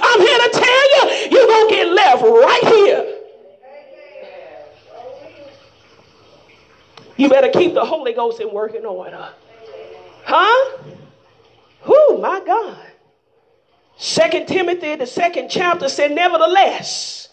I'm 0.04 0.20
here 0.20 0.40
to 0.44 0.50
tell 0.52 0.84
you, 0.92 1.02
you're 1.32 1.48
going 1.48 1.68
to 1.68 1.74
get 1.74 1.88
left 1.88 2.22
right 2.22 2.64
here. 2.68 3.17
You 7.18 7.28
better 7.28 7.48
keep 7.50 7.74
the 7.74 7.84
Holy 7.84 8.12
Ghost 8.12 8.40
in 8.40 8.52
working 8.52 8.86
order. 8.86 9.28
Huh? 10.24 10.78
Who, 11.82 12.18
my 12.18 12.40
God. 12.46 12.78
Second 13.96 14.46
Timothy, 14.46 14.94
the 14.94 15.06
second 15.06 15.48
chapter 15.48 15.88
said, 15.88 16.12
Nevertheless, 16.12 17.28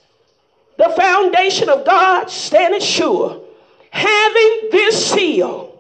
the 0.78 0.90
foundation 0.90 1.70
of 1.70 1.86
God 1.86 2.32
standeth 2.32 2.82
sure, 2.82 3.44
having 3.92 4.70
this 4.72 5.12
seal, 5.12 5.80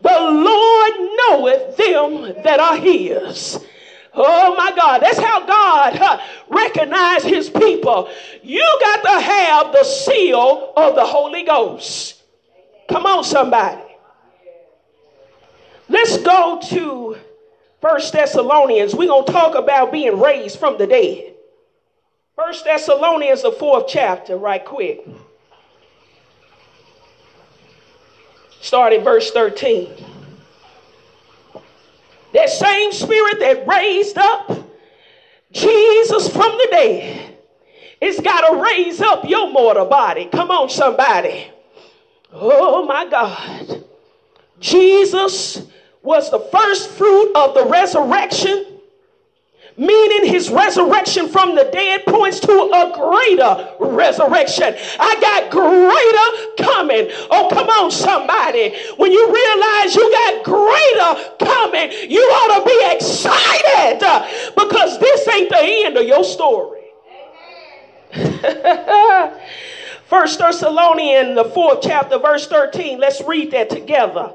the 0.00 0.18
Lord 0.18 0.92
knoweth 1.16 1.76
them 1.76 2.42
that 2.42 2.58
are 2.58 2.78
his. 2.78 3.58
Oh 4.14 4.54
my 4.56 4.74
God, 4.74 5.02
that's 5.02 5.18
how 5.18 5.46
God 5.46 5.94
huh, 5.94 6.20
recognize 6.48 7.22
his 7.22 7.50
people. 7.50 8.08
You 8.42 8.78
got 8.80 9.02
to 9.02 9.20
have 9.20 9.72
the 9.72 9.84
seal 9.84 10.72
of 10.74 10.94
the 10.94 11.04
Holy 11.04 11.42
Ghost. 11.42 12.15
Come 12.88 13.06
on, 13.06 13.24
somebody. 13.24 13.82
Let's 15.88 16.18
go 16.18 16.60
to 16.70 17.16
First 17.80 18.12
Thessalonians. 18.12 18.94
We're 18.94 19.08
going 19.08 19.26
to 19.26 19.32
talk 19.32 19.54
about 19.54 19.92
being 19.92 20.20
raised 20.20 20.58
from 20.58 20.78
the 20.78 20.86
dead. 20.86 21.34
First 22.34 22.64
Thessalonians, 22.64 23.42
the 23.42 23.52
fourth 23.52 23.86
chapter, 23.88 24.36
right 24.36 24.64
quick. 24.64 25.06
Start 28.60 28.92
at 28.92 29.04
verse 29.04 29.30
13. 29.30 29.90
That 32.34 32.50
same 32.50 32.92
spirit 32.92 33.38
that 33.38 33.66
raised 33.66 34.18
up 34.18 34.50
Jesus 35.52 36.28
from 36.28 36.50
the 36.58 36.68
dead, 36.70 37.38
it's 38.00 38.20
got 38.20 38.50
to 38.50 38.62
raise 38.62 39.00
up 39.00 39.28
your 39.28 39.50
mortal 39.52 39.86
body. 39.86 40.26
Come 40.26 40.50
on, 40.50 40.68
somebody. 40.68 41.50
Oh 42.38 42.84
my 42.84 43.08
God. 43.08 43.84
Jesus 44.60 45.62
was 46.02 46.30
the 46.30 46.40
first 46.40 46.90
fruit 46.90 47.32
of 47.34 47.54
the 47.54 47.64
resurrection 47.66 48.76
meaning 49.76 50.32
his 50.32 50.50
resurrection 50.50 51.28
from 51.28 51.54
the 51.54 51.68
dead 51.72 52.04
points 52.06 52.40
to 52.40 52.52
a 52.52 52.92
greater 52.94 53.68
resurrection. 53.78 54.74
I 54.98 55.20
got 55.20 55.50
greater 55.50 56.70
coming. 56.70 57.08
Oh, 57.30 57.48
come 57.52 57.68
on, 57.68 57.90
somebody. 57.90 58.74
When 58.96 59.12
you 59.12 59.26
realize 59.26 59.94
you 59.94 60.10
got 60.10 60.44
greater 60.44 61.14
coming, 61.44 61.92
you 62.10 62.20
ought 62.20 62.58
to 62.58 62.64
be 62.64 62.96
excited 62.96 64.00
because 64.56 64.98
this 64.98 65.28
ain't 65.28 65.50
the 65.50 65.60
end 65.60 65.96
of 65.96 66.06
your 66.06 66.24
story. 66.24 66.80
First 70.06 70.38
Thessalonians, 70.38 71.34
the 71.34 71.44
fourth 71.44 71.80
chapter, 71.82 72.18
verse 72.18 72.46
13. 72.46 73.00
Let's 73.00 73.20
read 73.22 73.50
that 73.50 73.70
together. 73.70 74.32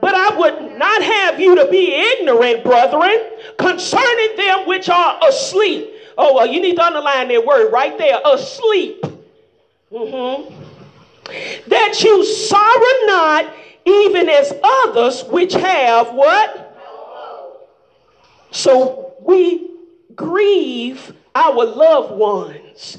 But 0.00 0.14
I 0.14 0.36
would 0.36 0.78
not 0.78 1.02
have 1.02 1.40
you 1.40 1.56
to 1.56 1.70
be 1.70 1.94
ignorant, 1.94 2.62
brethren, 2.62 3.16
concerning 3.58 4.36
them 4.36 4.66
which 4.66 4.90
are 4.90 5.18
asleep. 5.26 5.90
Oh, 6.18 6.34
well, 6.34 6.46
you 6.46 6.60
need 6.60 6.76
to 6.76 6.84
underline 6.84 7.28
that 7.28 7.46
word 7.46 7.72
right 7.72 7.96
there 7.96 8.20
asleep. 8.26 9.02
Mm-hmm. 9.90 10.52
That 11.68 12.02
you 12.02 12.24
sorrow 12.24 13.06
not, 13.06 13.54
even 13.86 14.28
as 14.28 14.52
others 14.62 15.24
which 15.24 15.54
have 15.54 16.12
what? 16.12 16.60
So 18.50 19.14
we 19.20 19.70
grieve 20.14 21.14
our 21.34 21.64
loved 21.64 22.14
ones. 22.14 22.98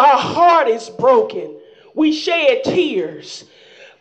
Our 0.00 0.18
heart 0.18 0.68
is 0.68 0.88
broken. 0.88 1.56
We 1.94 2.12
shed 2.12 2.64
tears 2.64 3.44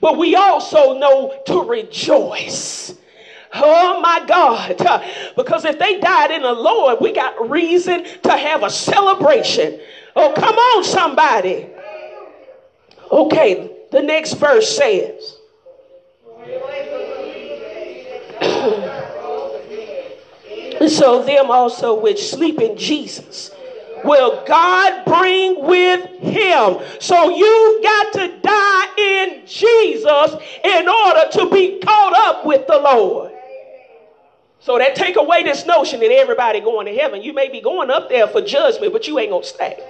but 0.02 0.18
we 0.18 0.36
also 0.36 0.98
know 0.98 1.42
to 1.46 1.62
rejoice. 1.64 2.94
Oh 3.54 4.02
my 4.02 4.26
God. 4.26 4.78
Because 5.36 5.66
if 5.66 5.78
they 5.80 6.00
died 6.00 6.32
in 6.32 6.44
the 6.44 6.54
Lord, 6.54 7.00
we 7.02 7.12
got 7.12 7.50
reason 7.50 8.06
to 8.24 8.38
have 8.38 8.64
a 8.64 8.70
celebration. 8.70 9.82
Oh, 10.16 10.34
come 10.36 10.56
on, 10.56 10.84
somebody. 10.84 11.68
Okay, 13.12 13.72
the 13.92 14.02
next 14.02 14.34
verse 14.34 14.78
says. 14.78 15.38
so 20.90 21.24
them 21.24 21.52
also 21.52 22.00
which 22.00 22.30
sleep 22.30 22.62
in 22.62 22.78
Jesus 22.78 23.52
will 24.04 24.44
God 24.46 25.06
bring 25.06 25.66
with 25.66 26.10
him. 26.20 26.78
So 27.00 27.30
you've 27.36 27.84
got 27.84 28.14
to 28.14 28.40
die 28.42 28.86
in 28.98 29.46
Jesus 29.46 30.36
in 30.64 30.90
order 30.90 31.30
to 31.32 31.50
be 31.52 31.80
caught 31.80 32.14
up 32.16 32.46
with 32.46 32.68
the 32.68 32.78
Lord. 32.78 33.34
So 34.62 34.78
that 34.78 34.96
take 34.96 35.16
away 35.16 35.44
this 35.44 35.66
notion 35.66 36.00
that 36.02 36.12
everybody 36.12 36.60
going 36.60 36.86
to 36.86 36.94
heaven. 36.94 37.22
You 37.22 37.34
may 37.34 37.50
be 37.50 37.62
going 37.62 37.90
up 37.90 38.10
there 38.10 38.28
for 38.28 38.42
judgment, 38.42 38.94
but 38.94 39.08
you 39.08 39.18
ain't 39.20 39.32
gonna 39.32 39.44
stay 39.44 39.84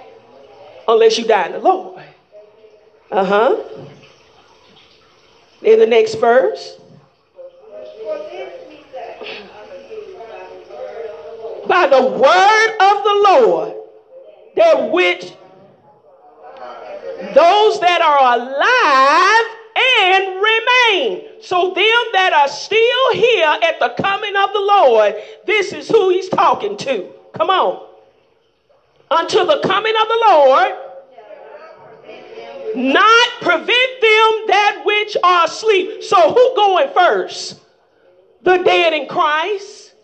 unless 0.86 1.18
you 1.18 1.26
die 1.26 1.46
in 1.46 1.52
the 1.52 1.58
Lord. 1.58 2.02
Uh 3.10 3.24
huh. 3.24 3.56
In 5.62 5.78
the 5.78 5.86
next 5.86 6.14
verse. 6.14 6.78
By 11.66 11.86
the 11.86 12.02
word 12.02 12.70
of 12.80 13.04
the 13.04 13.22
Lord 13.24 13.79
that 14.56 14.90
which 14.90 15.32
those 17.34 17.80
that 17.80 18.00
are 18.00 18.38
alive 18.38 19.60
and 19.76 20.36
remain. 20.42 21.42
So, 21.42 21.74
them 21.74 22.12
that 22.12 22.32
are 22.32 22.48
still 22.48 23.12
here 23.14 23.58
at 23.62 23.78
the 23.78 23.94
coming 24.02 24.36
of 24.36 24.52
the 24.52 24.60
Lord, 24.60 25.14
this 25.46 25.72
is 25.72 25.88
who 25.88 26.10
he's 26.10 26.28
talking 26.28 26.76
to. 26.78 27.12
Come 27.34 27.50
on. 27.50 27.86
Until 29.10 29.46
the 29.46 29.60
coming 29.66 29.94
of 30.00 30.08
the 30.08 30.24
Lord, 30.28 30.72
not 32.76 33.28
prevent 33.40 33.68
them 33.68 34.46
that 34.46 34.82
which 34.84 35.16
are 35.22 35.44
asleep. 35.44 36.02
So, 36.02 36.32
who 36.32 36.54
going 36.54 36.88
first? 36.94 37.60
The 38.42 38.58
dead 38.58 38.92
in 38.92 39.08
Christ? 39.08 39.94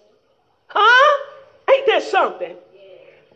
Huh? 0.67 1.25
Ain't 1.71 1.87
that 1.87 2.03
something? 2.03 2.57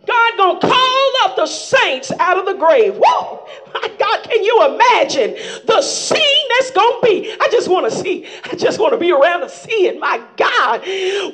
God 0.07 0.37
gonna 0.37 0.61
call 0.61 1.13
up 1.25 1.37
the 1.37 1.47
saints 1.47 2.11
out 2.19 2.39
of 2.39 2.47
the 2.47 2.55
grave. 2.55 2.97
Whoa! 2.97 3.47
My 3.75 3.89
God, 3.99 4.23
can 4.25 4.43
you 4.43 4.65
imagine 4.65 5.35
the 5.67 5.83
scene 5.83 6.47
that's 6.51 6.71
gonna 6.71 7.01
be? 7.03 7.37
I 7.41 7.49
just 7.51 7.69
want 7.69 7.91
to 7.91 7.99
see. 7.99 8.27
I 8.45 8.57
just 8.57 8.79
want 8.79 8.95
to 8.95 8.99
be 8.99 9.13
around 9.13 9.43
to 9.43 9.49
see 9.49 9.87
it. 9.87 9.99
My 10.01 10.19
God, 10.37 10.81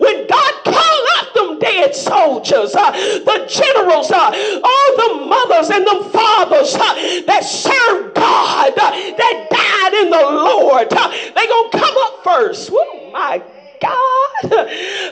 when 0.01 0.27
God 0.27 0.55
call 0.65 1.07
up 1.19 1.35
them 1.35 1.59
dead 1.61 1.95
soldiers, 1.95 2.75
uh, 2.75 2.91
the 2.93 3.47
generals, 3.49 4.11
uh, 4.11 4.61
all 4.65 4.97
the 4.97 5.27
mothers 5.27 5.71
and 5.71 5.87
the 5.87 6.11
fathers 6.13 6.75
uh, 6.75 6.95
that 7.27 7.45
served 7.45 8.17
God, 8.17 8.73
uh, 8.77 8.91
that 8.91 9.47
died 9.51 9.95
in 10.05 10.11
the 10.11 10.23
Lord, 10.23 10.93
uh, 10.93 11.09
they 11.09 11.47
gonna 11.47 11.71
come 11.71 11.97
up 11.99 12.25
first. 12.25 12.71
Whoa, 12.71 13.11
my 13.13 13.43
God. 13.81 14.69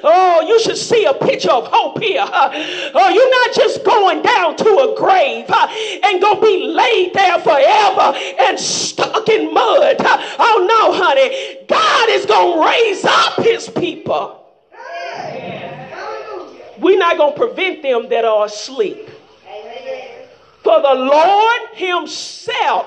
Oh, 0.06 0.44
you 0.46 0.60
should 0.60 0.76
see 0.76 1.04
a 1.04 1.14
picture 1.14 1.50
of 1.50 1.66
hope 1.66 2.00
here. 2.02 2.24
Oh, 2.26 3.08
you're 3.08 3.30
not 3.30 3.54
just 3.54 3.84
going 3.84 4.22
down 4.22 4.56
to 4.56 4.64
a 4.64 4.94
grave 4.96 5.46
uh, 5.48 5.68
and 6.04 6.20
gonna 6.20 6.40
be 6.40 6.66
laid 6.68 7.14
there 7.14 7.38
forever 7.38 8.16
and 8.40 8.58
stuck 8.58 9.28
in 9.28 9.52
mud. 9.52 9.96
Oh 10.00 10.66
no, 10.68 10.92
honey. 10.92 11.58
God 11.68 12.10
is 12.10 12.26
gonna 12.26 12.66
raise 12.66 13.04
up 13.04 13.42
his 13.42 13.68
people. 13.70 14.40
We're 16.78 16.98
not 16.98 17.16
gonna 17.16 17.34
prevent 17.34 17.82
them 17.82 18.08
that 18.08 18.24
are 18.24 18.46
asleep. 18.46 19.08
For 20.62 20.80
the 20.80 20.94
Lord 20.94 21.62
Himself, 21.74 22.86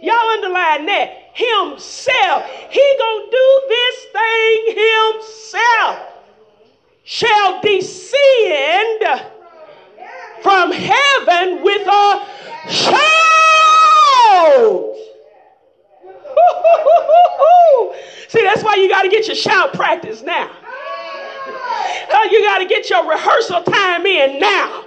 y'all 0.00 0.14
underline 0.14 0.86
that 0.86 1.23
himself. 1.34 2.46
He 2.70 2.96
gonna 2.98 3.30
do 3.30 3.60
this 3.68 4.04
thing 4.12 4.76
himself. 4.78 5.98
Shall 7.04 7.60
descend 7.60 9.04
from 10.42 10.72
heaven 10.72 11.62
with 11.62 11.86
a 11.86 12.26
shout. 12.70 13.04
See, 18.28 18.42
that's 18.42 18.62
why 18.62 18.76
you 18.76 18.88
got 18.88 19.02
to 19.02 19.08
get 19.08 19.26
your 19.26 19.36
shout 19.36 19.74
practice 19.74 20.22
now. 20.22 20.50
Uh, 22.10 22.24
you 22.30 22.42
got 22.42 22.58
to 22.58 22.66
get 22.66 22.88
your 22.88 23.08
rehearsal 23.08 23.62
time 23.62 24.06
in 24.06 24.40
now 24.40 24.84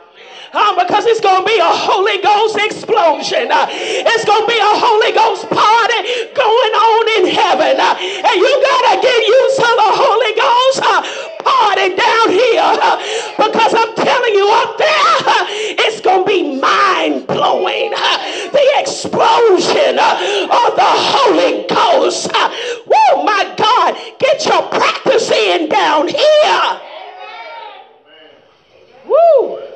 uh, 0.54 0.72
because 0.80 1.06
it's 1.06 1.22
going 1.22 1.44
to 1.44 1.48
be 1.48 1.60
a 1.60 1.74
Holy 1.74 2.22
Ghost 2.22 2.58
explosion. 2.58 3.52
Uh, 3.52 3.68
it's 3.70 4.26
going 4.26 4.44
to 4.44 4.50
be 4.50 4.60
a 4.60 4.74
Holy 4.78 5.12
Ghost 5.12 5.50
party 5.50 6.00
going 6.32 6.74
on 6.76 7.04
in 7.20 7.24
heaven. 7.34 7.76
Uh, 7.80 7.96
and 7.98 8.36
you 8.38 8.52
got 8.64 8.82
to 8.92 8.96
get 9.02 9.20
used 9.28 9.58
to 9.60 9.70
the 9.70 9.92
Holy 9.98 10.34
Ghost 10.38 10.80
uh, 10.84 11.02
party 11.44 11.88
down 11.96 12.28
here 12.32 12.72
uh, 12.80 12.98
because 13.36 13.74
I'm 13.74 13.94
telling 13.96 14.34
you 14.34 14.48
up 14.52 14.78
there, 14.78 15.16
uh, 15.28 15.46
it's 15.84 16.02
going 16.02 16.24
to 16.24 16.30
be 16.30 16.60
mind 16.60 17.28
blowing. 17.28 17.92
the 17.92 18.68
explosion 18.78 20.00
of 20.00 20.70
the 20.76 20.92
Holy 21.16 21.66
Ghost. 21.68 22.32
Whoa, 22.32 23.24
my 23.24 23.54
God, 23.58 23.98
get 24.20 24.46
your 24.46 24.64
practice 24.70 25.32
in 25.32 25.70
down 25.70 26.08
here. 26.08 26.82
Woo! 29.06 29.67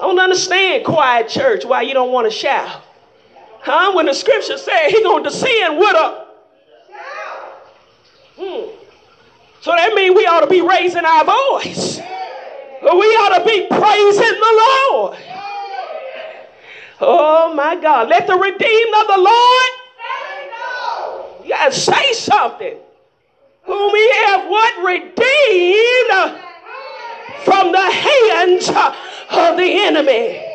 Understand 0.00 0.84
quiet 0.84 1.28
church 1.28 1.64
why 1.64 1.82
you 1.82 1.94
don't 1.94 2.12
want 2.12 2.30
to 2.30 2.30
shout. 2.30 2.82
Huh? 3.60 3.92
When 3.94 4.06
the 4.06 4.14
scripture 4.14 4.56
said 4.56 4.88
he 4.88 5.02
gonna 5.02 5.24
descend 5.24 5.78
with 5.78 5.94
a 5.94 6.26
hmm. 8.36 8.70
So 9.60 9.72
that 9.72 9.92
means 9.94 10.16
we 10.16 10.24
ought 10.26 10.40
to 10.40 10.46
be 10.46 10.62
raising 10.62 11.04
our 11.04 11.24
voice. 11.24 11.98
We 12.82 12.88
ought 12.88 13.38
to 13.38 13.44
be 13.44 13.66
praising 13.66 14.40
the 14.40 14.90
Lord. 14.90 15.18
Oh 17.02 17.52
my 17.54 17.76
God. 17.76 18.08
Let 18.08 18.26
the 18.26 18.36
redeemed 18.36 18.94
of 18.94 19.06
the 19.06 19.18
Lord. 19.18 19.70
You 21.44 21.50
gotta 21.50 21.72
say 21.72 22.12
something. 22.14 22.76
Whom 23.64 23.92
we 23.92 24.10
have 24.24 24.48
what? 24.48 24.84
Redeemed 24.84 26.49
from 27.44 27.72
the 27.72 27.90
hands 27.90 28.68
of 28.68 29.56
the 29.56 29.84
enemy. 29.86 30.46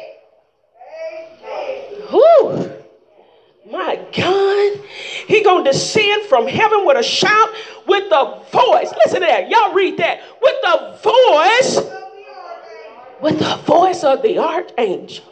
Whew. 2.09 2.71
My 3.69 3.99
God. 4.15 4.85
He 5.27 5.43
gonna 5.43 5.63
descend 5.63 6.23
from 6.23 6.47
heaven 6.47 6.85
with 6.85 6.97
a 6.97 7.03
shout, 7.03 7.49
with 7.87 8.09
the 8.09 8.39
voice. 8.51 8.93
Listen 9.05 9.21
to 9.21 9.27
that. 9.27 9.49
Y'all 9.49 9.73
read 9.73 9.97
that. 9.97 10.21
With 10.41 10.55
the 10.61 10.99
voice, 11.03 11.79
with 13.21 13.39
the 13.39 13.55
voice 13.65 14.03
of 14.03 14.21
the 14.21 14.37
archangel. 14.37 15.25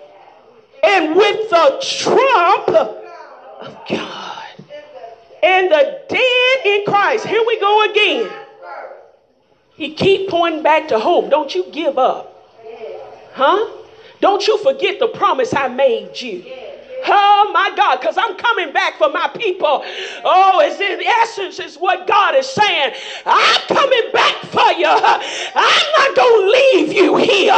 And 0.83 1.15
with 1.15 1.49
the 1.49 1.77
trump 1.81 2.69
of 2.69 3.77
God. 3.87 4.43
And 5.41 5.71
the 5.71 6.01
dead 6.09 6.65
in 6.65 6.85
Christ. 6.85 7.25
Here 7.25 7.43
we 7.45 7.59
go 7.59 7.89
again. 7.89 8.31
He 9.84 9.93
keep 9.93 10.29
pointing 10.29 10.63
back 10.63 10.88
to 10.88 10.97
hope. 10.97 11.29
Don't 11.29 11.53
you 11.53 11.65
give 11.69 11.97
up. 11.97 12.49
Huh? 13.34 13.69
Don't 14.21 14.47
you 14.47 14.57
forget 14.59 14.97
the 14.97 15.09
promise 15.09 15.53
I 15.53 15.67
made 15.67 16.21
you. 16.21 16.45
Oh 17.05 17.51
my 17.53 17.75
God, 17.75 17.99
because 17.99 18.17
I'm 18.17 18.38
coming 18.38 18.71
back 18.71 18.97
for 18.97 19.09
my 19.09 19.27
people. 19.36 19.84
Oh, 20.23 20.61
it's 20.63 20.79
in 20.79 21.01
essence, 21.05 21.59
is 21.59 21.75
what 21.75 22.07
God 22.07 22.34
is 22.36 22.47
saying. 22.47 22.93
I'm 23.25 23.61
coming 23.67 24.09
back 24.13 24.36
for 24.45 24.71
you. 24.71 24.88
I'm 24.88 25.88
not 25.97 26.15
to 26.15 26.51
leave 26.53 26.93
you 26.93 27.17
here. 27.17 27.51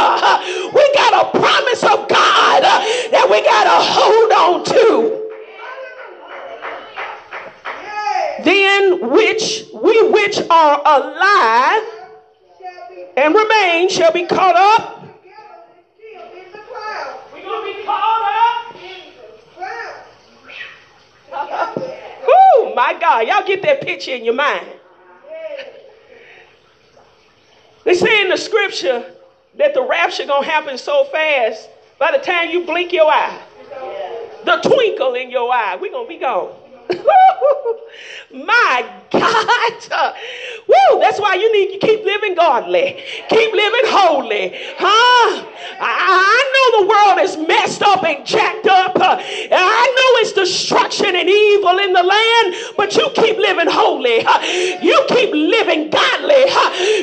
We 0.74 0.94
got 0.94 1.26
a 1.26 1.38
promise 1.38 1.84
of 1.84 2.08
God 2.08 2.64
that 3.12 3.28
we 3.30 3.40
got 3.44 3.64
to 3.70 3.78
hold 3.94 4.32
on 4.32 4.64
to. 4.64 5.22
Then 8.42 9.12
which 9.12 9.66
we 9.72 10.08
which 10.10 10.40
are 10.50 10.82
alive 10.84 11.95
and 13.16 13.34
remain 13.34 13.88
shall 13.88 14.12
be 14.12 14.26
caught 14.26 14.56
up. 14.56 15.02
We're 17.32 17.42
going 17.42 17.72
to 17.72 17.78
be 17.78 17.84
caught 17.84 18.22
up. 18.52 18.76
oh 22.28 22.72
my 22.76 22.98
God. 22.98 23.26
Y'all 23.26 23.46
get 23.46 23.62
that 23.62 23.80
picture 23.80 24.12
in 24.12 24.24
your 24.24 24.34
mind. 24.34 24.66
They 27.84 27.94
say 27.94 28.22
in 28.22 28.28
the 28.30 28.36
scripture 28.36 29.14
that 29.56 29.72
the 29.72 29.82
rapture 29.82 30.26
going 30.26 30.42
to 30.42 30.50
happen 30.50 30.76
so 30.76 31.04
fast, 31.04 31.70
by 31.98 32.12
the 32.12 32.18
time 32.18 32.50
you 32.50 32.64
blink 32.66 32.92
your 32.92 33.10
eye, 33.10 33.40
the 34.44 34.56
twinkle 34.56 35.14
in 35.14 35.30
your 35.30 35.52
eye, 35.52 35.78
we're 35.80 35.92
going 35.92 36.06
to 36.06 36.08
be 36.08 36.18
gone. 36.18 36.65
My 38.32 38.90
God. 39.10 40.14
Woo, 40.66 41.00
that's 41.00 41.20
why 41.20 41.34
you 41.34 41.52
need 41.52 41.78
to 41.78 41.86
keep 41.86 42.04
living 42.04 42.34
godly. 42.34 43.02
Keep 43.28 43.52
living 43.52 43.86
holy. 43.86 44.52
Huh? 44.76 45.46
I, 45.80 46.42
know 46.52 46.80
the 46.80 46.86
world 46.88 47.18
is 47.20 47.48
messed 47.48 47.82
up 47.82 48.04
and 48.04 48.26
jacked 48.26 48.66
up. 48.66 48.96
I 48.98 49.84
know 49.96 50.20
it's 50.20 50.32
destruction 50.32 51.14
and 51.14 51.28
evil 51.28 51.78
in 51.78 51.92
the 51.92 52.02
land, 52.02 52.74
but 52.76 52.96
you 52.96 53.08
keep 53.14 53.36
living 53.36 53.68
holy. 53.68 54.26
You 54.82 55.04
keep 55.08 55.30
living 55.32 55.90
godly. 55.90 56.46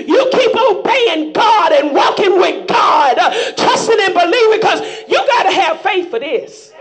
You 0.08 0.30
keep 0.32 0.52
obeying 0.56 1.34
God 1.34 1.72
and 1.72 1.94
walking 1.94 2.38
with 2.38 2.68
God, 2.68 3.16
trusting 3.58 4.00
and 4.00 4.14
believing 4.14 4.60
because 4.60 4.82
you 5.08 5.18
got 5.18 5.44
to 5.44 5.52
have 5.52 5.82
faith 5.82 6.10
for 6.10 6.20
this. 6.20 6.73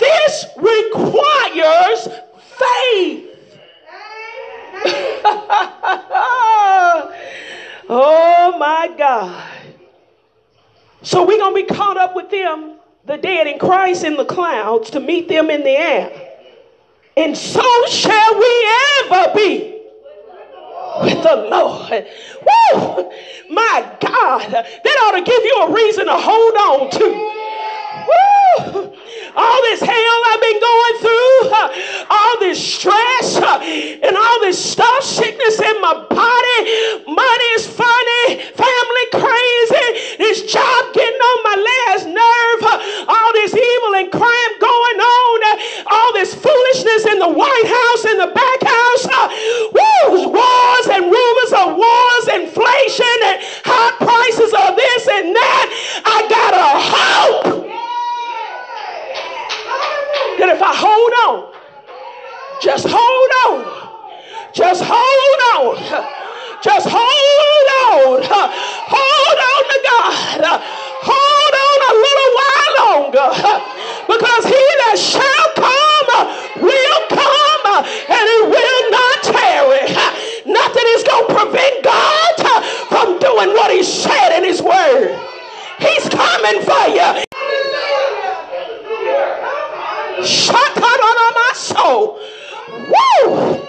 This 0.00 0.46
requires 0.56 2.08
faith. 2.58 3.26
oh 7.88 8.56
my 8.58 8.92
God. 8.96 9.46
So 11.02 11.26
we're 11.26 11.38
going 11.38 11.54
to 11.54 11.62
be 11.68 11.74
caught 11.74 11.96
up 11.96 12.16
with 12.16 12.30
them, 12.30 12.76
the 13.04 13.16
dead 13.18 13.46
in 13.46 13.58
Christ 13.58 14.04
in 14.04 14.16
the 14.16 14.24
clouds, 14.24 14.90
to 14.90 15.00
meet 15.00 15.28
them 15.28 15.50
in 15.50 15.62
the 15.62 15.70
air. 15.70 16.28
And 17.16 17.36
so 17.36 17.86
shall 17.86 18.38
we 18.38 18.68
ever 19.04 19.32
be 19.34 19.80
with 21.02 21.22
the 21.22 21.36
Lord. 21.50 22.06
Woo! 22.42 23.10
My 23.50 23.96
God, 24.00 24.50
that 24.50 24.96
ought 25.04 25.18
to 25.18 25.22
give 25.22 25.44
you 25.44 25.54
a 25.62 25.72
reason 25.72 26.06
to 26.06 26.16
hold 26.16 26.54
on 26.54 26.90
to. 26.90 27.06
Woo! 28.06 28.89
All 29.34 29.62
this 29.62 29.80
hell 29.80 30.20
I've 30.26 30.40
been 30.40 30.60
going 30.60 30.96
through, 31.00 31.38
uh, 31.50 32.06
all 32.10 32.38
this 32.40 32.58
stress, 32.58 33.36
uh, 33.36 33.58
and 33.60 34.16
all 34.16 34.40
this 34.40 34.58
stuff, 34.58 35.02
sickness 35.02 35.60
in 35.60 35.80
my 35.80 35.94
body, 36.08 36.58
money 37.06 37.48
is 37.58 37.66
funny, 37.66 38.42
family 38.54 39.06
crazy, 39.12 40.18
this 40.18 40.50
job 40.52 40.94
getting 40.94 41.20
on 41.20 41.38
my 41.42 41.56
last 41.58 42.06
nerve, 42.06 42.60
uh, 42.70 43.12
all 43.12 43.32
this 43.34 43.54
evil 43.54 43.94
and 43.96 44.10
crime 44.10 44.54
going 44.60 45.00
on, 45.00 45.58
all 45.90 46.12
this 46.14 46.34
foolishness 46.34 47.06
in 47.06 47.18
the 47.18 47.28
White 47.28 47.66
House, 47.66 48.04
in 48.04 48.18
the 48.18 48.30
back 48.34 48.60
house, 48.62 49.06
wars 50.10 50.86
and 50.90 51.04
rumors 51.04 51.52
of 51.52 51.76
wars, 51.76 52.26
inflation, 52.28 53.18
and 53.26 53.38
high 53.64 53.94
prices 53.98 54.52
of 54.54 54.76
this 54.76 55.08
and 55.08 55.34
that. 55.34 55.66
I 56.04 56.18
got 56.28 56.52
a 56.54 56.68
hope 56.90 57.60
that 60.40 60.48
if 60.56 60.62
I 60.62 60.72
hold 60.72 61.14
on, 61.28 61.52
just 62.64 62.86
hold 62.88 63.32
on, 63.44 63.60
just 64.52 64.82
hold 64.84 65.40
on, 65.52 65.76
just 66.64 66.88
hold 66.88 67.68
on, 67.92 68.24
hold 68.24 69.38
on 69.52 69.62
to 69.68 69.78
God, 69.84 70.60
hold 71.04 71.54
on 71.68 71.78
a 71.88 71.94
little 72.00 72.30
while 72.40 72.72
longer, 72.80 73.28
because 74.08 74.44
he 74.48 74.64
that 74.80 74.96
shall 74.96 75.48
come 75.60 76.08
will 76.64 77.02
come 77.12 77.84
and 77.84 78.24
he 78.32 78.38
will 78.48 78.84
not 78.96 79.16
tarry. 79.28 79.84
Nothing 80.48 80.86
is 80.96 81.04
going 81.04 81.28
to 81.28 81.34
prevent 81.36 81.84
God 81.84 82.64
from 82.88 83.18
doing 83.20 83.52
what 83.56 83.70
he 83.70 83.82
said 83.82 84.38
in 84.38 84.44
his 84.44 84.62
word. 84.62 85.20
He's 85.80 86.08
coming 86.08 86.62
for 86.64 86.88
you. 86.88 87.24
Shakaramaso. 90.22 92.18
Woo! 92.90 93.66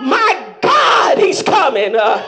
My 0.00 0.54
God, 0.60 1.18
he's 1.18 1.42
coming. 1.42 1.96
Uh, 1.96 2.22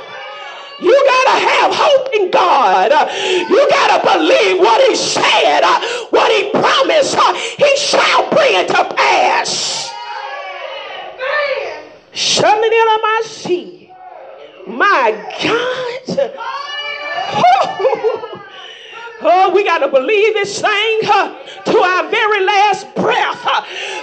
you 0.82 1.04
gotta 1.06 1.40
have 1.46 1.72
hope 1.74 2.08
in 2.14 2.30
God. 2.30 2.92
Uh, 2.92 3.08
you 3.48 3.68
gotta 3.70 4.18
believe 4.18 4.58
what 4.60 4.80
He 4.88 4.96
said, 4.96 5.60
uh, 5.62 5.80
what 6.10 6.32
He 6.32 6.50
promised. 6.50 7.16
Uh, 7.18 7.34
he 7.34 7.76
shall 7.76 8.30
bring 8.30 8.54
it 8.54 8.68
to 8.68 8.94
pass. 8.94 9.90
Shalini 12.12 13.02
my 13.02 13.22
seed. 13.24 13.88
My 14.66 15.12
God. 15.42 16.30
Oh, 19.22 19.52
we 19.54 19.64
got 19.64 19.78
to 19.78 19.88
believe 19.88 20.34
this 20.34 20.60
thing 20.60 21.00
uh, 21.04 21.36
to 21.64 21.78
our 21.78 22.10
very 22.10 22.44
last 22.44 22.94
breath. 22.94 23.40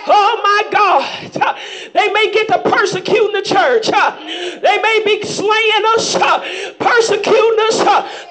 Oh, 0.09 0.39
my 0.43 0.69
God. 0.71 1.57
They 1.93 2.11
may 2.11 2.31
get 2.31 2.47
to 2.49 2.59
persecuting 2.59 3.33
the 3.33 3.41
church. 3.41 3.87
They 3.87 4.81
may 4.81 5.01
be 5.03 5.25
slaying 5.25 5.85
us, 5.97 6.13
persecuting 6.77 7.59
us, 7.67 7.81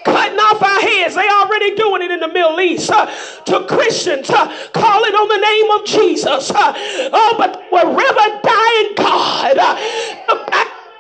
cutting 0.05 0.39
off 0.39 0.63
our 0.63 0.81
heads. 0.81 1.15
They 1.15 1.29
already 1.29 1.75
doing 1.75 2.03
it 2.03 2.11
in 2.11 2.21
the 2.21 2.29
Middle 2.29 2.61
East 2.61 2.89
to 2.89 3.67
Christians, 3.69 4.29
calling 4.29 5.15
on 5.15 5.29
the 5.29 5.39
name 5.39 5.71
of 5.73 5.85
Jesus. 5.85 6.53
oh, 6.55 7.35
but 7.37 7.67
wherever 7.71 8.41
dying 8.43 8.95
God 8.97 9.57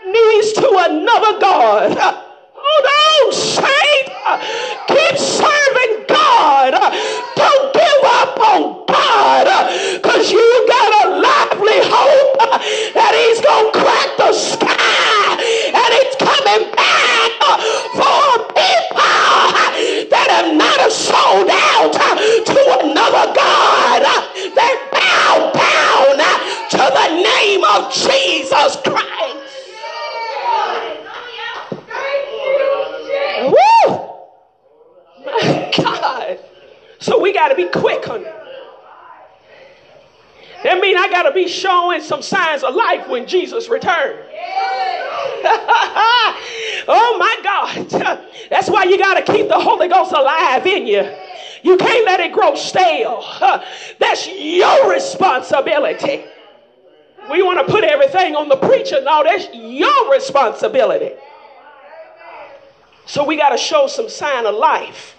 needs 0.06 0.52
to 0.54 0.68
another 0.88 1.38
God. 1.40 2.22
Hold 2.76 2.86
on, 2.92 3.32
saint. 3.32 4.06
Keep 4.88 5.16
serving 5.18 6.04
God. 6.08 6.72
Don't 7.36 7.72
give 7.72 8.02
up 8.04 8.38
on 8.40 8.84
God 8.86 9.46
because 9.96 10.30
you 10.30 10.44
got 10.68 11.06
a 11.06 11.10
lively 11.20 11.80
hope 11.88 12.36
that 12.94 13.12
He's 13.16 13.40
going 13.40 13.72
to 13.72 13.78
crack 13.80 14.10
the 14.18 14.32
sky 14.32 15.40
and 15.72 15.90
it's 16.04 16.16
coming 16.20 16.68
back 16.76 17.32
for 17.96 18.52
people 18.52 19.48
that 20.12 20.28
have 20.28 20.52
not 20.52 20.92
sold 20.92 21.48
out 21.48 21.96
to 22.44 22.60
another 22.84 23.32
God. 23.32 24.04
They 24.36 24.72
bow 24.92 25.52
down 25.56 26.18
to 26.70 26.84
the 26.92 27.08
name 27.24 27.64
of 27.64 27.92
Jesus 27.92 28.76
Christ. 28.84 29.45
A 36.06 36.38
So 36.98 37.20
we 37.20 37.32
got 37.32 37.48
to 37.48 37.54
be 37.54 37.64
quick 37.64 38.04
honey. 38.04 38.24
That 40.62 40.80
means 40.80 40.98
I 40.98 41.08
got 41.08 41.24
to 41.24 41.32
be 41.32 41.46
showing 41.46 42.00
some 42.00 42.22
signs 42.22 42.62
of 42.64 42.74
life 42.74 43.08
when 43.08 43.26
Jesus 43.26 43.68
returns. 43.68 44.18
oh 46.88 47.16
my 47.18 47.36
God. 47.42 47.88
That's 48.50 48.68
why 48.68 48.84
you 48.84 48.98
got 48.98 49.14
to 49.14 49.32
keep 49.32 49.48
the 49.48 49.60
Holy 49.60 49.88
Ghost 49.88 50.12
alive 50.12 50.66
in 50.66 50.86
you. 50.86 51.04
You 51.62 51.76
can't 51.76 52.04
let 52.06 52.20
it 52.20 52.32
grow 52.32 52.54
stale. 52.54 53.24
That's 53.98 54.26
your 54.26 54.90
responsibility. 54.90 56.24
We 57.30 57.42
want 57.42 57.58
to 57.58 57.72
put 57.72 57.84
everything 57.84 58.36
on 58.36 58.48
the 58.48 58.56
preacher. 58.56 59.00
No, 59.00 59.24
that's 59.24 59.48
your 59.52 60.12
responsibility. 60.12 61.12
So 63.04 63.24
we 63.24 63.36
got 63.36 63.50
to 63.50 63.56
show 63.56 63.88
some 63.88 64.08
sign 64.08 64.46
of 64.46 64.54
life. 64.54 65.15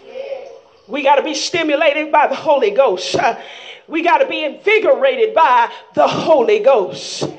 We 0.88 1.04
got 1.04 1.16
to 1.16 1.24
be 1.24 1.34
stimulated 1.34 2.12
by 2.12 2.28
the 2.28 2.36
Holy 2.36 2.72
Ghost. 2.72 3.16
Uh, 3.16 3.40
we 3.88 4.02
got 4.04 4.20
to 4.20 4.28
be 4.28 4.44
invigorated 4.44 5.34
by 5.34 5.72
the 5.94 6.08
Holy 6.08 6.60
Ghost. 6.60 7.30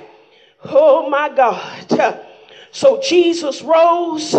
Oh 0.65 1.09
my 1.09 1.29
God. 1.29 1.93
Uh, 1.93 2.19
so 2.71 3.01
Jesus 3.01 3.63
rose. 3.63 4.35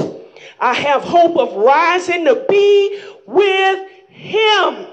I 0.60 0.74
have 0.74 1.04
hope 1.04 1.38
of 1.38 1.56
rising 1.56 2.26
to 2.26 2.46
be 2.50 3.02
with 3.26 3.90
him. 4.10 4.88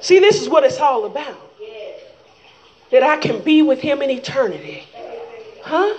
See, 0.00 0.18
this 0.18 0.42
is 0.42 0.48
what 0.48 0.64
it's 0.64 0.80
all 0.80 1.04
about. 1.06 1.36
That 2.90 3.02
I 3.02 3.16
can 3.16 3.42
be 3.42 3.62
with 3.62 3.80
him 3.80 4.02
in 4.02 4.10
eternity. 4.10 4.84
Huh? 5.62 5.96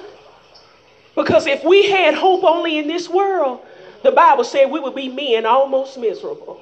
Because 1.15 1.47
if 1.47 1.63
we 1.63 1.89
had 1.89 2.13
hope 2.13 2.43
only 2.43 2.77
in 2.77 2.87
this 2.87 3.09
world, 3.09 3.61
the 4.07 4.13
Bible 4.13 4.45
said 4.45 4.71
we 4.71 4.79
would 4.79 4.95
be 4.95 5.09
men 5.09 5.45
almost 5.45 5.97
miserable. 5.97 6.61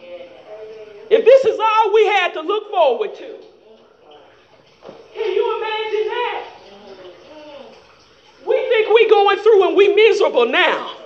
If 1.11 1.23
this 1.23 1.45
is 1.45 1.59
all 1.59 1.93
we 1.93 2.07
had 2.07 2.33
to 2.33 2.41
look 2.41 2.71
forward 2.71 3.13
to, 3.13 3.35
can 5.13 5.31
you 5.31 5.57
imagine 5.57 6.07
that? 6.09 6.43
We 8.47 8.55
think 8.55 8.93
we 8.95 9.09
going 9.09 9.37
through 9.37 9.67
and 9.67 9.77
we 9.77 9.93
miserable 9.93 10.47
now. 10.47 10.97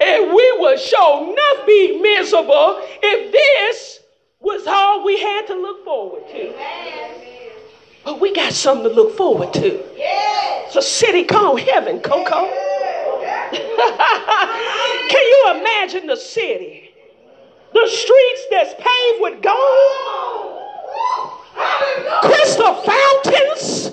And 0.00 0.34
we 0.34 0.56
would 0.58 0.80
show 0.80 1.32
not 1.36 1.66
be 1.66 2.00
miserable 2.00 2.80
if 3.00 3.32
this 3.32 4.00
was 4.40 4.66
all 4.66 5.04
we 5.04 5.20
had 5.20 5.46
to 5.46 5.54
look 5.54 5.84
forward 5.84 6.26
to. 6.32 6.52
But 8.04 8.20
we 8.20 8.34
got 8.34 8.52
something 8.52 8.88
to 8.88 8.92
look 8.92 9.16
forward 9.16 9.52
to. 9.54 9.80
It's 9.94 10.74
a 10.74 10.82
city 10.82 11.22
called 11.22 11.60
heaven, 11.60 12.00
Coco. 12.00 12.67
Can 15.08 15.24
you 15.26 15.44
imagine 15.56 16.06
the 16.06 16.16
city? 16.16 16.90
The 17.72 17.86
streets 17.88 18.42
that's 18.50 18.74
paved 18.74 19.20
with 19.20 19.42
gold, 19.42 20.72
crystal 22.22 22.74
fountains. 22.74 23.92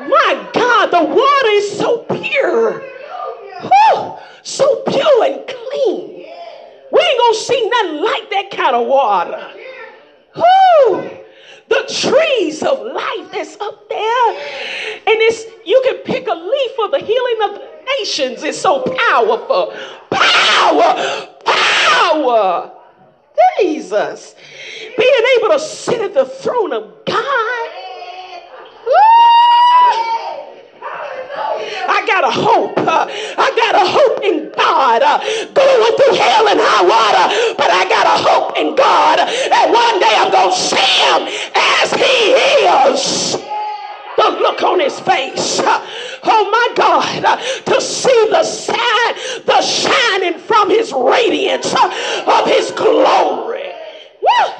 My 0.00 0.50
God, 0.52 0.86
the 0.90 1.04
water 1.04 1.48
is 1.50 1.78
so 1.78 1.98
pure, 2.04 2.92
Whew, 3.60 4.18
so 4.42 4.82
pure 4.88 5.24
and 5.24 5.46
clean. 5.46 6.26
We 6.90 7.00
ain't 7.00 7.20
gonna 7.20 7.34
see 7.34 7.70
nothing 7.70 8.02
like 8.02 8.30
that 8.30 8.50
kind 8.52 8.76
of 8.76 8.86
water. 8.86 9.50
Whew, 10.34 11.23
the 11.68 11.84
trees 11.88 12.62
of 12.62 12.80
life 12.80 13.32
that's 13.32 13.56
up 13.60 13.88
there, 13.88 14.28
and 14.28 15.16
it's 15.22 15.44
you 15.64 15.80
can 15.84 15.96
pick 15.98 16.26
a 16.26 16.34
leaf 16.34 16.70
for 16.76 16.88
the 16.90 16.98
healing 16.98 17.50
of 17.50 17.54
the 17.54 17.68
nations. 17.98 18.42
It's 18.42 18.60
so 18.60 18.82
powerful, 18.82 19.72
power, 20.10 21.28
power. 21.44 22.70
Jesus. 23.60 24.34
Being 24.96 25.24
able 25.38 25.48
to 25.50 25.58
sit 25.58 26.00
at 26.00 26.14
the 26.14 26.24
throne 26.24 26.72
of 26.72 27.04
God. 27.04 27.63
Got 32.14 32.24
a 32.24 32.30
hope. 32.30 32.78
Uh, 32.78 33.06
I 33.10 33.50
got 33.58 33.74
a 33.74 33.86
hope 33.90 34.22
in 34.22 34.50
God. 34.54 35.02
Uh, 35.02 35.18
going 35.50 35.92
through 35.98 36.14
hell 36.14 36.46
and 36.46 36.60
high 36.62 36.86
water, 36.86 37.26
but 37.58 37.70
I 37.70 37.88
got 37.88 38.06
a 38.06 38.22
hope 38.22 38.56
in 38.56 38.76
God 38.76 39.18
that 39.18 39.66
one 39.66 39.98
day 39.98 40.14
I'm 40.14 40.30
going 40.30 40.54
to 40.54 40.60
see 40.70 40.90
Him 41.02 41.26
as 41.58 41.90
He 41.90 42.14
is. 42.70 43.34
The 44.16 44.30
look 44.30 44.62
on 44.62 44.78
His 44.78 45.00
face. 45.00 45.58
Uh, 45.58 45.84
oh 46.22 46.50
my 46.50 46.68
God, 46.76 47.38
to 47.66 47.80
see 47.80 48.28
the 48.30 48.44
sign, 48.44 49.14
the 49.44 49.60
shining 49.60 50.38
from 50.38 50.70
His 50.70 50.92
radiance 50.92 51.74
of 51.74 52.46
His 52.46 52.70
glory. 52.70 53.72
Woo! 54.22 54.52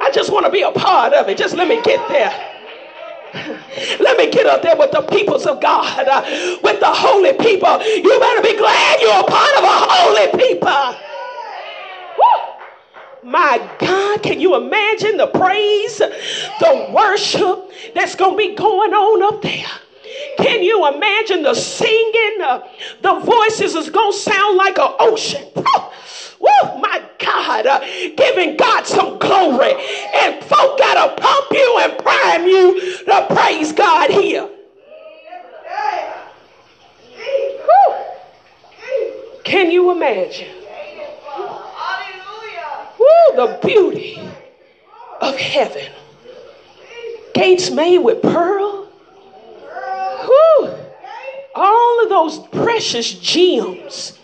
I 0.00 0.10
just 0.10 0.32
want 0.32 0.46
to 0.46 0.52
be 0.52 0.62
a 0.62 0.72
part 0.72 1.12
of 1.12 1.28
it. 1.28 1.36
Just 1.36 1.54
let 1.54 1.68
me 1.68 1.82
get 1.82 2.08
there. 2.08 2.49
Let 4.00 4.16
me 4.18 4.30
get 4.30 4.46
up 4.46 4.62
there 4.62 4.76
with 4.76 4.90
the 4.90 5.02
peoples 5.02 5.46
of 5.46 5.60
God, 5.60 6.08
uh, 6.08 6.58
with 6.62 6.80
the 6.80 6.86
holy 6.86 7.32
people. 7.34 7.82
You 7.82 8.18
better 8.18 8.42
be 8.42 8.56
glad 8.56 9.00
you're 9.00 9.20
a 9.20 9.24
part 9.24 9.56
of 9.56 9.64
a 9.64 9.68
holy 9.68 10.44
people. 10.44 10.96
My 13.22 13.58
God, 13.78 14.22
can 14.22 14.40
you 14.40 14.56
imagine 14.56 15.16
the 15.16 15.26
praise, 15.26 15.98
the 15.98 16.92
worship 16.92 17.70
that's 17.94 18.14
going 18.14 18.32
to 18.32 18.36
be 18.36 18.54
going 18.54 18.92
on 18.92 19.22
up 19.22 19.42
there? 19.42 19.66
Can 20.38 20.62
you 20.62 20.88
imagine 20.88 21.42
the 21.42 21.54
singing? 21.54 22.38
Uh, 22.42 22.66
the 23.02 23.14
voices 23.20 23.74
is 23.74 23.90
going 23.90 24.12
to 24.12 24.18
sound 24.18 24.56
like 24.56 24.78
an 24.78 24.92
ocean. 24.98 25.46
Woo, 25.54 26.80
my 26.80 27.02
God, 27.30 27.66
uh, 27.66 27.80
giving 28.16 28.56
God 28.56 28.86
some 28.86 29.18
glory. 29.18 29.74
And 30.14 30.44
folk 30.44 30.78
got 30.78 31.16
to 31.16 31.22
pump 31.22 31.46
you 31.52 31.78
and 31.82 31.98
prime 31.98 32.46
you 32.46 33.04
to 33.04 33.26
praise 33.30 33.72
God 33.72 34.10
here. 34.10 34.48
Can 39.44 39.70
you 39.70 39.90
imagine? 39.90 40.48
Woo, 42.98 43.36
the 43.36 43.58
beauty 43.66 44.28
of 45.20 45.36
heaven. 45.36 45.90
Gates 47.34 47.70
made 47.70 47.98
with 47.98 48.22
pearl. 48.22 48.88
Woo. 50.28 50.76
All 51.54 52.02
of 52.02 52.08
those 52.08 52.38
precious 52.48 53.12
gems 53.12 54.19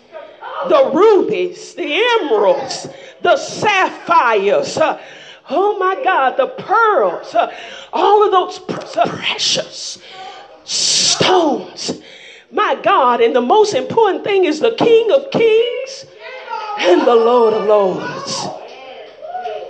the 0.67 0.91
rubies, 0.93 1.73
the 1.73 2.03
emeralds, 2.21 2.87
the 3.21 3.37
sapphires. 3.37 4.77
Uh, 4.77 4.99
oh 5.49 5.77
my 5.77 6.01
God, 6.03 6.37
the 6.37 6.47
pearls, 6.47 7.33
uh, 7.35 7.53
all 7.93 8.25
of 8.25 8.31
those 8.31 8.59
pr- 8.59 8.99
uh, 8.99 9.07
precious 9.07 9.99
stones. 10.63 12.01
My 12.51 12.75
God, 12.75 13.21
and 13.21 13.35
the 13.35 13.41
most 13.41 13.73
important 13.73 14.23
thing 14.23 14.45
is 14.45 14.59
the 14.59 14.71
King 14.71 15.11
of 15.11 15.29
Kings 15.31 16.05
and 16.79 17.01
the 17.01 17.15
Lord 17.15 17.53
of 17.53 17.65
Lords. 17.65 18.47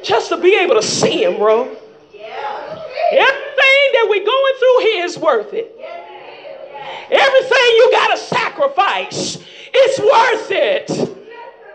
Just 0.04 0.30
to 0.30 0.38
be 0.38 0.56
able 0.56 0.76
to 0.76 0.84
see 0.84 1.24
Him, 1.24 1.38
bro. 1.38 1.64
Everything 3.10 3.88
that 3.94 4.08
we're 4.10 4.26
going 4.26 4.54
through 4.60 4.80
here 4.92 5.06
is 5.06 5.18
worth 5.18 5.54
it. 5.54 5.74
Everything 7.10 7.58
you 7.58 7.92
got 7.92 8.10
to 8.10 8.18
sacrifice 8.18 9.38
it's 9.74 10.00
worth 10.00 10.52
it. 10.52 11.18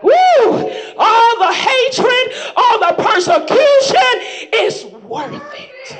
Woo! 0.01 0.71
All 0.97 1.39
the 1.39 1.53
hatred, 1.53 2.53
all 2.55 2.79
the 2.79 3.03
persecution 3.03 4.49
is 4.53 4.85
worth 5.03 5.53
it. 5.55 5.97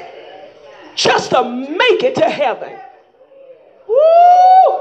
Just 0.95 1.31
to 1.31 1.43
make 1.43 2.03
it 2.03 2.15
to 2.15 2.29
heaven. 2.29 2.77
Woo! 3.87 4.79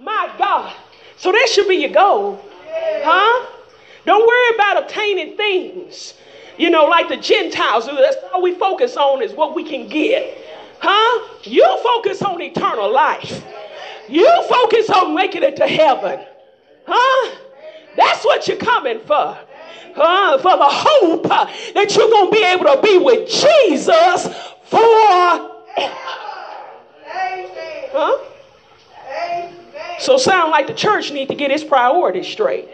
My 0.00 0.32
God. 0.38 0.74
So 1.16 1.32
that 1.32 1.48
should 1.50 1.68
be 1.68 1.76
your 1.76 1.90
goal. 1.90 2.40
Huh? 2.68 3.46
Don't 4.04 4.26
worry 4.26 4.54
about 4.54 4.84
obtaining 4.84 5.36
things. 5.36 6.14
You 6.58 6.70
know, 6.70 6.84
like 6.84 7.08
the 7.08 7.16
Gentiles, 7.16 7.86
that's 7.86 8.16
all 8.32 8.42
we 8.42 8.54
focus 8.54 8.96
on 8.96 9.22
is 9.22 9.32
what 9.32 9.54
we 9.54 9.64
can 9.64 9.88
get. 9.88 10.38
Huh? 10.78 11.38
You 11.42 11.64
focus 11.82 12.22
on 12.22 12.40
eternal 12.40 12.92
life. 12.92 13.44
You 14.08 14.44
focus 14.48 14.90
on 14.90 15.14
making 15.14 15.42
it 15.42 15.56
to 15.56 15.66
heaven. 15.66 16.24
Huh? 16.86 17.36
That's 17.96 18.24
what 18.24 18.46
you're 18.48 18.56
coming 18.56 19.00
for. 19.00 19.38
Huh? 19.96 20.36
for 20.38 20.56
the 20.58 20.68
hope 20.68 21.24
uh, 21.30 21.46
that 21.74 21.96
you're 21.96 22.10
going 22.10 22.30
to 22.30 22.30
be 22.30 22.44
able 22.44 22.64
to 22.64 22.80
be 22.82 22.98
with 22.98 23.28
Jesus 23.30 24.28
forever. 24.64 25.52
Huh? 27.92 28.18
So 29.98 30.18
sound 30.18 30.50
like 30.50 30.66
the 30.66 30.74
church 30.74 31.12
need 31.12 31.28
to 31.28 31.34
get 31.34 31.50
its 31.50 31.64
priorities 31.64 32.26
straight. 32.26 32.64